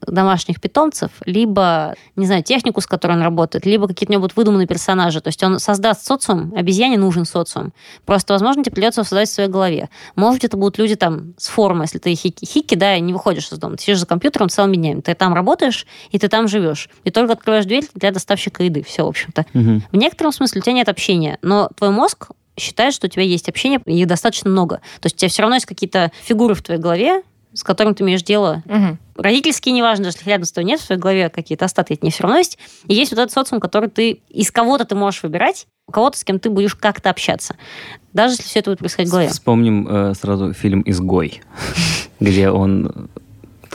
домашних 0.07 0.61
питомцев, 0.61 1.11
либо, 1.24 1.94
не 2.16 2.26
знаю, 2.26 2.42
технику, 2.42 2.80
с 2.80 2.86
которой 2.86 3.12
он 3.12 3.22
работает, 3.22 3.66
либо 3.66 3.86
какие-то 3.88 4.12
у 4.12 4.14
него 4.14 4.22
будут 4.22 4.36
выдуманные 4.36 4.66
персонажи. 4.66 5.20
То 5.20 5.28
есть 5.28 5.42
он 5.42 5.59
создаст 5.59 6.07
социум, 6.07 6.52
обезьяне 6.57 6.98
нужен 6.98 7.24
социум. 7.24 7.72
Просто, 8.04 8.34
возможно, 8.34 8.64
тебе 8.64 8.74
придется 8.74 9.02
создать 9.04 9.28
в 9.28 9.32
своей 9.32 9.48
голове. 9.48 9.88
Может, 10.14 10.44
это 10.44 10.57
будут 10.57 10.78
люди 10.78 10.96
там 10.96 11.34
с 11.38 11.48
форума, 11.48 11.82
если 11.82 11.98
ты 11.98 12.14
хики, 12.14 12.44
хики 12.44 12.74
да, 12.74 12.96
и 12.96 13.00
не 13.00 13.12
выходишь 13.12 13.50
из 13.50 13.59
дома. 13.59 13.76
Ты 13.76 13.82
сидишь 13.82 14.00
за 14.00 14.07
компьютером 14.07 14.48
целыми 14.48 14.76
днями. 14.76 15.00
Ты 15.00 15.14
там 15.14 15.34
работаешь, 15.34 15.86
и 16.11 16.18
ты 16.18 16.28
там 16.28 16.48
живешь. 16.48 16.88
И 17.04 17.11
только 17.11 17.34
открываешь 17.34 17.64
дверь 17.64 17.84
для 17.94 18.11
доставщика 18.11 18.62
еды. 18.62 18.82
Все, 18.82 19.04
в 19.04 19.09
общем-то. 19.09 19.46
Угу. 19.54 19.82
В 19.92 19.96
некотором 19.96 20.32
смысле 20.32 20.61
у 20.61 20.64
тебя 20.64 20.72
нет 20.72 20.88
общения, 20.88 21.38
но 21.42 21.68
твой 21.76 21.90
мозг 21.90 22.28
считает, 22.59 22.94
что 22.94 23.07
у 23.07 23.11
тебя 23.11 23.22
есть 23.22 23.48
общение, 23.48 23.80
и 23.84 24.00
их 24.00 24.07
достаточно 24.07 24.50
много. 24.50 24.76
То 25.00 25.07
есть 25.07 25.16
у 25.16 25.18
тебя 25.18 25.28
все 25.28 25.42
равно 25.42 25.57
есть 25.57 25.66
какие-то 25.66 26.11
фигуры 26.22 26.54
в 26.54 26.62
твоей 26.62 26.80
голове, 26.80 27.22
с 27.57 27.64
которым 27.64 27.94
ты 27.94 28.04
имеешь 28.04 28.22
дело. 28.22 28.62
Мгм. 28.66 28.98
Родительские, 29.16 29.74
неважно, 29.74 30.04
даже 30.04 30.18
если 30.18 30.30
рядом 30.30 30.44
с 30.44 30.52
тобой 30.52 30.68
нет, 30.70 30.80
в 30.80 30.86
твоей 30.86 31.00
голове 31.00 31.28
какие-то 31.30 31.64
остатки 31.64 31.94
от 31.94 32.02
них 32.02 32.12
все 32.12 32.22
равно 32.22 32.38
есть. 32.38 32.59
И 32.86 32.94
есть 32.94 33.12
вот 33.12 33.18
этот 33.18 33.32
социум, 33.32 33.61
который 33.61 33.88
ты 33.88 34.20
из 34.28 34.50
кого-то 34.50 34.84
ты 34.84 34.94
можешь 34.94 35.22
выбирать, 35.22 35.66
у 35.88 35.92
кого-то, 35.92 36.18
с 36.18 36.24
кем 36.24 36.38
ты 36.38 36.50
будешь 36.50 36.74
как-то 36.74 37.11
общаться. 37.11 37.57
Даже 38.12 38.34
если 38.34 38.42
все 38.44 38.59
это 38.61 38.70
будет 38.70 38.80
происходить 38.80 39.09
в 39.09 39.12
голове. 39.12 39.28
Вспомним 39.28 39.88
э, 39.88 40.14
сразу 40.14 40.52
фильм 40.52 40.82
«Изгой», 40.84 41.42
где 42.20 42.50
он... 42.50 43.09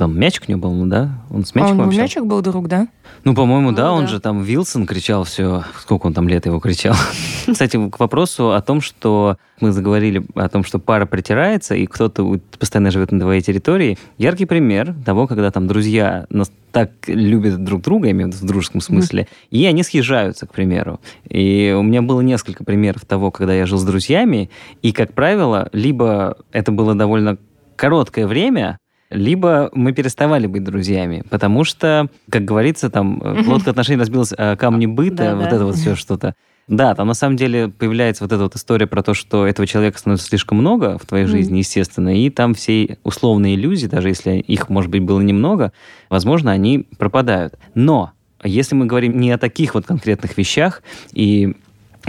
Там 0.01 0.17
мячик 0.17 0.45
у 0.47 0.51
него 0.51 0.61
был, 0.61 0.73
ну 0.73 0.87
да? 0.87 1.11
Он 1.29 1.45
с 1.45 1.51
А 1.53 1.59
мячиком 1.59 1.73
он 1.73 1.79
у 1.81 1.83
общался? 1.89 2.01
мячик 2.01 2.25
был 2.25 2.41
друг, 2.41 2.67
да? 2.67 2.87
Ну, 3.23 3.35
по-моему, 3.35 3.71
да, 3.71 3.89
Ну, 3.89 3.97
он 3.97 4.01
да. 4.05 4.07
же 4.07 4.19
там 4.19 4.41
Вилсон 4.41 4.87
кричал 4.87 5.25
все. 5.25 5.63
Сколько 5.79 6.07
он 6.07 6.15
там 6.15 6.27
лет 6.27 6.47
его 6.47 6.59
кричал? 6.59 6.95
Кстати, 7.47 7.77
к 7.87 7.99
вопросу 7.99 8.51
о 8.51 8.61
том, 8.63 8.81
что 8.81 9.37
мы 9.59 9.71
заговорили 9.71 10.25
о 10.33 10.49
том, 10.49 10.63
что 10.63 10.79
пара 10.79 11.05
притирается, 11.05 11.75
и 11.75 11.85
кто-то 11.85 12.39
постоянно 12.57 12.89
живет 12.89 13.11
на 13.11 13.19
твоей 13.19 13.41
территории. 13.43 13.99
Яркий 14.17 14.45
пример 14.45 14.95
того, 15.05 15.27
когда 15.27 15.51
там 15.51 15.67
друзья 15.67 16.25
нас 16.31 16.51
так 16.71 16.89
любят 17.05 17.63
друг 17.63 17.83
друга, 17.83 18.07
я 18.07 18.13
имею 18.13 18.31
в 18.31 18.33
виду 18.33 18.43
в 18.43 18.47
дружеском 18.47 18.81
смысле, 18.81 19.27
и 19.51 19.63
они 19.67 19.83
съезжаются, 19.83 20.47
к 20.47 20.51
примеру. 20.51 20.99
И 21.29 21.75
у 21.77 21.83
меня 21.83 22.01
было 22.01 22.21
несколько 22.21 22.63
примеров 22.63 23.05
того, 23.05 23.29
когда 23.29 23.53
я 23.53 23.67
жил 23.67 23.77
с 23.77 23.83
друзьями, 23.83 24.49
и, 24.81 24.93
как 24.93 25.13
правило, 25.13 25.69
либо 25.73 26.37
это 26.51 26.71
было 26.71 26.95
довольно 26.95 27.37
короткое 27.75 28.25
время, 28.25 28.79
либо 29.11 29.69
мы 29.73 29.91
переставали 29.93 30.47
быть 30.47 30.63
друзьями, 30.63 31.23
потому 31.29 31.63
что, 31.63 32.09
как 32.29 32.45
говорится, 32.45 32.89
там 32.89 33.21
э, 33.21 33.43
лодка 33.45 33.69
отношений 33.71 33.99
разбилась 33.99 34.33
о 34.35 34.55
камни 34.55 34.85
быта, 34.87 35.15
Да, 35.17 35.35
вот 35.35 35.49
да. 35.49 35.55
это 35.55 35.65
вот 35.65 35.75
все 35.75 35.95
что-то. 35.95 36.33
Да, 36.67 36.95
там 36.95 37.07
на 37.07 37.13
самом 37.13 37.35
деле 37.35 37.67
появляется 37.67 38.23
вот 38.23 38.31
эта 38.31 38.43
вот 38.43 38.55
история 38.55 38.87
про 38.87 39.03
то, 39.03 39.13
что 39.13 39.45
этого 39.45 39.67
человека 39.67 39.97
становится 39.99 40.27
слишком 40.27 40.57
много 40.59 40.97
в 40.97 41.05
твоей 41.05 41.25
Мгм. 41.25 41.31
жизни, 41.31 41.57
естественно, 41.57 42.15
и 42.17 42.29
там 42.29 42.53
все 42.53 42.97
условные 43.03 43.55
иллюзии, 43.55 43.87
даже 43.87 44.07
если 44.07 44.37
их, 44.37 44.69
может 44.69 44.89
быть, 44.89 45.01
было 45.01 45.19
немного, 45.19 45.73
возможно, 46.09 46.51
они 46.51 46.87
пропадают. 46.97 47.55
Но 47.75 48.11
если 48.43 48.75
мы 48.75 48.85
говорим 48.85 49.19
не 49.19 49.31
о 49.31 49.37
таких 49.37 49.73
вот 49.73 49.85
конкретных 49.85 50.37
вещах, 50.37 50.81
и 51.11 51.55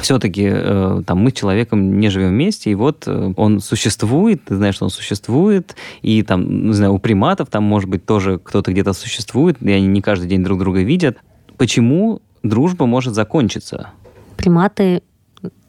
все-таки 0.00 0.48
э, 0.50 1.02
там 1.06 1.18
мы 1.18 1.30
с 1.30 1.34
человеком 1.34 1.98
не 2.00 2.08
живем 2.08 2.30
вместе, 2.30 2.70
и 2.70 2.74
вот 2.74 3.04
э, 3.06 3.32
он 3.36 3.60
существует, 3.60 4.44
ты 4.44 4.56
знаешь, 4.56 4.76
что 4.76 4.84
он 4.84 4.90
существует, 4.90 5.76
и 6.00 6.22
там, 6.22 6.68
не 6.68 6.72
знаю, 6.72 6.94
у 6.94 6.98
приматов 6.98 7.48
там, 7.50 7.64
может 7.64 7.88
быть, 7.90 8.06
тоже 8.06 8.38
кто-то 8.38 8.72
где-то 8.72 8.92
существует, 8.92 9.56
и 9.60 9.70
они 9.70 9.86
не 9.86 10.00
каждый 10.00 10.28
день 10.28 10.42
друг 10.42 10.58
друга 10.58 10.82
видят. 10.82 11.18
Почему 11.58 12.20
дружба 12.42 12.86
может 12.86 13.14
закончиться? 13.14 13.90
Приматы 14.36 15.02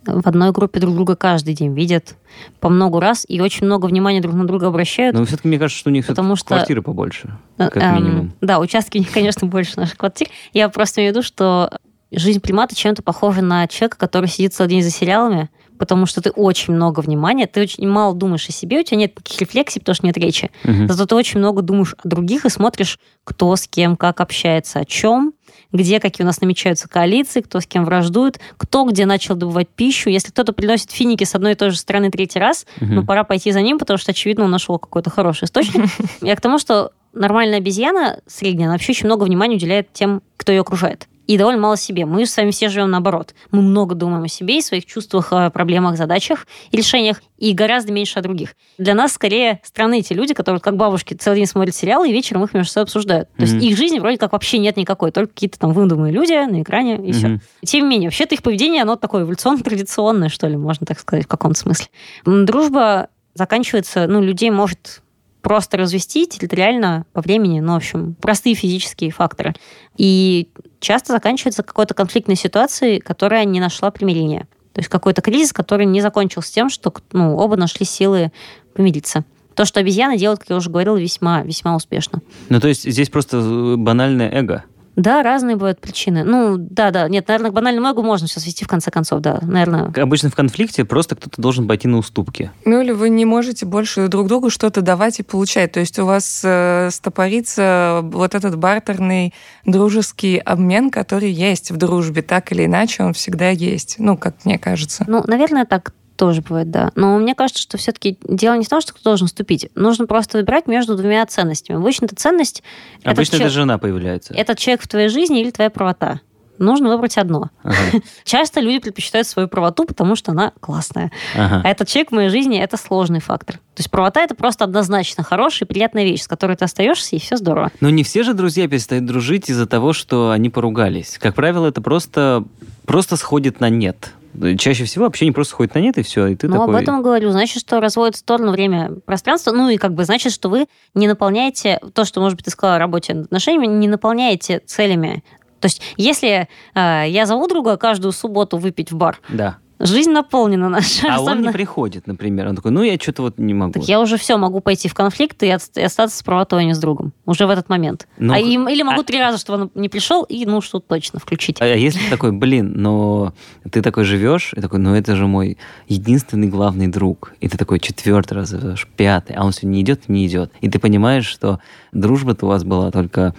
в 0.05 0.28
одной 0.28 0.51
группе 0.51 0.80
друг 0.80 0.95
друга 0.95 1.15
каждый 1.15 1.53
день 1.53 1.74
видят 1.74 2.15
по 2.59 2.69
много 2.69 2.99
раз 2.99 3.26
и 3.28 3.39
очень 3.39 3.65
много 3.65 3.86
внимания 3.86 4.21
друг 4.21 4.36
на 4.36 4.45
друга 4.45 4.67
обращают. 4.67 5.15
Но 5.15 5.24
все-таки 5.26 5.47
мне 5.47 5.59
кажется, 5.59 5.80
что 5.80 5.89
у 5.89 5.93
них 5.93 6.05
Потому 6.07 6.36
что- 6.36 6.47
квартиры 6.47 6.82
побольше, 6.82 7.38
Э, 7.57 7.69
как 7.69 7.78
эм, 7.78 7.95
минимум. 7.95 8.34
Да, 8.41 8.59
участки 8.59 8.97
у 8.97 8.99
них, 8.99 9.11
конечно, 9.11 9.47
больше 9.47 9.74
наших 9.78 9.97
квартир. 9.97 10.28
Я 10.53 10.69
просто 10.69 11.01
имею 11.01 11.13
в 11.13 11.15
виду, 11.15 11.26
что 11.26 11.69
жизнь 12.18 12.39
примата 12.39 12.76
чем-то 12.76 13.01
похожа 13.03 13.41
на 13.41 13.68
человека, 13.68 13.97
который 13.97 14.28
сидит 14.28 14.53
целый 14.53 14.70
день 14.70 14.84
за 14.84 14.89
сериалами, 14.91 15.49
потому 15.78 16.05
что 16.05 16.22
ты 16.22 16.30
очень 16.32 16.74
много 16.74 16.99
внимания, 17.01 17.47
ты 17.47 17.61
очень 17.61 17.88
мало 17.88 18.14
думаешь 18.14 18.47
о 18.47 18.51
себе, 18.51 18.80
у 18.80 18.84
тебя 18.84 18.97
нет 18.97 19.16
таких 19.16 19.41
рефлексий, 19.41 19.82
потому 19.82 19.95
что 19.95 20.05
нет 20.05 20.18
речи. 20.18 20.51
Мгм. 20.64 20.88
Зато 20.88 21.05
ты 21.05 21.16
очень 21.16 21.39
много 21.39 21.61
думаешь 21.61 21.95
о 22.03 22.07
других 22.07 22.45
и 22.45 22.49
смотришь, 22.49 22.99
кто 23.24 23.55
с 23.55 23.68
кем, 23.68 23.95
как 23.95 24.22
общается, 24.22 24.80
о 24.80 24.86
чем, 24.86 25.34
где 25.72 25.99
какие 25.99 26.24
у 26.24 26.28
нас 26.28 26.39
намечаются 26.41 26.88
коалиции, 26.88 27.41
кто 27.41 27.59
с 27.59 27.66
кем 27.66 27.86
враждует, 27.86 28.39
кто 28.57 28.86
где 28.86 29.05
начал 29.05 29.36
добывать 29.36 29.68
пищу. 29.70 30.09
Если 30.09 30.30
кто-то 30.32 30.53
приносит 30.53 30.91
финики 30.91 31.24
с 31.24 31.34
одной 31.36 31.53
и 31.53 31.55
той 31.55 31.72
же 31.72 31.78
стороны 31.78 32.11
третий 32.11 32.39
раз, 32.39 32.66
Мгм. 32.80 32.95
ну, 32.95 33.05
пора 33.05 33.24
пойти 33.24 33.51
за 33.51 33.61
ним, 33.61 33.80
потому 33.80 33.97
что, 33.97 34.11
очевидно, 34.11 34.45
он 34.45 34.51
нашел 34.51 34.78
какой-то 34.78 35.09
хороший 35.09 35.45
источник. 35.45 35.86
Я 36.22 36.36
к 36.36 36.41
тому, 36.41 36.59
что 36.59 36.91
нормальная 37.14 37.57
обезьяна 37.57 38.20
средняя, 38.28 38.68
она 38.68 38.76
вообще 38.76 38.91
очень 38.91 39.07
много 39.07 39.24
внимания 39.24 39.55
уделяет 39.55 39.91
тем, 39.93 40.22
кто 40.38 40.51
ее 40.51 40.61
окружает. 40.61 41.07
И 41.26 41.38
довольно 41.38 41.61
мало 41.61 41.78
себе. 41.78 42.05
Мы 42.05 42.26
с 42.26 42.36
вами 42.36 42.51
все 42.51 42.67
живем 42.69 42.91
наоборот. 42.91 43.34
Мы 43.51 43.61
много 43.61 43.95
думаем 43.95 44.24
о 44.24 44.28
себе 44.28 44.57
и 44.57 44.61
своих 44.61 44.86
чувствах, 44.86 45.32
о 45.32 45.49
проблемах, 45.49 45.97
задачах 45.97 46.47
и 46.71 46.78
решениях, 46.78 47.21
и 47.38 47.53
гораздо 47.53 47.93
меньше 47.93 48.19
о 48.19 48.21
других. 48.21 48.55
Для 48.78 48.93
нас 48.93 49.13
скорее 49.13 49.61
странны 49.63 49.99
эти 49.99 50.13
люди, 50.13 50.34
которые 50.34 50.59
как 50.59 50.76
бабушки 50.76 51.13
целый 51.13 51.38
день 51.38 51.45
смотрят 51.47 51.76
сериалы 51.76 52.09
и 52.09 52.13
вечером 52.13 52.43
их 52.43 52.53
между 52.53 52.71
собой 52.71 52.84
обсуждают. 52.84 53.30
То 53.36 53.43
есть 53.43 53.53
Мгм. 53.55 53.63
их 53.63 53.78
жизни 53.78 53.99
вроде 53.99 54.17
как 54.17 54.34
вообще 54.34 54.57
нет 54.57 54.76
никакой, 54.78 55.11
только 55.11 55.34
какие-то 55.34 55.59
там 55.59 55.71
выдуманные 55.71 56.11
люди 56.13 56.34
на 56.34 56.61
экране 56.61 56.95
и 56.97 57.11
все. 57.13 57.28
Мгм. 57.30 57.41
Тем 57.65 57.84
не 57.84 57.89
менее, 57.89 58.07
вообще-то 58.09 58.36
их 58.36 58.43
поведение, 58.43 58.82
оно 58.82 58.95
такое 58.95 59.24
эволюционно-традиционное, 59.24 60.30
что 60.30 60.47
ли, 60.47 60.57
можно 60.57 60.86
так 60.86 60.99
сказать, 60.99 61.26
в 61.26 61.28
каком-то 61.28 61.59
смысле. 61.59 61.88
Дружба 62.26 63.07
заканчивается, 63.34 64.07
ну, 64.07 64.21
людей 64.21 64.49
может 64.51 65.01
просто 65.41 65.78
развести 65.78 66.26
территориально 66.26 67.05
по 67.11 67.21
времени, 67.21 67.59
ну, 67.59 67.74
в 67.74 67.78
общем, 67.78 68.15
простые 68.21 68.55
физические 68.55 69.11
факторы. 69.11 69.53
И 69.97 70.49
часто 70.84 71.13
заканчивается 71.13 71.63
какой-то 71.63 71.93
конфликтной 71.93 72.36
ситуацией, 72.36 72.99
которая 72.99 73.45
не 73.45 73.59
нашла 73.59 73.89
примирения. 73.89 74.47
То 74.73 74.79
есть 74.79 74.89
какой-то 74.89 75.21
кризис, 75.21 75.53
который 75.53 75.86
не 75.86 76.01
закончился 76.01 76.53
тем, 76.53 76.69
что 76.69 76.93
ну, 77.11 77.38
оба 77.38 77.55
нашли 77.55 77.86
силы 77.86 78.31
помириться. 78.73 79.23
То, 79.55 79.65
что 79.65 79.79
обезьяны 79.79 80.17
делают, 80.17 80.39
как 80.39 80.49
я 80.49 80.55
уже 80.55 80.69
говорила, 80.69 80.97
весьма, 80.97 81.43
весьма 81.43 81.75
успешно. 81.75 82.21
Ну, 82.49 82.59
то 82.59 82.67
есть 82.67 82.89
здесь 82.89 83.09
просто 83.09 83.38
э, 83.38 83.75
банальное 83.77 84.29
эго. 84.31 84.63
Да, 84.95 85.23
разные 85.23 85.55
бывают 85.55 85.81
причины. 85.81 86.23
Ну, 86.23 86.57
да, 86.57 86.91
да. 86.91 87.07
Нет, 87.09 87.27
наверное, 87.27 87.51
к 87.51 87.53
банальному 87.53 87.87
эго 87.87 88.03
можно 88.03 88.27
сейчас 88.27 88.43
свести 88.43 88.65
в 88.65 88.67
конце 88.67 88.91
концов, 88.91 89.21
да. 89.21 89.39
Наверное, 89.41 89.91
Обычно 89.95 90.29
в 90.29 90.35
конфликте 90.35 90.85
просто 90.85 91.15
кто-то 91.15 91.41
должен 91.41 91.67
пойти 91.67 91.87
на 91.87 91.97
уступки. 91.97 92.51
Ну 92.65 92.81
или 92.81 92.91
вы 92.91 93.09
не 93.09 93.25
можете 93.25 93.65
больше 93.65 94.07
друг 94.07 94.27
другу 94.27 94.49
что-то 94.49 94.81
давать 94.81 95.19
и 95.19 95.23
получать. 95.23 95.71
То 95.71 95.79
есть 95.79 95.97
у 95.99 96.05
вас 96.05 96.41
э, 96.43 96.89
стопорится 96.91 98.01
вот 98.03 98.35
этот 98.35 98.57
бартерный 98.57 99.33
дружеский 99.65 100.37
обмен, 100.37 100.91
который 100.91 101.31
есть 101.31 101.71
в 101.71 101.77
дружбе. 101.77 102.21
Так 102.21 102.51
или 102.51 102.65
иначе, 102.65 103.03
он 103.03 103.13
всегда 103.13 103.49
есть. 103.49 103.95
Ну, 103.97 104.17
как 104.17 104.45
мне 104.45 104.59
кажется. 104.59 105.05
Ну, 105.07 105.23
наверное, 105.25 105.65
так 105.65 105.93
тоже 106.16 106.41
бывает, 106.41 106.70
да. 106.72 106.91
Но 106.95 107.18
мне 107.18 107.36
кажется, 107.36 107.61
что 107.61 107.78
все-таки 107.78 108.18
дело 108.24 108.55
не 108.55 108.66
в 108.66 108.70
том, 108.70 108.82
что 108.82 108.93
кто 108.93 109.03
должен 109.03 109.28
вступить. 109.28 109.70
Нужно 109.76 110.07
просто 110.07 110.38
выбирать 110.38 110.68
между 110.68 110.95
двумя 110.95 111.26
ценностями. 111.26 111.78
Обычно 111.78 112.05
это 112.05 112.16
ценность... 112.16 112.64
Обычно 113.03 113.38
это 113.38 113.49
жена 113.49 113.78
появляется. 113.78 114.34
Этот 114.34 114.57
человек 114.57 114.84
в 114.84 114.88
твоей 114.88 115.09
жизни 115.09 115.41
или 115.41 115.51
твоя 115.51 115.70
правота. 115.70 116.22
Нужно 116.59 116.89
выбрать 116.89 117.17
одно. 117.17 117.49
Ага, 117.63 117.75
Часто 118.23 118.59
люди 118.59 118.79
предпочитают 118.79 119.27
свою 119.27 119.47
правоту, 119.47 119.85
потому 119.85 120.15
что 120.15 120.31
она 120.31 120.53
классная. 120.59 121.11
ага. 121.35 121.61
А 121.63 121.67
этот 121.67 121.87
человек 121.87 122.11
в 122.11 122.15
моей 122.15 122.29
жизни 122.29 122.59
это 122.59 122.77
сложный 122.77 123.19
фактор. 123.19 123.55
То 123.55 123.79
есть 123.79 123.89
правота 123.89 124.21
это 124.21 124.35
просто 124.35 124.63
однозначно 124.63 125.23
хорошая 125.23 125.65
и 125.65 125.69
приятная 125.69 126.03
вещь, 126.03 126.21
с 126.21 126.27
которой 126.27 126.55
ты 126.55 126.65
остаешься, 126.65 127.15
и 127.15 127.19
все 127.19 127.37
здорово. 127.37 127.71
Но 127.79 127.89
не 127.89 128.03
все 128.03 128.23
же 128.23 128.33
друзья 128.33 128.67
перестают 128.67 129.05
дружить 129.05 129.49
из-за 129.49 129.65
того, 129.65 129.93
что 129.93 130.29
они 130.29 130.49
поругались. 130.49 131.17
Как 131.19 131.33
правило, 131.33 131.67
это 131.67 131.81
просто, 131.81 132.43
просто 132.85 133.17
сходит 133.17 133.59
на 133.59 133.69
нет. 133.69 134.13
Чаще 134.57 134.85
всего 134.85 135.05
общение 135.05 135.31
просто 135.31 135.51
сходит 135.51 135.75
на 135.75 135.79
нет, 135.79 135.97
и 135.97 136.01
все. 136.01 136.27
И 136.27 136.35
ты 136.35 136.47
ну, 136.47 136.57
такой... 136.57 136.75
об 136.75 136.81
этом 136.81 137.03
говорю. 137.03 137.29
Значит, 137.31 137.61
что 137.61 137.79
разводит 137.79 138.15
в 138.15 138.19
сторону 138.19 138.51
время, 138.51 138.91
пространство. 139.05 139.51
Ну, 139.51 139.69
и 139.69 139.77
как 139.77 139.93
бы 139.93 140.05
значит, 140.05 140.33
что 140.33 140.49
вы 140.49 140.65
не 140.95 141.07
наполняете 141.07 141.79
то, 141.93 142.03
что, 142.03 142.19
может 142.19 142.37
быть, 142.37 142.45
ты 142.45 142.51
сказала 142.51 142.77
о 142.77 142.79
работе 142.79 143.13
над 143.13 143.25
отношениями, 143.25 143.67
не 143.67 143.87
наполняете 143.87 144.59
целями. 144.65 145.23
То 145.64 145.68
есть, 145.68 145.82
если 145.95 146.49
э, 146.76 147.05
я 147.07 147.26
зову 147.26 147.47
друга 147.47 147.78
каждую 147.78 148.11
субботу 148.11 148.57
выпить 148.57 148.91
в 148.91 148.97
бар, 148.97 149.22
Да. 149.30 149.57
жизнь 149.80 150.11
наполнена 150.11 150.68
наша. 150.70 151.07
А 151.09 151.20
он 151.20 151.26
не 151.26 151.32
особенно- 151.32 151.51
приходит, 151.53 152.05
например. 152.07 152.47
Он 152.47 152.55
такой, 152.57 152.72
ну, 152.72 152.84
я 152.84 152.95
что-то 152.97 153.22
вот 153.22 153.38
не 153.39 153.53
могу. 153.53 153.72
Так 153.74 153.84
я 153.84 154.01
уже 154.01 154.18
все 154.18 154.36
могу 154.38 154.59
пойти 154.59 154.89
в 154.89 154.93
конфликт 154.93 155.41
и, 155.43 155.49
от- 155.49 155.78
и 155.78 155.82
остаться 155.82 156.18
с 156.18 156.22
правотой, 156.24 156.61
а 156.61 156.64
не 156.66 156.74
с 156.74 156.80
другом. 156.80 157.14
Уже 157.26 157.47
в 157.47 157.49
этот 157.49 157.70
момент. 157.70 158.07
Ну, 158.18 158.34
а 158.34 158.39
им- 158.39 158.68
или 158.68 158.84
могу 158.84 159.01
а- 159.01 159.03
три 159.05 159.20
раза, 159.20 159.38
чтобы 159.38 159.61
он 159.64 159.72
не 159.76 159.88
пришел, 159.89 160.24
и 160.24 160.45
ну 160.45 160.59
что 160.61 160.80
точно 160.80 161.20
включить. 161.20 161.61
А 161.61 161.66
если 161.66 161.99
ты 161.99 162.09
такой, 162.09 162.34
блин, 162.34 162.74
но 162.76 163.34
ты 163.72 163.82
такой 163.82 164.03
живешь, 164.03 164.53
и 164.53 164.59
такой, 164.61 164.80
ну 164.80 164.93
это 164.95 165.16
же 165.16 165.28
мой 165.28 165.57
единственный 165.88 166.47
главный 166.47 166.88
друг. 166.88 167.34
И 167.39 167.47
ты 167.47 167.57
такой 167.57 167.80
четвертый 167.80 168.34
раз, 168.34 168.53
пятый, 168.97 169.36
а 169.38 169.45
он 169.45 169.51
все 169.53 169.66
не 169.68 169.80
идет, 169.82 170.09
не 170.09 170.28
идет. 170.28 170.51
И 170.61 170.70
ты 170.70 170.78
понимаешь, 170.80 171.26
что 171.26 171.59
дружба-то 171.93 172.45
у 172.45 172.49
вас 172.49 172.64
была 172.66 172.91
только 172.91 173.34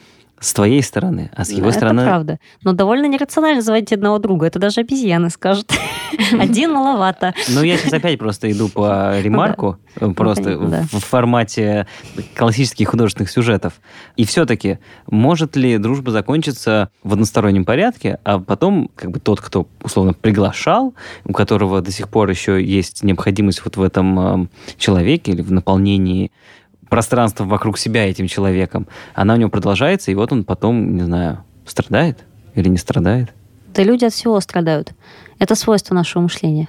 с 0.45 0.53
твоей 0.53 0.83
стороны, 0.83 1.31
а 1.35 1.45
с 1.45 1.51
его 1.51 1.63
Ну, 1.63 1.69
это 1.69 1.79
стороны... 1.79 2.05
правда. 2.05 2.39
Но 2.63 2.73
довольно 2.73 3.07
нерационально 3.07 3.63
заводить 3.63 3.95
одного 3.95 4.19
друга. 4.19 4.47
Это 4.47 4.59
даже 4.59 4.83
обезьяны 4.83 5.31
скажут. 5.31 5.73
Один 6.39 6.73
маловато. 6.73 7.33
Ну, 7.49 7.63
я 7.63 7.79
сейчас 7.79 7.95
опять 7.95 8.19
просто 8.19 8.53
иду 8.53 8.69
по 8.69 9.19
ремарку, 9.21 9.79
э, 9.99 10.11
просто 10.11 10.45
понятно, 10.45 10.69
да. 10.69 10.99
в 10.99 11.03
формате 11.03 11.87
классических 12.37 12.89
художественных 12.89 13.31
сюжетов. 13.31 13.81
И 14.17 14.27
все-таки, 14.27 14.79
может 15.07 15.57
ли 15.57 15.79
дружба 15.79 16.11
закончиться 16.11 16.91
в 17.03 17.15
одностороннем 17.15 17.65
порядке, 17.65 18.19
а 18.25 18.39
потом 18.39 18.91
как 18.95 19.13
бы 19.13 19.21
тот, 19.21 19.41
кто 19.41 19.67
условно 19.83 20.13
приглашал, 20.13 20.95
у 21.25 21.33
которого 21.33 21.81
до 21.81 21.91
сих 21.91 22.11
пор 22.11 22.29
еще 22.29 22.63
есть 22.63 23.03
необходимость 23.03 23.65
вот 23.65 23.79
в 23.79 23.83
этом 23.83 24.21
эм, 24.21 24.51
человеке 24.77 25.33
или 25.33 25.41
в 25.41 25.53
наполнении 25.53 26.31
пространства 26.95 27.43
вокруг 27.43 27.77
себя 27.77 28.09
этим 28.09 28.29
человеком, 28.29 28.87
она 29.15 29.35
у 29.35 29.37
него 29.37 29.51
продолжается, 29.51 30.13
и 30.13 30.15
вот 30.15 30.31
он 30.31 30.45
потом, 30.45 30.95
не 30.95 31.03
знаю, 31.03 31.43
страдает 31.67 32.21
или 32.55 32.69
не 32.69 32.77
страдает? 32.77 33.33
Да 33.75 33.83
люди 33.83 34.05
от 34.05 34.13
всего 34.13 34.39
страдают. 34.39 34.93
Это 35.41 35.57
свойство 35.57 35.93
нашего 35.93 36.23
мышления. 36.23 36.69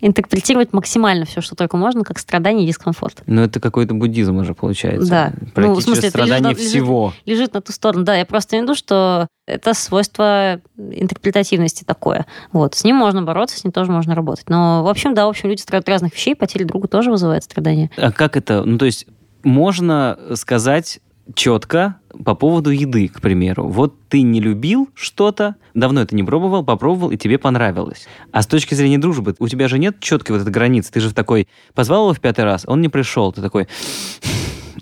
интерпретировать 0.00 0.72
максимально 0.72 1.26
все, 1.26 1.40
что 1.40 1.54
только 1.54 1.76
можно, 1.76 2.04
как 2.04 2.18
страдание 2.18 2.64
и 2.64 2.66
дискомфорт. 2.66 3.22
Ну, 3.26 3.42
это 3.42 3.60
какой-то 3.60 3.94
буддизм 3.94 4.38
уже 4.38 4.54
получается. 4.54 5.08
Да. 5.08 5.32
Ну, 5.56 5.74
в 5.74 5.82
смысле, 5.82 6.10
страдание 6.10 6.52
лежит, 6.52 6.66
всего. 6.66 7.12
Лежит, 7.26 7.40
лежит 7.40 7.54
на 7.54 7.60
ту 7.60 7.72
сторону. 7.72 8.04
Да, 8.04 8.16
я 8.16 8.24
просто 8.24 8.56
имею 8.56 8.66
в 8.66 8.70
виду, 8.70 8.78
что 8.78 9.28
это 9.46 9.74
свойство 9.74 10.60
интерпретативности 10.78 11.84
такое. 11.84 12.26
Вот. 12.52 12.74
С 12.74 12.84
ним 12.84 12.96
можно 12.96 13.22
бороться, 13.22 13.58
с 13.58 13.64
ним 13.64 13.72
тоже 13.72 13.90
можно 13.90 14.14
работать. 14.14 14.48
Но, 14.48 14.82
в 14.84 14.88
общем, 14.88 15.14
да, 15.14 15.26
в 15.26 15.28
общем, 15.28 15.48
люди 15.48 15.60
страдают 15.60 15.88
разных 15.88 16.14
вещей, 16.14 16.34
потеря 16.34 16.64
друга 16.64 16.88
тоже 16.88 17.10
вызывает 17.10 17.44
страдания. 17.44 17.90
А 17.96 18.12
как 18.12 18.36
это? 18.36 18.62
Ну, 18.64 18.78
то 18.78 18.86
есть 18.86 19.06
можно 19.42 20.18
сказать 20.34 21.00
четко 21.34 21.96
по 22.24 22.34
поводу 22.34 22.70
еды, 22.70 23.08
к 23.08 23.20
примеру. 23.20 23.68
Вот 23.68 23.94
ты 24.08 24.22
не 24.22 24.40
любил 24.40 24.88
что-то, 24.94 25.56
давно 25.74 26.02
это 26.02 26.14
не 26.14 26.24
пробовал, 26.24 26.64
попробовал, 26.64 27.10
и 27.10 27.16
тебе 27.16 27.38
понравилось. 27.38 28.06
А 28.32 28.42
с 28.42 28.46
точки 28.46 28.74
зрения 28.74 28.98
дружбы, 28.98 29.34
у 29.38 29.48
тебя 29.48 29.68
же 29.68 29.78
нет 29.78 30.00
четкой 30.00 30.36
вот 30.36 30.42
этой 30.42 30.52
границы. 30.52 30.90
Ты 30.92 31.00
же 31.00 31.08
в 31.08 31.14
такой, 31.14 31.48
позвал 31.74 32.04
его 32.04 32.14
в 32.14 32.20
пятый 32.20 32.44
раз, 32.44 32.64
он 32.66 32.80
не 32.80 32.88
пришел, 32.88 33.32
ты 33.32 33.40
такой... 33.40 33.68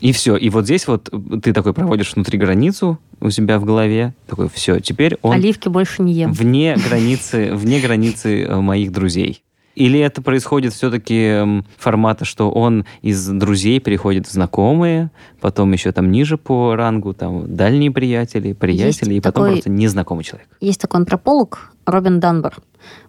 И 0.01 0.13
все. 0.13 0.37
И 0.37 0.49
вот 0.49 0.65
здесь 0.65 0.87
вот 0.87 1.11
ты 1.43 1.53
такой 1.53 1.75
проводишь 1.75 2.15
внутри 2.15 2.39
границу 2.39 3.01
у 3.21 3.31
себя 3.31 3.59
в 3.59 3.65
голове. 3.65 4.15
Такой, 4.29 4.49
все, 4.49 4.79
теперь 4.79 5.19
он... 5.23 5.33
Оливки 5.33 5.69
больше 5.69 6.03
не 6.03 6.13
ем. 6.13 6.33
Вне 6.33 6.77
границы, 6.77 7.53
вне 7.53 7.81
границы 7.81 8.45
э, 8.45 8.61
моих 8.61 8.93
друзей. 8.93 9.43
Или 9.79 10.01
это 10.01 10.23
происходит 10.23 10.73
все-таки 10.73 11.63
формата, 11.77 12.25
что 12.25 12.51
он 12.51 12.85
из 13.01 13.25
друзей 13.29 13.79
переходит 13.79 14.27
в 14.27 14.33
знакомые, 14.33 15.13
потом 15.41 15.71
еще 15.71 15.93
там 15.93 16.11
ниже 16.11 16.37
по 16.37 16.75
рангу, 16.75 17.15
там 17.15 17.55
дальние 17.55 17.93
приятели, 17.93 18.55
приятели, 18.55 19.11
Есть 19.15 19.19
и 19.19 19.21
потом 19.21 19.45
такой... 19.45 19.53
просто 19.53 19.71
незнакомый 19.71 20.25
человек. 20.25 20.49
Есть 20.61 20.81
такой 20.81 20.99
антрополог 20.99 21.73
Робин 21.87 22.19
Данбар, 22.19 22.57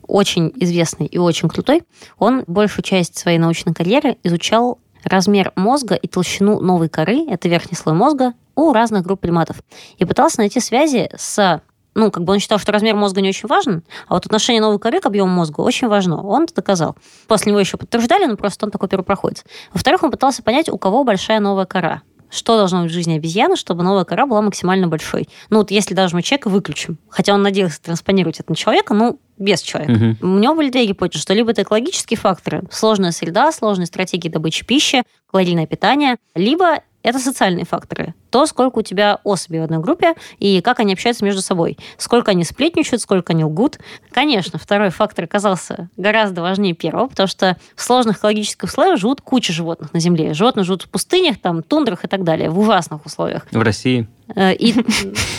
очень 0.06 0.54
известный 0.58 1.08
и 1.08 1.18
очень 1.18 1.50
крутой. 1.50 1.82
Он 2.20 2.44
большую 2.46 2.84
часть 2.84 3.18
своей 3.18 3.40
научной 3.40 3.74
карьеры 3.74 4.18
изучал 4.22 4.78
размер 5.04 5.52
мозга 5.56 5.96
и 5.96 6.08
толщину 6.08 6.60
новой 6.60 6.88
коры, 6.88 7.26
это 7.28 7.50
верхний 7.50 7.78
слой 7.78 7.96
мозга, 7.96 8.34
у 8.56 8.74
разных 8.74 9.02
групп 9.04 9.22
приматов. 9.22 9.64
И 9.98 10.06
пытался 10.06 10.38
найти 10.40 10.60
связи 10.60 11.10
с 11.18 11.64
ну, 11.96 12.12
как 12.12 12.24
бы 12.24 12.34
он 12.34 12.40
считал, 12.40 12.60
что 12.60 12.72
размер 12.72 12.96
мозга 12.96 13.22
не 13.22 13.30
очень 13.30 13.48
важен, 13.48 13.84
а 14.08 14.16
вот 14.16 14.26
отношение 14.26 14.62
новой 14.62 14.80
коры 14.80 15.00
к 15.00 15.06
объему 15.06 15.30
мозга 15.30 15.62
очень 15.62 15.88
важно. 15.88 16.22
Он 16.22 16.44
это 16.44 16.56
доказал. 16.56 16.96
После 17.28 17.52
него 17.52 17.60
еще 17.60 17.78
подтверждали, 17.78 18.26
но 18.26 18.38
просто 18.38 18.66
он 18.66 18.72
такой 18.72 18.90
первопроходец. 18.90 19.44
Во-вторых, 19.74 20.04
он 20.04 20.12
пытался 20.12 20.44
понять, 20.44 20.70
у 20.70 20.78
кого 20.78 21.04
большая 21.04 21.40
новая 21.40 21.66
кора 21.66 22.02
что 22.32 22.58
должно 22.58 22.84
быть 22.84 22.92
в 22.92 22.94
жизни 22.94 23.16
обезьяны, 23.16 23.56
чтобы 23.56 23.84
новая 23.84 24.06
кора 24.06 24.26
была 24.26 24.42
максимально 24.42 24.88
большой. 24.88 25.28
Ну 25.50 25.58
вот 25.58 25.72
если 25.72 25.94
даже 25.94 26.16
мы 26.16 26.22
человека 26.22 26.50
выключим, 26.50 27.00
хотя 27.10 27.34
он 27.34 27.42
надеялся 27.42 27.82
транспонировать 27.82 28.40
это 28.40 28.52
на 28.52 28.56
человека, 28.56 28.94
ну 28.94 29.20
без 29.38 29.62
человека. 29.62 30.16
Угу. 30.22 30.34
У 30.36 30.38
него 30.38 30.56
были 30.56 30.70
две 30.70 30.86
гипотезы, 30.86 31.22
что 31.22 31.34
либо 31.34 31.52
это 31.52 31.64
экологические 31.64 32.18
факторы, 32.18 32.64
сложная 32.72 33.12
среда, 33.12 33.52
сложные 33.52 33.88
стратегии 33.88 34.30
добычи 34.30 34.66
пищи, 34.66 35.04
калорийное 35.32 35.66
питание, 35.66 36.18
либо 36.36 36.82
это 37.02 37.20
социальные 37.20 37.66
факторы. 37.66 38.14
То, 38.30 38.46
сколько 38.46 38.80
у 38.80 38.82
тебя 38.82 39.20
особей 39.24 39.60
в 39.60 39.64
одной 39.64 39.80
группе 39.80 40.16
и 40.38 40.62
как 40.62 40.80
они 40.80 40.94
общаются 40.94 41.26
между 41.26 41.42
собой. 41.42 41.78
Сколько 41.98 42.32
они 42.32 42.44
сплетничают, 42.44 43.02
сколько 43.02 43.34
они 43.34 43.44
лгут. 43.44 43.80
Конечно, 44.12 44.60
второй 44.60 44.90
фактор 44.90 45.26
оказался 45.26 45.90
гораздо 45.98 46.42
важнее 46.42 46.74
первого, 46.74 47.08
потому 47.08 47.28
что 47.28 47.58
в 47.76 47.82
сложных 47.82 48.18
экологических 48.18 48.70
условиях 48.70 49.00
живут 49.00 49.22
куча 49.22 49.54
животных 49.54 49.94
на 49.94 50.00
Земле. 50.00 50.34
Животные 50.34 50.64
живут 50.64 50.84
в 50.84 50.90
пустынях, 50.90 51.40
там, 51.40 51.64
тундрах 51.64 52.06
и 52.06 52.08
так 52.08 52.24
далее, 52.24 52.50
в 52.50 52.60
ужасных 52.60 53.06
условиях. 53.06 53.48
В 53.52 53.62
России. 53.62 54.08
Э, 54.36 54.54
и 54.54 54.74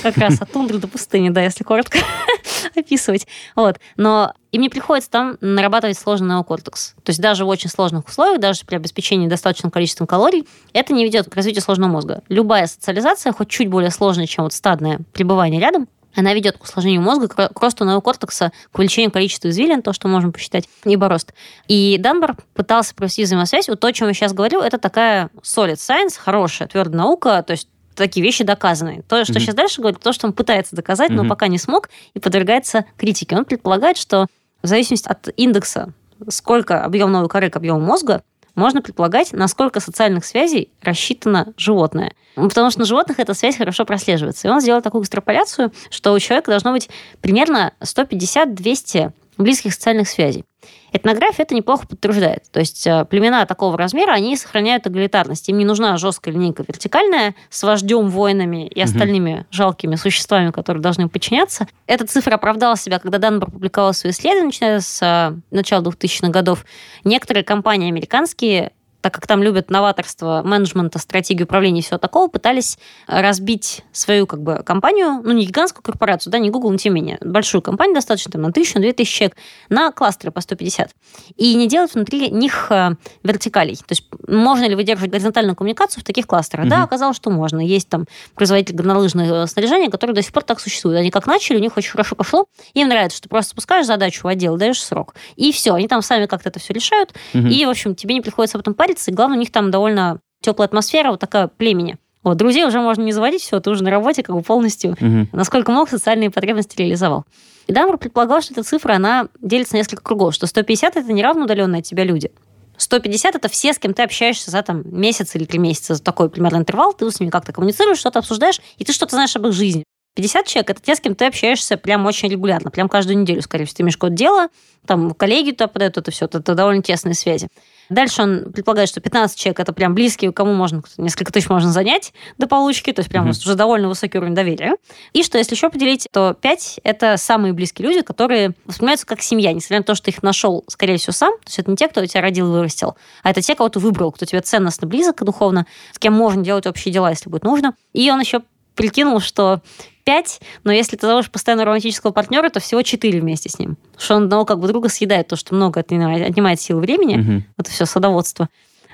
как 0.03 0.17
раз 0.17 0.41
от 0.41 0.51
тундры 0.51 0.79
до 0.79 0.89
пустыни, 0.89 1.31
да, 1.31 1.43
если 1.43 1.65
коротко 1.65 1.99
описывать. 2.77 3.27
Вот. 3.55 3.79
Но 3.97 4.33
им 4.53 4.63
не 4.63 4.69
приходится 4.69 5.11
там 5.11 5.37
нарабатывать 5.41 5.99
сложный 5.99 6.29
неокортекс. 6.29 6.95
То 7.05 7.11
есть 7.11 7.21
даже 7.21 7.45
в 7.45 7.49
очень 7.49 7.71
сложных 7.71 8.09
условиях, 8.09 8.41
даже 8.41 8.65
при 8.65 8.77
обеспечении 8.77 9.29
достаточным 9.29 9.71
количеством 9.71 10.07
калорий, 10.07 10.47
это 10.73 10.93
не 10.93 11.05
ведет 11.05 11.31
к 11.31 11.37
развитию 11.37 11.63
сложного 11.63 11.91
мозга. 11.91 12.23
Любая 12.29 12.67
социализация, 12.81 13.33
хоть 13.33 13.49
чуть 13.49 13.69
более 13.69 13.91
сложная, 13.91 14.27
чем 14.27 14.45
вот 14.45 14.55
стадное 14.55 15.01
пребывание 15.13 15.61
рядом, 15.61 15.87
она 16.17 16.35
ведет 16.35 16.59
к 16.59 16.65
усложнению 16.65 17.03
мозга, 17.03 17.29
к 17.29 17.61
росту 17.61 17.85
неокортекса, 17.85 18.51
к 18.73 18.79
увеличению 18.79 19.13
количества 19.13 19.49
извилин, 19.49 19.83
то, 19.83 19.93
что 19.93 20.09
можем 20.09 20.33
посчитать, 20.33 20.69
ибо 20.85 21.09
рост. 21.09 21.33
И 21.69 21.99
Данбар 22.01 22.37
пытался 22.55 22.95
провести 22.97 23.23
взаимосвязь. 23.23 23.69
Вот 23.69 23.79
то, 23.79 23.87
о 23.87 23.93
чем 23.93 24.09
я 24.09 24.15
сейчас 24.15 24.33
говорю, 24.33 24.61
это 24.61 24.79
такая 24.79 25.31
solid 25.43 25.75
science, 25.75 26.19
хорошая, 26.19 26.67
твердая 26.67 26.97
наука, 27.03 27.45
то 27.47 27.53
есть 27.53 27.69
такие 27.95 28.25
вещи 28.25 28.43
доказаны. 28.43 29.05
То, 29.09 29.25
что 29.25 29.35
mm-hmm. 29.35 29.41
сейчас 29.41 29.55
дальше 29.55 29.81
говорит, 29.83 30.01
то, 30.01 30.13
что 30.13 30.27
он 30.27 30.33
пытается 30.33 30.75
доказать, 30.75 31.13
mm-hmm. 31.13 31.23
но 31.23 31.29
пока 31.29 31.47
не 31.47 31.59
смог 31.59 31.91
и 32.15 32.19
подвергается 32.19 32.87
критике. 32.97 33.37
Он 33.37 33.45
предполагает, 33.45 33.97
что 33.97 34.27
в 34.63 34.67
зависимости 34.67 35.07
от 35.07 35.29
индекса, 35.37 35.93
сколько 36.29 36.85
объем 36.85 37.13
новой 37.13 37.29
коры 37.29 37.51
к 37.51 37.57
объему 37.57 37.79
мозга, 37.79 38.23
можно 38.61 38.83
предполагать, 38.83 39.33
насколько 39.33 39.81
социальных 39.81 40.25
связей 40.25 40.71
рассчитано 40.83 41.53
животное. 41.57 42.13
Потому 42.35 42.71
что 42.71 42.81
на 42.81 42.85
животных 42.85 43.19
эта 43.19 43.35
связь 43.35 43.57
хорошо 43.57 43.85
прослеживается. 43.85 44.47
И 44.47 44.51
он 44.51 44.61
сделал 44.61 44.83
такую 44.83 45.03
экстраполяцию, 45.03 45.73
что 45.91 46.13
у 46.13 46.19
человека 46.19 46.51
должно 46.51 46.73
быть 46.73 46.89
примерно 47.21 47.73
150-200 47.81 49.13
близких 49.45 49.75
социальных 49.75 50.09
связей. 50.09 50.45
Этнография 50.93 51.45
это 51.45 51.55
неплохо 51.55 51.87
подтверждает. 51.87 52.45
То 52.51 52.61
есть 52.61 52.87
э, 52.87 53.05
племена 53.05 53.47
такого 53.47 53.79
размера, 53.79 54.13
они 54.13 54.37
сохраняют 54.37 54.87
эгалитарность. 54.87 55.49
Им 55.49 55.59
не 55.59 55.65
нужна 55.65 55.97
жесткая 55.97 56.35
линейка 56.35 56.65
вертикальная 56.67 57.35
с 57.49 57.63
вождем, 57.63 58.09
воинами 58.09 58.67
и 58.67 58.81
остальными 58.81 59.41
угу. 59.41 59.47
жалкими 59.51 59.95
существами, 59.95 60.51
которые 60.51 60.83
должны 60.83 61.09
подчиняться. 61.09 61.69
Эта 61.87 62.07
цифра 62.07 62.35
оправдала 62.35 62.77
себя, 62.77 62.99
когда 62.99 63.19
Данбор 63.19 63.51
публиковал 63.51 63.95
свои 63.95 64.13
исследования, 64.13 64.47
начиная 64.47 64.81
с 64.81 65.01
э, 65.01 65.37
начала 65.51 65.83
2000-х 65.83 66.29
годов. 66.29 66.65
Некоторые 67.05 67.45
компании 67.45 67.89
американские 67.89 68.73
так 69.01 69.15
как 69.15 69.27
там 69.27 69.43
любят 69.43 69.71
новаторство, 69.71 70.43
менеджмента, 70.45 70.99
стратегию 70.99 71.47
управления 71.47 71.81
и 71.81 71.83
всего 71.83 71.99
такого, 71.99 72.29
пытались 72.29 72.79
разбить 73.07 73.83
свою 73.93 74.27
как 74.27 74.43
бы 74.43 74.63
компанию, 74.65 75.21
ну 75.23 75.33
не 75.33 75.47
гигантскую 75.47 75.83
корпорацию, 75.83 76.33
да, 76.33 76.39
не 76.39 76.51
Google, 76.51 76.71
но 76.71 76.77
тем 76.77 76.95
не 76.95 77.01
менее, 77.01 77.19
большую 77.21 77.63
компанию 77.63 77.95
достаточно, 77.95 78.33
там, 78.33 78.43
на 78.43 78.53
тысячу, 78.53 78.75
на 78.75 78.83
две 78.83 78.93
тысячи 78.93 79.19
человек, 79.19 79.37
на 79.69 79.93
кластеры 79.93 80.33
по 80.33 80.41
150. 80.41 80.91
И 81.37 81.55
не 81.55 81.69
делать 81.69 81.95
внутри 81.95 82.31
них 82.31 82.71
э, 82.71 82.91
вертикалей. 83.23 83.77
То 83.77 83.85
есть 83.91 84.05
можно 84.27 84.65
ли 84.67 84.75
выдерживать 84.75 85.11
горизонтальную 85.11 85.57
коммуникацию 85.57 86.03
в 86.03 86.05
таких 86.05 86.27
кластерах? 86.27 86.65
Угу. 86.67 86.71
Да, 86.71 86.83
оказалось, 86.83 87.17
что 87.17 87.31
можно. 87.31 87.61
Есть 87.61 87.89
там 87.89 88.07
производитель 88.35 88.75
горнолыжного 88.75 89.47
снаряжения, 89.47 89.91
которые 89.91 90.15
до 90.15 90.23
сих 90.23 90.33
пор 90.33 90.45
так 90.45 90.61
существуют. 90.61 90.99
Они 90.99 91.11
как 91.11 91.27
начали, 91.27 91.57
у 91.57 91.61
них 91.61 91.77
очень 91.77 91.91
хорошо 91.91 92.17
пошло. 92.17 92.47
Им 92.75 92.89
нравится, 92.89 93.19
что 93.19 93.29
просто 93.29 93.51
спускаешь 93.51 93.87
задачу 93.87 94.23
в 94.23 94.27
отдел, 94.27 94.57
даешь 94.57 94.83
срок. 94.83 95.15
И 95.37 95.53
все, 95.53 95.75
они 95.75 95.89
там 95.89 96.03
сами 96.03 96.27
как-то 96.27 96.49
это 96.49 96.59
все 96.59 96.73
решают. 96.73 97.15
Угу. 97.35 97.47
И, 97.47 97.65
в 97.67 97.71
общем, 97.71 97.95
тебе 97.95 98.15
не 98.15 98.21
приходится 98.21 98.59
об 98.59 98.63
этом 98.63 98.75
парить 98.75 98.90
париться, 98.91 99.11
и 99.11 99.15
главное, 99.15 99.37
у 99.37 99.41
них 99.41 99.53
там 99.53 99.71
довольно 99.71 100.21
теплая 100.43 100.67
атмосфера, 100.67 101.11
вот 101.11 101.21
такая 101.21 101.49
племени. 101.49 101.99
Вот, 102.23 102.37
друзей 102.37 102.65
уже 102.67 102.81
можно 102.81 103.03
не 103.03 103.13
заводить, 103.13 103.43
все, 103.43 103.61
ты 103.61 103.71
уже 103.71 103.83
на 103.83 103.91
работе 103.91 104.23
как 104.23 104.37
бы 104.37 104.43
полностью, 104.43 104.93
угу. 104.93 105.29
насколько 105.33 105.73
мог, 105.73 105.89
социальные 105.89 106.31
потребности 106.31 106.77
реализовал. 106.77 107.25
И 107.67 107.73
Дамбр 107.73 107.97
предполагал, 107.97 108.43
что 108.43 108.53
эта 108.53 108.63
цифра, 108.63 108.95
она 108.95 109.29
делится 109.41 109.75
на 109.75 109.79
несколько 109.79 110.03
кругов, 110.03 110.35
что 110.35 110.47
150– 110.47 110.97
это 110.97 111.13
не 111.13 111.23
равно 111.23 111.45
удаленные 111.45 111.81
от 111.81 111.87
тебя 111.87 112.05
люди. 112.05 112.31
150– 112.77 113.35
это 113.37 113.49
все, 113.49 113.73
с 113.73 113.79
кем 113.79 113.95
ты 113.95 114.03
общаешься 114.03 114.51
за 114.51 114.63
там, 114.63 114.83
месяц 114.85 115.35
или 115.35 115.45
три 115.45 115.59
месяца, 115.59 115.95
за 115.95 116.03
такой 116.03 116.29
примерно 116.29 116.57
интервал, 116.57 116.93
ты 116.93 117.11
с 117.11 117.21
ними 117.21 117.31
как-то 117.31 117.53
коммуницируешь, 117.53 117.99
что-то 117.99 118.19
обсуждаешь, 118.19 118.61
и 118.77 118.85
ты 118.85 118.93
что-то 118.93 119.15
знаешь 119.15 119.35
об 119.37 119.47
их 119.47 119.53
жизни. 119.53 119.85
50 120.17 120.47
человек– 120.47 120.71
это 120.71 120.83
те, 120.83 120.97
с 120.97 121.01
кем 121.01 121.15
ты 121.15 121.27
общаешься 121.27 121.77
прям 121.77 122.05
очень 122.05 122.29
регулярно, 122.29 122.71
прям 122.71 122.89
каждую 122.89 123.19
неделю, 123.19 123.41
скорее 123.41 123.65
всего. 123.65 123.77
Ты 123.77 123.83
имеешь 123.85 123.97
какое-то 123.97 124.17
дело, 124.17 124.49
там 124.87 125.13
коллеги 125.13 125.53
туда 125.53 125.69
подают, 125.69 125.97
это 125.97 126.11
все, 126.11 126.27
это, 126.27 126.39
это 126.39 126.55
довольно 126.55 126.83
тесные 126.83 127.15
связи. 127.15 127.49
Дальше 127.91 128.23
он 128.23 128.53
предполагает, 128.53 128.89
что 128.89 129.01
15 129.01 129.37
человек 129.37 129.61
это 129.61 129.73
прям 129.73 129.95
близкие, 129.95 130.33
кому 130.33 130.55
можно 130.55 130.83
несколько 130.97 131.33
тысяч 131.33 131.49
можно 131.49 131.71
занять 131.71 132.13
до 132.39 132.47
получки, 132.47 132.93
то 132.93 133.01
есть 133.01 133.11
прям 133.11 133.27
mm-hmm. 133.27 133.31
уже 133.31 133.55
довольно 133.57 133.89
высокий 133.89 134.19
уровень 134.19 134.35
доверия. 134.35 134.77
И 135.13 135.25
что 135.25 135.39
если 135.39 135.55
еще 135.55 135.71
поделить, 135.71 136.07
то 136.13 136.35
5 136.41 136.81
это 136.85 137.17
самые 137.17 137.53
близкие 137.53 137.89
люди, 137.89 138.03
которые 138.03 138.55
воспринимаются 138.65 139.07
как 139.07 139.21
семья, 139.21 139.53
несмотря 139.53 139.79
на 139.79 139.85
то, 139.85 139.95
что 139.97 140.11
их 140.11 140.23
нашел, 140.23 140.65
скорее 140.69 140.97
всего, 140.99 141.13
сам. 141.13 141.37
То 141.39 141.49
есть 141.49 141.59
это 141.59 141.71
не 141.71 141.77
те, 141.77 141.89
кто 141.89 142.05
тебя 142.07 142.23
родил 142.23 142.47
и 142.47 142.51
вырастил, 142.51 142.97
а 143.25 143.31
это 143.31 143.43
те, 143.43 143.57
кого 143.57 143.69
ты 143.69 143.81
выбрал, 143.81 144.13
кто 144.13 144.25
тебе 144.25 144.41
ценностно 144.41 144.87
близок 144.87 145.25
духовно, 145.25 145.67
с 145.93 145.99
кем 145.99 146.15
можно 146.15 146.45
делать 146.45 146.67
общие 146.67 146.95
дела, 146.95 147.11
если 147.11 147.29
будет 147.29 147.43
нужно. 147.43 147.75
И 147.93 148.09
он 148.11 148.21
еще 148.21 148.43
прикинул, 148.77 149.21
что 149.21 149.63
5, 150.11 150.41
но 150.65 150.73
если 150.73 150.97
ты 150.97 151.07
зовешь 151.07 151.31
постоянно 151.31 151.65
романтического 151.65 152.11
партнера, 152.11 152.49
то 152.49 152.59
всего 152.59 152.83
4 152.83 153.21
вместе 153.21 153.49
с 153.49 153.61
ним. 153.61 153.77
Потому 153.93 154.05
что 154.05 154.17
он 154.17 154.23
одного 154.25 154.45
как 154.45 154.59
бы 154.59 154.67
друга 154.67 154.89
съедает, 154.89 155.29
то, 155.29 155.37
что 155.37 155.55
много 155.55 155.79
отнимает, 155.79 156.29
отнимает 156.29 156.61
силы 156.61 156.81
времени. 156.81 157.21
Угу. 157.21 157.43
Это 157.59 157.71
все 157.71 157.87
садоводство. 157.87 158.49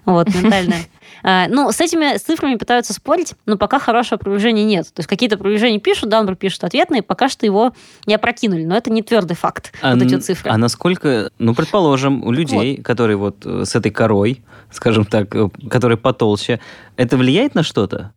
Вот, 0.04 0.28
ментальное. 0.34 0.82
А, 1.22 1.48
ну, 1.48 1.72
с 1.72 1.80
этими 1.80 2.18
цифрами 2.18 2.54
пытаются 2.56 2.92
спорить, 2.92 3.34
но 3.46 3.56
пока 3.56 3.80
хорошего 3.80 4.16
опровержения 4.16 4.64
нет. 4.64 4.84
То 4.92 5.00
есть 5.00 5.08
какие-то 5.08 5.36
опровержения 5.36 5.80
пишут, 5.80 6.10
Данбр 6.10 6.36
пишет 6.36 6.62
ответные, 6.62 7.02
пока 7.02 7.28
что 7.28 7.46
его 7.46 7.72
не 8.06 8.14
опрокинули. 8.14 8.64
Но 8.64 8.76
это 8.76 8.92
не 8.92 9.02
твердый 9.02 9.34
факт, 9.34 9.72
а, 9.82 9.94
вот 9.94 10.02
эти 10.02 10.16
цифры. 10.20 10.50
А 10.50 10.58
насколько, 10.58 11.30
ну, 11.38 11.54
предположим, 11.54 12.22
у 12.22 12.30
людей, 12.30 12.76
вот. 12.76 12.84
которые 12.84 13.16
вот 13.16 13.44
э, 13.44 13.64
с 13.64 13.74
этой 13.74 13.90
корой, 13.90 14.44
скажем 14.70 15.04
так, 15.04 15.34
э, 15.34 15.48
которые 15.68 15.96
потолще, 15.96 16.60
это 16.96 17.16
влияет 17.16 17.54
на 17.56 17.64
что-то? 17.64 18.12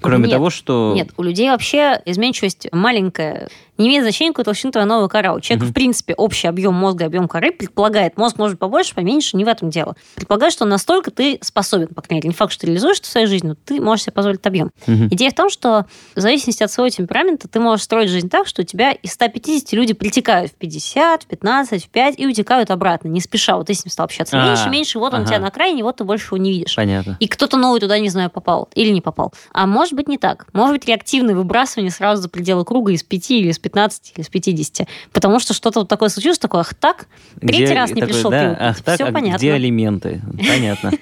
Кроме 0.00 0.24
Нет, 0.24 0.32
того, 0.32 0.50
что... 0.50 0.92
Нет, 0.94 1.10
у 1.16 1.22
людей 1.22 1.50
вообще 1.50 2.00
изменчивость 2.04 2.68
маленькая. 2.72 3.48
Не 3.80 3.88
имеет 3.88 4.02
значения, 4.02 4.30
какую 4.32 4.44
толщину 4.44 4.72
твоя 4.72 4.86
новая 4.86 5.08
кора. 5.08 5.32
У 5.34 5.40
человека, 5.40 5.64
Мгм. 5.64 5.70
в 5.70 5.74
принципе, 5.74 6.14
общий 6.14 6.46
объем 6.46 6.74
мозга, 6.74 7.06
объем 7.06 7.26
коры 7.28 7.50
предполагает, 7.50 8.18
мозг 8.18 8.36
может 8.36 8.58
побольше, 8.58 8.94
поменьше, 8.94 9.36
не 9.38 9.44
в 9.44 9.48
этом 9.48 9.70
дело. 9.70 9.96
Предполагает, 10.16 10.52
что 10.52 10.66
настолько 10.66 11.10
ты 11.10 11.38
способен, 11.40 11.88
по 11.88 12.02
крайней 12.02 12.18
мере. 12.20 12.28
Не 12.28 12.34
факт, 12.34 12.52
что 12.52 12.60
ты 12.62 12.66
реализуешь 12.66 12.98
это 12.98 13.06
в 13.08 13.10
своей 13.10 13.26
жизни, 13.26 13.48
но 13.48 13.54
ты 13.54 13.80
можешь 13.80 14.04
себе 14.04 14.12
позволить 14.12 14.46
объем. 14.46 14.70
Мгм. 14.86 15.08
Идея 15.08 15.30
в 15.30 15.34
том, 15.34 15.48
что 15.48 15.86
в 16.14 16.20
зависимости 16.20 16.62
от 16.62 16.70
своего 16.70 16.90
темперамента 16.90 17.48
ты 17.48 17.58
можешь 17.58 17.84
строить 17.84 18.10
жизнь 18.10 18.28
так, 18.28 18.46
что 18.46 18.60
у 18.62 18.64
тебя 18.66 18.92
из 18.92 19.12
150 19.12 19.72
люди 19.72 19.94
притекают 19.94 20.52
в 20.52 20.56
50, 20.56 21.22
в 21.22 21.26
15, 21.26 21.84
в 21.86 21.88
5 21.88 22.18
и 22.18 22.26
утекают 22.26 22.70
обратно, 22.70 23.08
не 23.08 23.20
спеша. 23.22 23.56
Вот 23.56 23.68
ты 23.68 23.74
с 23.74 23.82
ним 23.84 23.90
стал 23.90 24.04
общаться 24.04 24.38
А, 24.38 24.46
меньше, 24.46 24.68
меньше, 24.68 24.98
вот 24.98 25.14
он 25.14 25.20
ага. 25.20 25.28
тебя 25.30 25.38
на 25.38 25.48
окраине, 25.48 25.84
вот 25.84 25.96
ты 25.96 26.04
больше 26.04 26.26
его 26.26 26.36
не 26.36 26.50
видишь. 26.50 26.76
Понятно. 26.76 27.16
И 27.18 27.26
кто-то 27.28 27.56
новый 27.56 27.80
туда, 27.80 27.98
не 27.98 28.10
знаю, 28.10 28.28
попал 28.28 28.68
или 28.74 28.90
не 28.90 29.00
попал. 29.00 29.32
А 29.52 29.66
может 29.66 29.94
быть 29.94 30.06
не 30.06 30.18
так. 30.18 30.46
Может 30.52 30.74
быть 30.76 30.84
реактивное 30.86 31.34
выбрасывание 31.34 31.90
сразу 31.90 32.20
за 32.20 32.28
пределы 32.28 32.66
круга 32.66 32.92
из 32.92 33.02
5 33.02 33.30
или 33.30 33.48
из 33.48 33.58
15 33.58 33.69
или 33.74 34.20
из 34.20 34.28
50. 34.28 34.88
Потому 35.12 35.40
что 35.40 35.54
что-то 35.54 35.80
вот 35.80 35.88
такое 35.88 36.08
случилось, 36.08 36.38
такое, 36.38 36.60
ах 36.60 36.74
так, 36.74 37.06
третий 37.40 37.64
Где 37.64 37.74
раз 37.74 37.90
не 37.90 38.00
такой, 38.00 38.14
пришел 38.14 38.30
да, 38.30 38.56
ах, 38.58 38.82
так, 38.82 38.94
Все 38.96 39.04
а 39.04 39.12
понятно. 39.12 39.38
где 39.38 39.52
алименты? 39.52 40.22
Понятно. 40.36 40.92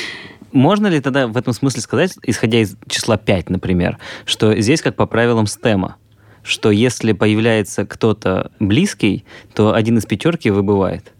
Можно 0.52 0.86
ли 0.86 1.00
тогда 1.00 1.26
в 1.26 1.36
этом 1.36 1.52
смысле 1.52 1.82
сказать, 1.82 2.12
исходя 2.22 2.60
из 2.60 2.76
числа 2.88 3.16
5, 3.16 3.50
например, 3.50 3.98
что 4.24 4.58
здесь 4.58 4.80
как 4.80 4.96
по 4.96 5.06
правилам 5.06 5.46
стема, 5.46 5.96
что 6.42 6.70
если 6.70 7.12
появляется 7.12 7.84
кто-то 7.84 8.52
близкий, 8.60 9.24
то 9.54 9.74
один 9.74 9.98
из 9.98 10.06
пятерки 10.06 10.50
выбывает? 10.50 11.12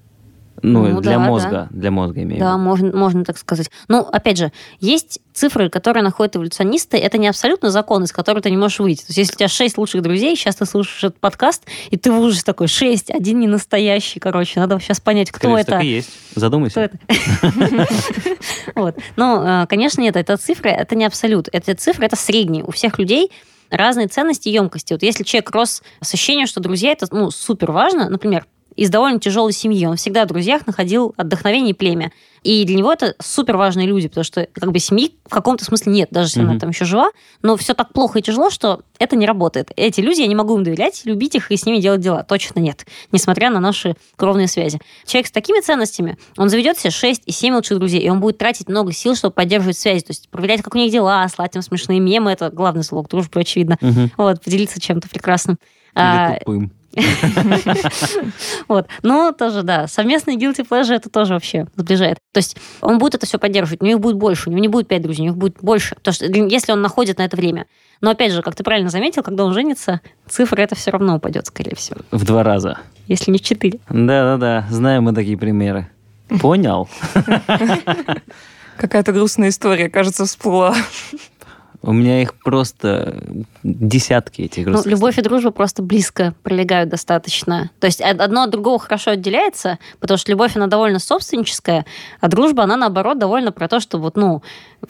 Ну, 0.63 0.87
Ну, 0.89 1.01
для 1.01 1.19
да, 1.19 1.19
мозга, 1.19 1.69
для 1.71 1.91
мозга 1.91 2.23
имею 2.23 2.41
Да, 2.41 2.57
можно, 2.57 2.97
можно 2.97 3.25
так 3.25 3.39
сказать. 3.39 3.71
Ну, 3.89 4.01
опять 4.01 4.39
же, 4.39 4.53
есть 4.81 5.21
цифры, 5.33 5.69
которые 5.69 6.03
находят 6.03 6.37
эволюционисты. 6.37 6.97
Это 6.97 7.19
не 7.19 7.29
абсолютно 7.29 7.71
закон, 7.71 8.05
из 8.05 8.13
которого 8.13 8.43
ты 8.43 8.51
не 8.51 8.57
можешь 8.57 8.79
выйти. 8.79 9.01
То 9.01 9.07
есть, 9.09 9.19
если 9.19 9.35
у 9.35 9.37
тебя 9.37 9.49
шесть 9.49 9.79
лучших 9.79 10.03
друзей, 10.03 10.37
сейчас 10.37 10.57
ты 10.57 10.67
слушаешь 10.67 11.05
этот 11.05 11.21
подкаст, 11.21 11.65
и 11.91 11.97
ты 11.97 12.11
в 12.11 12.19
ужасе 12.19 12.43
такой, 12.45 12.69
шесть, 12.69 13.11
один 13.11 13.41
не 13.41 13.47
настоящий, 13.47 14.19
короче. 14.19 14.61
Надо 14.61 14.79
сейчас 14.81 15.01
понять, 15.01 15.31
кто 15.31 15.49
Скорее, 15.49 15.61
это. 15.61 15.71
так 15.73 15.83
и 15.83 15.87
есть. 15.87 16.11
Задумайся. 16.35 16.91
Вот. 18.75 18.97
Ну, 19.17 19.67
конечно, 19.69 20.01
нет, 20.01 20.17
это 20.17 20.37
цифры, 20.37 20.71
это 20.71 20.97
не 20.97 21.05
абсолют. 21.05 21.49
Это 21.53 21.75
цифры, 21.75 22.05
это 22.05 22.17
средние. 22.17 22.65
У 22.65 22.71
всех 22.73 22.99
людей 22.99 23.31
разные 23.71 24.09
ценности 24.09 24.49
и 24.49 24.53
емкости. 24.53 24.93
Вот 24.93 25.03
если 25.03 25.25
человек 25.25 25.51
рос 25.51 25.83
с 26.01 26.15
ощущением, 26.15 26.47
что 26.47 26.61
друзья 26.61 26.93
это 26.93 27.07
ну, 27.11 27.31
супер 27.31 27.73
важно, 27.73 28.09
например, 28.09 28.47
из 28.77 28.91
довольно 28.91 29.19
тяжелой 29.19 29.53
семьи, 29.53 29.87
он 29.87 29.97
всегда 29.97 30.25
в 30.25 30.29
друзьях 30.29 30.67
находил 30.67 31.15
отдохновение 31.17 31.71
и 31.71 31.75
племя. 31.75 32.13
И 32.43 32.65
для 32.65 32.77
него 32.77 32.93
это 32.93 33.17
супер 33.21 33.57
важные 33.57 33.89
люди, 33.89 34.07
потому 34.07 34.23
что 34.23 34.47
как 34.53 34.71
бы 34.71 34.79
семьи 34.79 35.17
в 35.25 35.31
каком-то 35.31 35.65
смысле 35.65 35.91
нет, 35.93 36.09
даже 36.13 36.29
если 36.29 36.41
она 36.43 36.53
Мгм. 36.53 36.61
там 36.61 36.71
еще 36.71 36.85
жива, 36.85 37.11
но 37.43 37.57
все 37.57 37.75
так 37.75 37.93
плохо 37.93 38.21
и 38.21 38.23
тяжело, 38.23 38.51
что 38.51 38.83
это 39.01 39.17
не 39.17 39.27
работает. 39.27 39.71
Эти 39.75 40.01
люди, 40.01 40.21
я 40.21 40.29
не 40.29 40.37
могу 40.37 40.57
им 40.57 40.63
доверять, 40.63 41.03
любить 41.07 41.35
их 41.35 41.51
и 41.51 41.57
с 41.57 41.67
ними 41.67 41.79
делать 41.79 42.01
дела. 42.03 42.23
Точно 42.23 42.61
нет, 42.61 42.87
несмотря 43.11 43.51
на 43.51 43.59
наши 43.59 43.97
кровные 44.15 44.47
связи. 44.47 44.79
Человек 45.07 45.27
с 45.27 45.33
такими 45.33 45.61
ценностями, 45.61 46.19
он 46.37 46.49
заведет 46.49 46.79
себе 46.79 46.91
6 46.91 47.23
и 47.27 47.33
7 47.33 47.55
лучших 47.55 47.79
друзей, 47.79 48.01
и 48.03 48.09
он 48.11 48.21
будет 48.21 48.39
тратить 48.39 48.69
много 48.69 48.93
сил, 48.93 49.17
чтобы 49.17 49.35
поддерживать 49.35 49.79
связи, 49.79 50.05
то 50.05 50.11
есть 50.13 50.29
проверять, 50.29 50.63
как 50.63 50.75
у 50.77 50.79
них 50.79 50.93
дела, 50.93 51.27
слать 51.29 51.57
им 51.57 51.63
смешные 51.63 51.99
мемы, 51.99 52.31
это 52.31 52.51
главный 52.51 52.83
залог 52.85 53.09
дружбы, 53.09 53.41
очевидно. 53.41 53.77
Мгм. 53.81 54.13
Вот, 54.19 54.41
поделиться 54.45 54.81
чем-то 54.81 55.09
прекрасным. 55.09 55.59
Или 55.97 56.03
А, 56.05 56.39
тупым. 56.39 56.71
вот. 58.69 58.87
Но 59.03 59.33
тоже, 59.33 59.63
да, 59.63 59.87
совместный 59.87 60.37
guilty 60.37 60.67
pleasure 60.69 60.95
это 60.95 61.11
тоже 61.11 61.35
вообще 61.35 61.67
сближает. 61.77 62.19
То 62.33 62.39
есть 62.39 62.57
он 62.81 62.99
будет 62.99 63.15
это 63.15 63.27
все 63.27 63.39
поддерживать, 63.39 63.83
у 63.83 63.87
них 63.87 64.01
будет 64.01 64.17
больше, 64.17 64.49
у 64.49 64.53
него 64.53 64.61
не 64.61 64.69
будет 64.69 64.89
пять 64.89 65.03
друзей, 65.03 65.23
у 65.23 65.31
них 65.31 65.37
будет 65.37 65.59
больше. 65.61 65.95
Потому 65.97 66.15
что 66.15 66.27
если 66.27 66.73
он 66.73 66.83
находит 66.83 67.19
на 67.19 67.25
это 67.25 67.37
время. 67.37 67.67
Но 68.01 68.11
опять 68.11 68.33
же, 68.33 68.43
как 68.43 68.55
ты 68.55 68.63
правильно 68.63 68.91
заметил, 68.91 69.23
когда 69.23 69.45
он 69.45 69.55
женится, 69.55 70.01
цифра 70.29 70.61
это 70.61 70.75
все 70.75 70.91
равно 70.91 71.17
упадет, 71.17 71.47
скорее 71.47 71.75
всего. 71.75 72.01
В 72.11 72.25
два 72.25 72.43
раза. 72.43 72.79
Если 73.07 73.31
не 73.31 73.39
в 73.39 73.43
четыре. 73.43 73.81
Да-да-да, 73.89 74.67
знаем 74.71 75.05
мы 75.05 75.15
такие 75.15 75.39
примеры. 75.39 75.89
Понял? 76.41 76.89
Какая-то 78.77 79.13
грустная 79.13 79.49
история, 79.49 79.89
кажется, 79.89 80.27
всплыла. 80.27 80.75
У 81.87 81.93
меня 81.93 82.21
их 82.21 82.35
просто 82.35 83.23
десятки 83.63 84.43
этих 84.43 84.67
Ну, 84.67 84.83
любовь 84.85 85.19
и 85.19 85.23
дружба 85.23 85.53
просто 85.53 85.83
близко 85.83 86.35
пролегают 86.43 86.91
достаточно. 86.91 87.71
То 87.79 87.87
есть 87.87 88.01
од- 88.01 88.21
одно 88.21 88.43
от 88.43 88.51
другого 88.51 88.79
хорошо 88.81 89.13
отделяется, 89.13 89.79
потому 90.01 90.19
что 90.19 90.33
любовь, 90.33 90.57
она 90.57 90.67
довольно 90.67 90.99
собственническая, 90.99 91.87
а 92.21 92.29
дружба, 92.29 92.65
она, 92.65 92.77
наоборот, 92.77 93.19
довольно 93.19 93.53
про 93.53 93.69
то, 93.69 93.79
что 93.81 93.99
вот, 93.99 94.17
ну... 94.17 94.43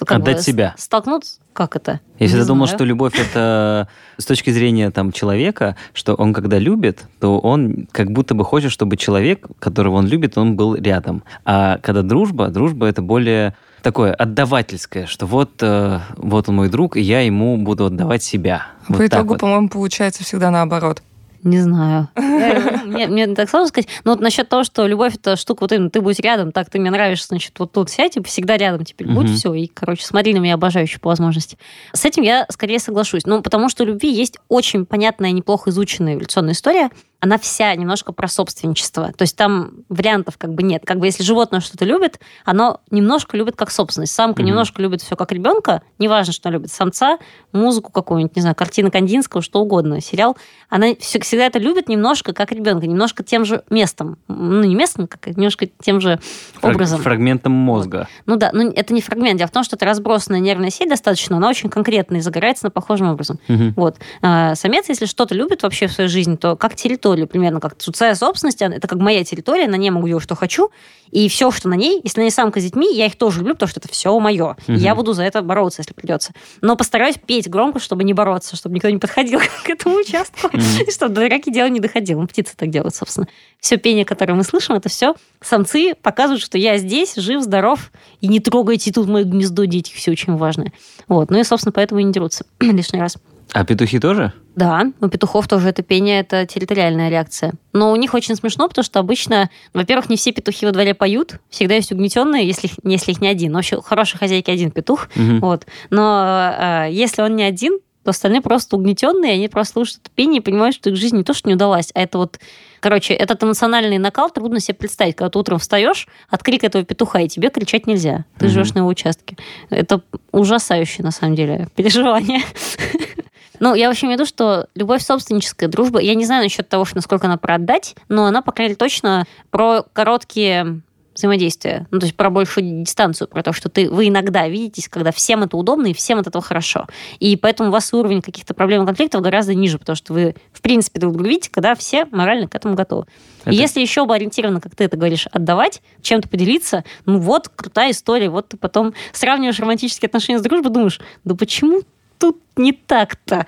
как 0.05 0.19
Отдать 0.19 0.37
бы 0.37 0.43
себя. 0.43 0.75
Столкнуться... 0.77 1.41
Как 1.53 1.75
это? 1.75 2.01
Я 2.19 2.27
всегда 2.27 2.43
Не 2.43 2.49
думал, 2.49 2.67
знаю. 2.67 2.79
что 2.79 2.85
любовь 2.85 3.19
это 3.19 3.89
с 4.19 4.27
точки 4.27 4.51
зрения 4.51 4.91
там 4.91 5.11
человека, 5.11 5.75
что 5.95 6.15
он 6.15 6.35
когда 6.35 6.59
любит, 6.59 7.07
то 7.19 7.39
он 7.39 7.89
как 7.93 8.11
будто 8.11 8.35
бы 8.35 8.45
хочет, 8.45 8.71
чтобы 8.71 8.99
человек, 8.99 9.47
которого 9.59 9.97
он 9.97 10.07
любит, 10.07 10.37
он 10.37 10.55
был 10.55 10.75
рядом. 10.75 11.23
А 11.47 11.79
когда 11.79 12.03
дружба, 12.03 12.49
дружба 12.49 12.87
это 12.87 13.01
более 13.01 13.55
такое 13.81 14.13
отдавательское, 14.13 15.07
что 15.07 15.27
вот, 15.27 15.63
э, 15.63 16.01
вот 16.17 16.49
он 16.49 16.57
мой 16.57 16.69
друг, 16.69 16.97
и 16.97 17.01
я 17.01 17.21
ему 17.21 17.57
буду 17.57 17.87
отдавать 17.87 18.23
себя. 18.23 18.67
Вот 18.89 18.99
По 18.99 19.05
так 19.05 19.21
итогу, 19.21 19.29
вот. 19.31 19.41
по-моему, 19.41 19.69
получается 19.69 20.25
всегда 20.25 20.51
наоборот. 20.51 21.03
Не 21.47 21.59
знаю. 21.61 22.09
Мне, 22.87 23.07
мне 23.07 23.29
так 23.29 23.49
сложно 23.49 23.69
сказать. 23.69 23.89
Но 24.05 24.13
вот 24.13 24.21
насчет 24.21 24.49
того, 24.49 24.65
что 24.65 24.87
любовь 24.87 25.15
это 25.15 25.37
штука, 25.37 25.63
вот 25.63 25.73
именно 25.73 25.91
ты 25.91 26.01
будь 26.01 26.19
рядом, 26.19 26.51
так 26.51 26.69
ты 26.71 26.81
мне 26.81 26.91
нравишься, 26.91 27.29
значит, 27.29 27.53
вот 27.59 27.71
тут 27.73 27.89
сядь, 27.89 28.17
и 28.17 28.23
всегда 28.25 28.57
рядом 28.57 28.85
теперь 28.85 29.07
будь, 29.07 29.27
Мгм. 29.27 29.35
все. 29.37 29.55
И, 29.55 29.69
короче, 29.69 30.05
смотри 30.05 30.35
на 30.35 30.39
меня 30.39 30.55
обожающе 30.55 30.99
по 30.99 31.09
возможности. 31.09 31.57
С 31.93 32.05
этим 32.05 32.25
я 32.25 32.47
скорее 32.51 32.81
соглашусь. 32.81 33.27
Ну, 33.27 33.43
потому 33.43 33.69
что 33.69 33.85
у 33.85 33.87
любви 33.87 34.13
есть 34.13 34.39
очень 34.49 34.87
понятная, 34.87 35.31
неплохо 35.31 35.71
изученная 35.71 36.15
эволюционная 36.15 36.53
история. 36.55 36.91
Она 37.21 37.39
вся 37.39 37.75
немножко 37.75 38.13
про 38.13 38.29
собственничество. 38.29 39.13
То 39.17 39.23
есть 39.23 39.37
там 39.37 39.71
вариантов 39.89 40.37
как 40.39 40.53
бы 40.55 40.63
нет. 40.63 40.83
Как 40.85 40.99
бы 40.99 41.07
если 41.07 41.23
животное 41.23 41.61
что-то 41.61 41.85
любит, 41.85 42.21
оно 42.45 42.81
немножко 42.91 43.37
любит 43.37 43.57
как 43.57 43.71
собственность. 43.71 44.13
Самка 44.15 44.43
Мгм. 44.43 44.51
немножко 44.51 44.83
любит 44.83 45.01
все 45.03 45.17
как 45.17 45.33
ребенка. 45.33 45.83
Неважно, 45.99 46.33
что 46.33 46.49
она 46.49 46.59
любит. 46.59 46.71
Самца, 46.71 47.19
музыку 47.53 47.91
какую-нибудь, 47.91 48.37
не 48.37 48.43
знаю, 48.43 48.55
картины 48.55 48.91
Кандинского, 48.91 49.43
что 49.43 49.61
угодно, 49.61 50.01
сериал. 50.01 50.37
Она 50.69 50.89
всё- 51.01 51.21
всегда 51.21 51.47
это 51.47 51.59
любит 51.59 51.89
немножко 51.89 52.33
как 52.35 52.53
ребенка, 52.53 52.87
немножко 52.87 53.25
тем 53.25 53.45
же 53.45 53.63
местом. 53.71 54.19
Ну, 54.29 54.63
не 54.65 54.75
местом, 54.75 55.07
как 55.09 55.27
немножко 55.27 55.67
тем 55.81 56.01
же 56.01 56.21
образом. 56.63 57.01
Фрагментом 57.01 57.53
мозга. 57.53 58.09
Ну 58.27 58.37
да, 58.37 58.51
ну 58.53 58.71
это 58.71 58.93
не 58.93 59.01
фрагмент. 59.01 59.39
Дело 59.39 59.49
в 59.49 59.53
том, 59.53 59.65
что 59.65 59.77
это 59.77 59.87
разбросанная 59.87 60.41
нервная 60.41 60.71
сеть 60.71 60.89
достаточно, 60.89 61.37
она 61.39 61.49
очень 61.49 61.71
конкретная 61.71 62.19
и 62.19 62.23
загорается 62.23 62.67
на 62.67 62.71
похожим 62.71 63.09
образом. 63.09 63.39
Мгм. 63.49 63.73
Вот. 63.77 63.97
А, 64.23 64.55
Самец, 64.55 64.89
если 64.89 65.07
что-то 65.07 65.35
любит 65.35 65.63
вообще 65.63 65.87
в 65.87 65.93
своей 65.93 66.11
жизни, 66.11 66.37
то 66.37 66.57
как 66.57 66.75
территорию, 67.07 67.27
примерно 67.29 67.61
как 67.61 67.77
своя 67.81 68.15
собственность, 68.15 68.61
она- 68.63 68.77
это 68.77 68.89
как 68.89 68.99
моя 68.99 69.23
территория, 69.25 69.69
на 69.69 69.77
ней 69.77 69.91
могу 69.91 70.07
делать, 70.09 70.25
что 70.25 70.35
хочу, 70.35 70.71
и 71.13 71.29
все, 71.29 71.51
что 71.53 71.69
на 71.69 71.75
ней, 71.75 72.01
если 72.03 72.21
на 72.21 72.25
ней 72.25 72.31
самка 72.31 72.61
с 72.61 72.65
детьми, 72.65 72.93
я 72.93 73.07
их 73.07 73.17
тоже 73.17 73.39
люблю, 73.39 73.55
потому 73.55 73.69
что 73.69 73.79
это 73.81 73.89
все 73.89 74.19
мое. 74.19 74.57
Мгм. 74.67 74.77
Я 74.77 74.95
буду 74.97 75.13
за 75.13 75.23
это 75.23 75.41
бороться, 75.43 75.81
если 75.83 75.93
придется. 75.95 76.33
Но 76.63 76.75
постараюсь 76.77 77.17
петь 77.25 77.49
громко, 77.49 77.79
чтобы 77.79 78.03
не 78.03 78.13
бороться, 78.13 78.57
чтобы 78.57 78.75
никто 78.75 78.91
не 78.91 78.99
подходил 78.99 79.39
к 79.65 79.71
этому 79.71 79.97
участку, 79.97 80.49
и 80.53 80.91
чтобы 80.91 81.15
до 81.15 81.21
драки 81.29 81.51
дело 81.53 81.69
не 81.69 81.79
доходило. 81.81 82.27
Птицы 82.27 82.55
так 82.57 82.71
делают, 82.71 82.95
собственно. 82.95 83.29
Все 83.61 83.77
пение, 83.77 84.05
которое 84.05 84.35
мы 84.35 84.43
слышим, 84.43 84.75
это 84.75 84.89
все 84.89 85.15
самцы 85.41 85.95
показывают, 85.95 86.43
что 86.43 86.59
я 86.59 86.77
здесь, 86.79 87.15
жив, 87.17 87.43
здоров, 87.43 87.93
и 88.21 88.27
не 88.27 88.41
трогайте 88.41 88.91
тут 88.93 89.07
мое 89.07 89.25
гнездо, 89.25 89.65
дети, 89.65 89.93
все 89.95 90.11
очень 90.11 90.35
важное. 90.37 90.73
Вот. 91.07 91.31
Ну 91.31 91.39
и, 91.39 91.45
собственно, 91.45 91.73
поэтому 91.73 92.01
и 92.01 92.05
не 92.05 92.13
дерутся 92.13 92.47
лишний 92.61 93.01
раз. 93.01 93.17
А 93.53 93.65
петухи 93.65 93.99
тоже? 93.99 94.33
Да, 94.55 94.85
у 95.01 95.09
петухов 95.09 95.49
тоже 95.49 95.69
это 95.69 95.83
пение, 95.83 96.21
это 96.21 96.47
территориальная 96.47 97.11
реакция. 97.11 97.53
Но 97.73 97.93
у 97.93 97.97
них 97.97 98.15
очень 98.15 98.35
смешно, 98.37 98.69
потому 98.69 98.85
что 98.85 98.99
обычно, 99.01 99.51
во-первых, 99.75 100.09
не 100.09 100.17
все 100.17 100.33
петухи 100.33 100.65
во 100.67 100.73
дворе 100.73 100.95
поют, 100.95 101.41
всегда 101.51 101.75
есть 101.75 101.93
угнетенные, 101.93 102.47
если, 102.47 102.71
если 102.83 103.13
их 103.13 103.21
не 103.21 103.29
один. 103.29 103.53
Вообще, 103.53 103.77
у 103.77 103.83
хорошей 103.83 104.19
хозяйки 104.19 104.51
один 104.51 104.71
петух, 104.71 105.09
Мгм. 105.15 105.41
вот. 105.41 105.67
Но 105.91 106.53
э, 106.59 106.89
если 106.91 107.23
он 107.23 107.37
не 107.37 107.43
один, 107.45 107.79
то 108.03 108.11
остальные 108.11 108.41
просто 108.41 108.77
угнетенные, 108.77 109.33
они 109.33 109.49
просто 109.49 109.75
слушают 109.75 110.01
это 110.05 110.11
пение 110.15 110.41
и 110.41 110.43
понимают, 110.43 110.75
что 110.77 110.91
их 110.91 110.97
жизнь 110.97 111.17
не 111.17 111.25
то, 111.25 111.35
что 111.35 111.49
не 111.49 111.55
удалась, 111.55 111.91
а 111.95 112.01
это 112.01 112.19
вот, 112.19 112.39
короче, 112.81 113.13
этот 113.15 113.43
эмоциональный 113.43 113.99
накал 113.99 114.31
трудно 114.31 114.61
себе 114.61 114.75
представить, 114.77 115.17
когда 115.17 115.29
ты 115.29 115.39
утром 115.39 115.59
встаешь 115.59 116.07
от 116.31 116.43
крика 116.43 116.67
этого 116.67 116.85
петуха, 116.85 117.21
и 117.21 117.29
тебе 117.29 117.51
кричать 117.51 117.87
нельзя. 117.87 118.25
Ты 118.39 118.47
Мгм. 118.47 118.53
живешь 118.55 118.75
на 118.75 118.79
его 118.79 118.89
участке. 118.89 119.37
Это 119.71 120.01
ужасающее, 120.33 121.05
на 121.05 121.11
самом 121.11 121.35
деле, 121.35 121.69
переживание. 121.75 122.41
Ну, 123.61 123.75
я 123.75 123.89
вообще 123.89 124.07
имею 124.07 124.19
в 124.19 124.21
виду, 124.21 124.29
что 124.29 124.69
любовь 124.75 125.03
собственническая, 125.03 125.69
дружба, 125.69 126.01
я 126.01 126.15
не 126.15 126.25
знаю 126.25 126.43
насчет 126.45 126.69
того, 126.69 126.85
что 126.85 126.97
насколько 126.97 127.27
она 127.27 127.37
про 127.37 127.55
отдать, 127.57 127.95
но 128.09 128.27
она, 128.27 128.43
по 128.43 128.53
крайней 128.53 128.71
мере, 128.71 128.77
точно 128.79 129.25
про 129.51 129.85
короткие 129.93 130.81
взаимодействия, 131.15 131.87
ну, 131.91 131.99
то 131.99 132.05
есть 132.05 132.15
про 132.15 132.29
большую 132.29 132.83
дистанцию, 132.85 133.29
про 133.29 133.43
то, 133.43 133.55
что 133.55 133.71
ты, 133.71 133.89
вы 133.89 134.09
иногда 134.09 134.47
видитесь, 134.49 134.87
когда 134.87 135.13
всем 135.13 135.43
это 135.45 135.57
удобно 135.57 135.87
и 135.87 135.95
всем 135.95 136.19
от 136.19 136.27
этого 136.27 136.45
хорошо. 136.45 136.87
И 137.21 137.37
поэтому 137.37 137.71
у 137.71 137.73
вас 137.73 137.91
уровень 137.95 138.21
каких-то 138.21 138.53
проблем 138.53 138.83
и 138.83 138.87
конфликтов 138.87 139.23
гораздо 139.23 139.55
ниже, 139.55 139.79
потому 139.79 139.97
что 139.97 140.13
вы, 140.13 140.35
в 140.53 140.61
принципе, 140.61 141.01
друг 141.01 141.15
друга 141.15 141.31
видите, 141.31 141.49
когда 141.51 141.75
все 141.75 142.05
морально 142.11 142.49
к 142.49 142.55
этому 142.55 142.75
готовы. 142.75 143.07
Это- 143.47 143.51
И 143.53 143.55
если 143.57 143.81
еще 143.81 144.05
бы 144.05 144.15
ориентированно, 144.15 144.61
как 144.61 144.77
ты 144.77 144.85
это 144.85 144.99
говоришь, 144.99 145.27
отдавать, 145.33 145.81
чем-то 146.03 146.29
поделиться, 146.29 146.85
ну 147.07 147.19
вот, 147.19 147.49
крутая 147.49 147.93
история, 147.93 148.29
вот 148.29 148.49
ты 148.49 148.59
потом 148.59 148.93
сравниваешь 149.15 149.59
романтические 149.59 150.09
отношения 150.09 150.39
с 150.39 150.43
дружбой, 150.43 150.71
думаешь, 150.71 151.01
да 151.25 151.35
почему 151.35 151.81
тут 152.19 152.39
не 152.57 152.73
так-то. 152.73 153.47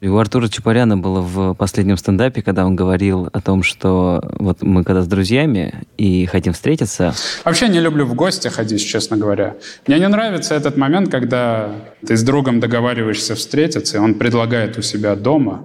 И 0.00 0.08
у 0.08 0.16
Артура 0.16 0.48
Чапаряна 0.48 0.96
было 0.96 1.20
в 1.20 1.54
последнем 1.54 1.96
стендапе, 1.96 2.42
когда 2.42 2.64
он 2.64 2.74
говорил 2.74 3.28
о 3.32 3.40
том, 3.40 3.62
что 3.62 4.20
вот 4.38 4.62
мы 4.62 4.84
когда 4.84 5.02
с 5.02 5.06
друзьями 5.06 5.86
и 5.98 6.26
хотим 6.26 6.52
встретиться... 6.52 7.14
Вообще 7.44 7.68
не 7.68 7.80
люблю 7.80 8.06
в 8.06 8.14
гости 8.14 8.48
ходить, 8.48 8.84
честно 8.86 9.16
говоря. 9.16 9.56
Мне 9.86 9.98
не 9.98 10.08
нравится 10.08 10.54
этот 10.54 10.76
момент, 10.76 11.10
когда 11.10 11.72
ты 12.06 12.16
с 12.16 12.22
другом 12.22 12.60
договариваешься 12.60 13.34
встретиться, 13.34 13.98
и 13.98 14.00
он 14.00 14.14
предлагает 14.14 14.78
у 14.78 14.82
себя 14.82 15.14
дома. 15.14 15.64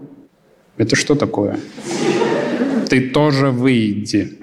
Это 0.77 0.95
что 0.95 1.15
такое? 1.15 1.59
Ты 2.89 3.09
тоже 3.09 3.51
выйди. 3.51 4.39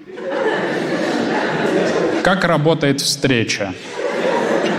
Как 2.22 2.44
работает 2.44 3.00
встреча? 3.00 3.74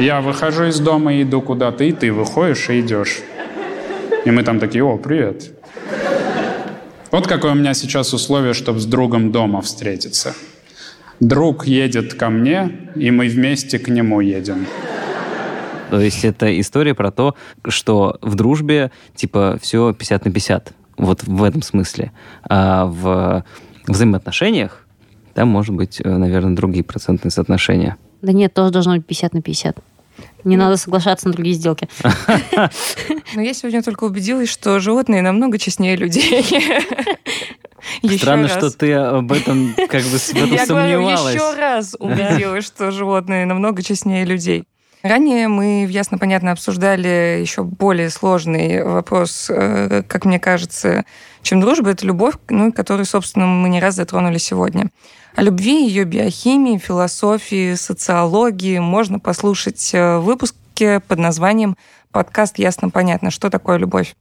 Я 0.01 0.19
выхожу 0.19 0.63
из 0.65 0.79
дома 0.79 1.13
и 1.13 1.21
иду 1.21 1.43
куда-то, 1.43 1.83
и 1.83 1.91
ты 1.91 2.11
выходишь 2.11 2.71
и 2.71 2.79
идешь. 2.79 3.19
И 4.25 4.31
мы 4.31 4.41
там 4.41 4.59
такие, 4.59 4.83
о, 4.83 4.97
привет. 4.97 5.51
Вот 7.11 7.27
какое 7.27 7.51
у 7.51 7.55
меня 7.55 7.75
сейчас 7.75 8.11
условие, 8.11 8.55
чтобы 8.55 8.79
с 8.79 8.85
другом 8.87 9.31
дома 9.31 9.61
встретиться. 9.61 10.33
Друг 11.19 11.67
едет 11.67 12.15
ко 12.15 12.29
мне, 12.29 12.89
и 12.95 13.11
мы 13.11 13.27
вместе 13.27 13.77
к 13.77 13.89
нему 13.89 14.21
едем. 14.21 14.65
То 15.91 15.99
есть 15.99 16.25
это 16.25 16.59
история 16.59 16.95
про 16.95 17.11
то, 17.11 17.35
что 17.67 18.17
в 18.23 18.33
дружбе 18.33 18.89
типа 19.13 19.59
все 19.61 19.93
50 19.93 20.25
на 20.25 20.31
50. 20.31 20.73
Вот 20.97 21.23
в 21.25 21.43
этом 21.43 21.61
смысле. 21.61 22.11
А 22.49 22.87
в 22.87 23.45
взаимоотношениях 23.85 24.83
там 25.35 25.49
может 25.49 25.75
быть, 25.75 26.01
наверное, 26.03 26.55
другие 26.55 26.83
процентные 26.83 27.29
соотношения. 27.29 27.97
Да 28.23 28.33
нет, 28.33 28.53
тоже 28.53 28.71
должно 28.71 28.95
быть 28.95 29.05
50 29.05 29.33
на 29.33 29.41
50. 29.41 29.77
Не 30.43 30.57
надо 30.57 30.77
соглашаться 30.77 31.27
на 31.27 31.33
другие 31.33 31.55
сделки. 31.55 31.87
Но 33.33 33.41
я 33.41 33.53
сегодня 33.53 33.83
только 33.83 34.05
убедилась, 34.05 34.49
что 34.49 34.79
животные 34.79 35.21
намного 35.21 35.57
честнее 35.57 35.95
людей. 35.95 36.45
Странно, 38.17 38.47
что 38.47 38.69
ты 38.71 38.93
об 38.93 39.31
этом 39.31 39.73
как 39.89 40.03
бы 40.03 40.17
в 40.17 40.29
этом 40.29 40.51
Я 40.51 40.65
сомневалась. 40.65 41.35
еще 41.35 41.53
раз 41.55 41.95
убедилась, 41.99 42.65
что 42.65 42.91
животные 42.91 43.45
намного 43.45 43.81
честнее 43.81 44.25
людей. 44.25 44.65
Ранее 45.03 45.47
мы 45.47 45.87
ясно 45.89 46.19
понятно 46.19 46.51
обсуждали 46.51 47.39
еще 47.41 47.63
более 47.63 48.11
сложный 48.11 48.83
вопрос, 48.83 49.47
э, 49.49 50.03
как 50.07 50.25
мне 50.25 50.39
кажется, 50.39 51.05
чем 51.41 51.59
дружба. 51.59 51.89
Это 51.89 52.05
любовь, 52.05 52.35
ну, 52.49 52.71
которую, 52.71 53.05
собственно, 53.05 53.47
мы 53.47 53.69
не 53.69 53.79
раз 53.79 53.95
затронули 53.95 54.37
сегодня. 54.37 54.89
О 55.35 55.41
любви, 55.41 55.87
ее 55.87 56.03
биохимии, 56.03 56.77
философии, 56.77 57.73
социологии 57.73 58.77
можно 58.77 59.19
послушать 59.19 59.91
э, 59.93 60.17
в 60.17 60.21
выпуске 60.21 60.99
под 60.99 61.17
названием 61.17 61.77
«Подкаст 62.11 62.59
ясно 62.59 62.91
понятно. 62.91 63.31
Что 63.31 63.49
такое 63.49 63.77
любовь?». 63.77 64.15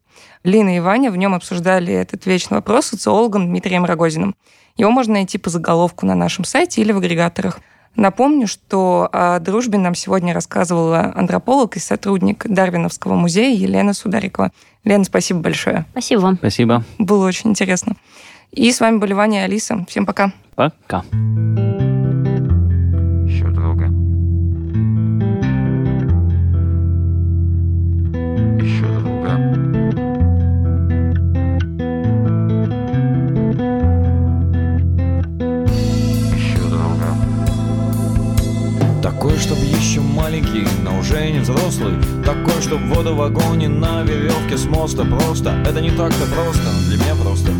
Лина 0.44 0.76
и 0.76 0.80
Ваня 0.80 1.10
в 1.10 1.16
нем 1.18 1.34
обсуждали 1.34 1.92
этот 1.92 2.24
вечный 2.24 2.56
вопрос 2.56 2.86
с 2.86 2.90
социологом 2.90 3.48
Дмитрием 3.48 3.84
Рогозиным. 3.84 4.34
Его 4.78 4.90
можно 4.90 5.14
найти 5.14 5.36
по 5.36 5.50
заголовку 5.50 6.06
на 6.06 6.14
нашем 6.14 6.44
сайте 6.44 6.80
или 6.80 6.92
в 6.92 6.98
агрегаторах. 6.98 7.60
Напомню, 7.96 8.46
что 8.46 9.08
о 9.12 9.38
дружбе 9.40 9.78
нам 9.78 9.94
сегодня 9.94 10.32
рассказывала 10.32 11.12
антрополог 11.14 11.76
и 11.76 11.80
сотрудник 11.80 12.46
Дарвиновского 12.46 13.14
музея 13.14 13.54
Елена 13.54 13.92
Сударикова. 13.92 14.52
Лена, 14.84 15.04
спасибо 15.04 15.40
большое. 15.40 15.84
Спасибо 15.90 16.20
вам. 16.20 16.36
Спасибо. 16.36 16.84
Было 16.98 17.26
очень 17.26 17.50
интересно. 17.50 17.96
И 18.52 18.72
с 18.72 18.80
вами 18.80 18.98
были 18.98 19.12
Ваня 19.12 19.42
и 19.42 19.44
Алиса. 19.44 19.84
Всем 19.88 20.06
пока. 20.06 20.32
Пока. 20.54 21.04
Еще 23.26 23.48
друга. 23.48 23.86
Еще 28.62 28.86
друга. 28.86 28.99
Маленький, 40.20 40.66
но 40.82 40.98
уже 40.98 41.30
не 41.30 41.40
взрослый 41.40 41.94
Такой, 42.24 42.60
чтоб 42.62 42.80
воду 42.82 43.14
в 43.14 43.16
вагоне 43.16 43.68
на 43.68 44.02
веревке 44.02 44.56
с 44.56 44.66
моста 44.66 45.04
Просто, 45.04 45.62
это 45.66 45.80
не 45.80 45.90
так-то 45.90 46.26
просто, 46.26 46.62
для 46.88 46.96
меня 46.96 47.14
просто 47.14 47.52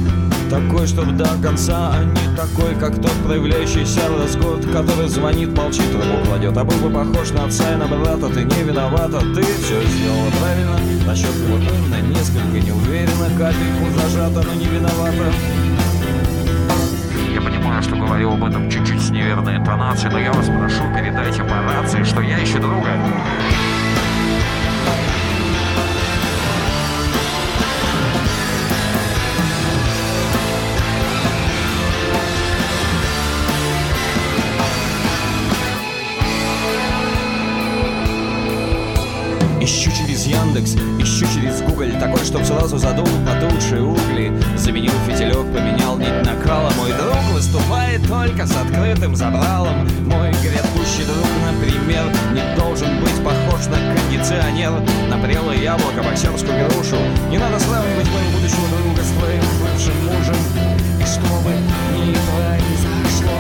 такой, 0.51 0.85
чтоб 0.89 1.07
до 1.17 1.29
конца, 1.41 1.93
а 1.95 2.03
не 2.03 2.37
такой, 2.37 2.75
как 2.75 3.01
тот 3.01 3.13
проявляющийся 3.25 4.01
разгод, 4.09 4.67
который 4.73 5.09
звонит, 5.09 5.57
молчит, 5.57 5.95
руку 5.95 6.27
кладет. 6.27 6.57
А 6.57 6.65
был 6.65 6.77
бы 6.79 6.91
похож 6.91 7.31
на 7.31 7.45
отца 7.45 7.73
и 7.73 7.77
на 7.77 7.87
брата, 7.87 8.29
ты 8.29 8.43
не 8.43 8.65
виновата, 8.65 9.21
ты 9.33 9.43
все 9.43 9.81
сделала 9.81 10.31
правильно. 10.41 10.77
Насчет 11.07 11.31
глубины 11.47 12.03
несколько 12.09 12.59
не 12.59 12.73
уверена, 12.73 13.29
капельку 13.39 13.97
зажата, 13.97 14.43
но 14.45 14.55
не 14.55 14.67
виновата. 14.67 15.70
Я 17.41 17.47
понимаю, 17.47 17.83
что 17.83 17.97
говорю 17.97 18.33
об 18.33 18.45
этом 18.45 18.71
чуть-чуть 18.71 19.01
с 19.01 19.11
неверной 19.11 19.57
интонацией, 19.57 20.13
но 20.13 20.19
я 20.19 20.33
вас 20.33 20.47
прошу, 20.47 20.83
передайте 20.95 21.43
по 21.43 21.63
рации, 21.63 22.03
что 22.05 22.21
я 22.21 22.43
ищу 22.43 22.59
друга. 22.59 22.91
Ищу 39.61 39.91
через 39.93 40.27
Яндекс, 40.27 40.75
ищу 40.99 41.27
через 41.35 41.61
Google 41.61 41.93
Такой, 42.01 42.25
чтоб 42.25 42.43
сразу 42.45 42.79
задул 42.79 43.07
потухшие 43.27 43.83
угли. 43.83 44.33
Заменил 44.57 44.93
фитилек, 45.07 45.45
поменял 45.53 45.99
нить 45.99 46.25
накала 46.25 46.71
Мой 46.79 46.93
друг 46.93 47.21
выступает 47.35 48.07
только 48.09 48.47
с 48.47 48.57
открытым 48.57 49.15
забралом. 49.15 49.87
Мой 50.07 50.31
грядущий 50.43 51.05
друг, 51.05 51.29
например 51.45 52.05
Не 52.33 52.57
должен 52.59 53.01
быть 53.01 53.23
похож 53.23 53.67
на 53.67 53.77
кондиционер. 53.95 54.73
На 55.11 55.19
прелое 55.19 55.57
яблоко, 55.57 56.03
боксерскую 56.03 56.69
грушу. 56.71 56.97
Не 57.31 57.37
надо 57.37 57.59
сравнивать 57.59 58.09
моего 58.09 58.31
будущего 58.39 58.67
друга 58.83 59.03
с 59.03 59.11
твоим 59.13 59.43
бывшим 59.61 59.97
мужем. 60.07 60.37
И 61.01 61.05
чтобы 61.05 61.53
ни 61.97 62.15
произошло 62.15 63.40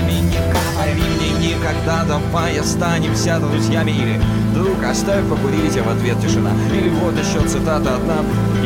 нами 0.00 0.12
Не 0.12 0.38
говори 0.52 1.02
мне 1.02 1.54
никогда, 1.54 2.04
давай 2.04 2.58
останемся 2.58 3.38
друзьями. 3.38 3.90
Или 3.90 4.20
друг, 4.54 4.82
оставь 4.84 5.26
покурить, 5.28 5.76
а 5.76 5.82
в 5.82 5.88
ответ 5.90 6.20
тишина. 6.20 6.52
Или 6.72 6.88
вот 6.88 7.14
еще 7.18 7.46
цитата 7.46 7.96
одна. 7.96 8.24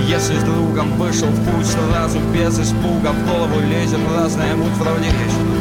Если 0.09 0.39
с 0.39 0.43
другом 0.43 0.97
вышел 0.97 1.29
в 1.29 1.51
путь 1.51 1.67
сразу 1.67 2.19
без 2.33 2.59
испуга 2.59 3.13
В 3.13 3.29
голову 3.29 3.61
лезет 3.61 4.01
разная 4.17 4.55
муть 4.55 4.73
вроде 4.73 5.07
Я 5.07 5.54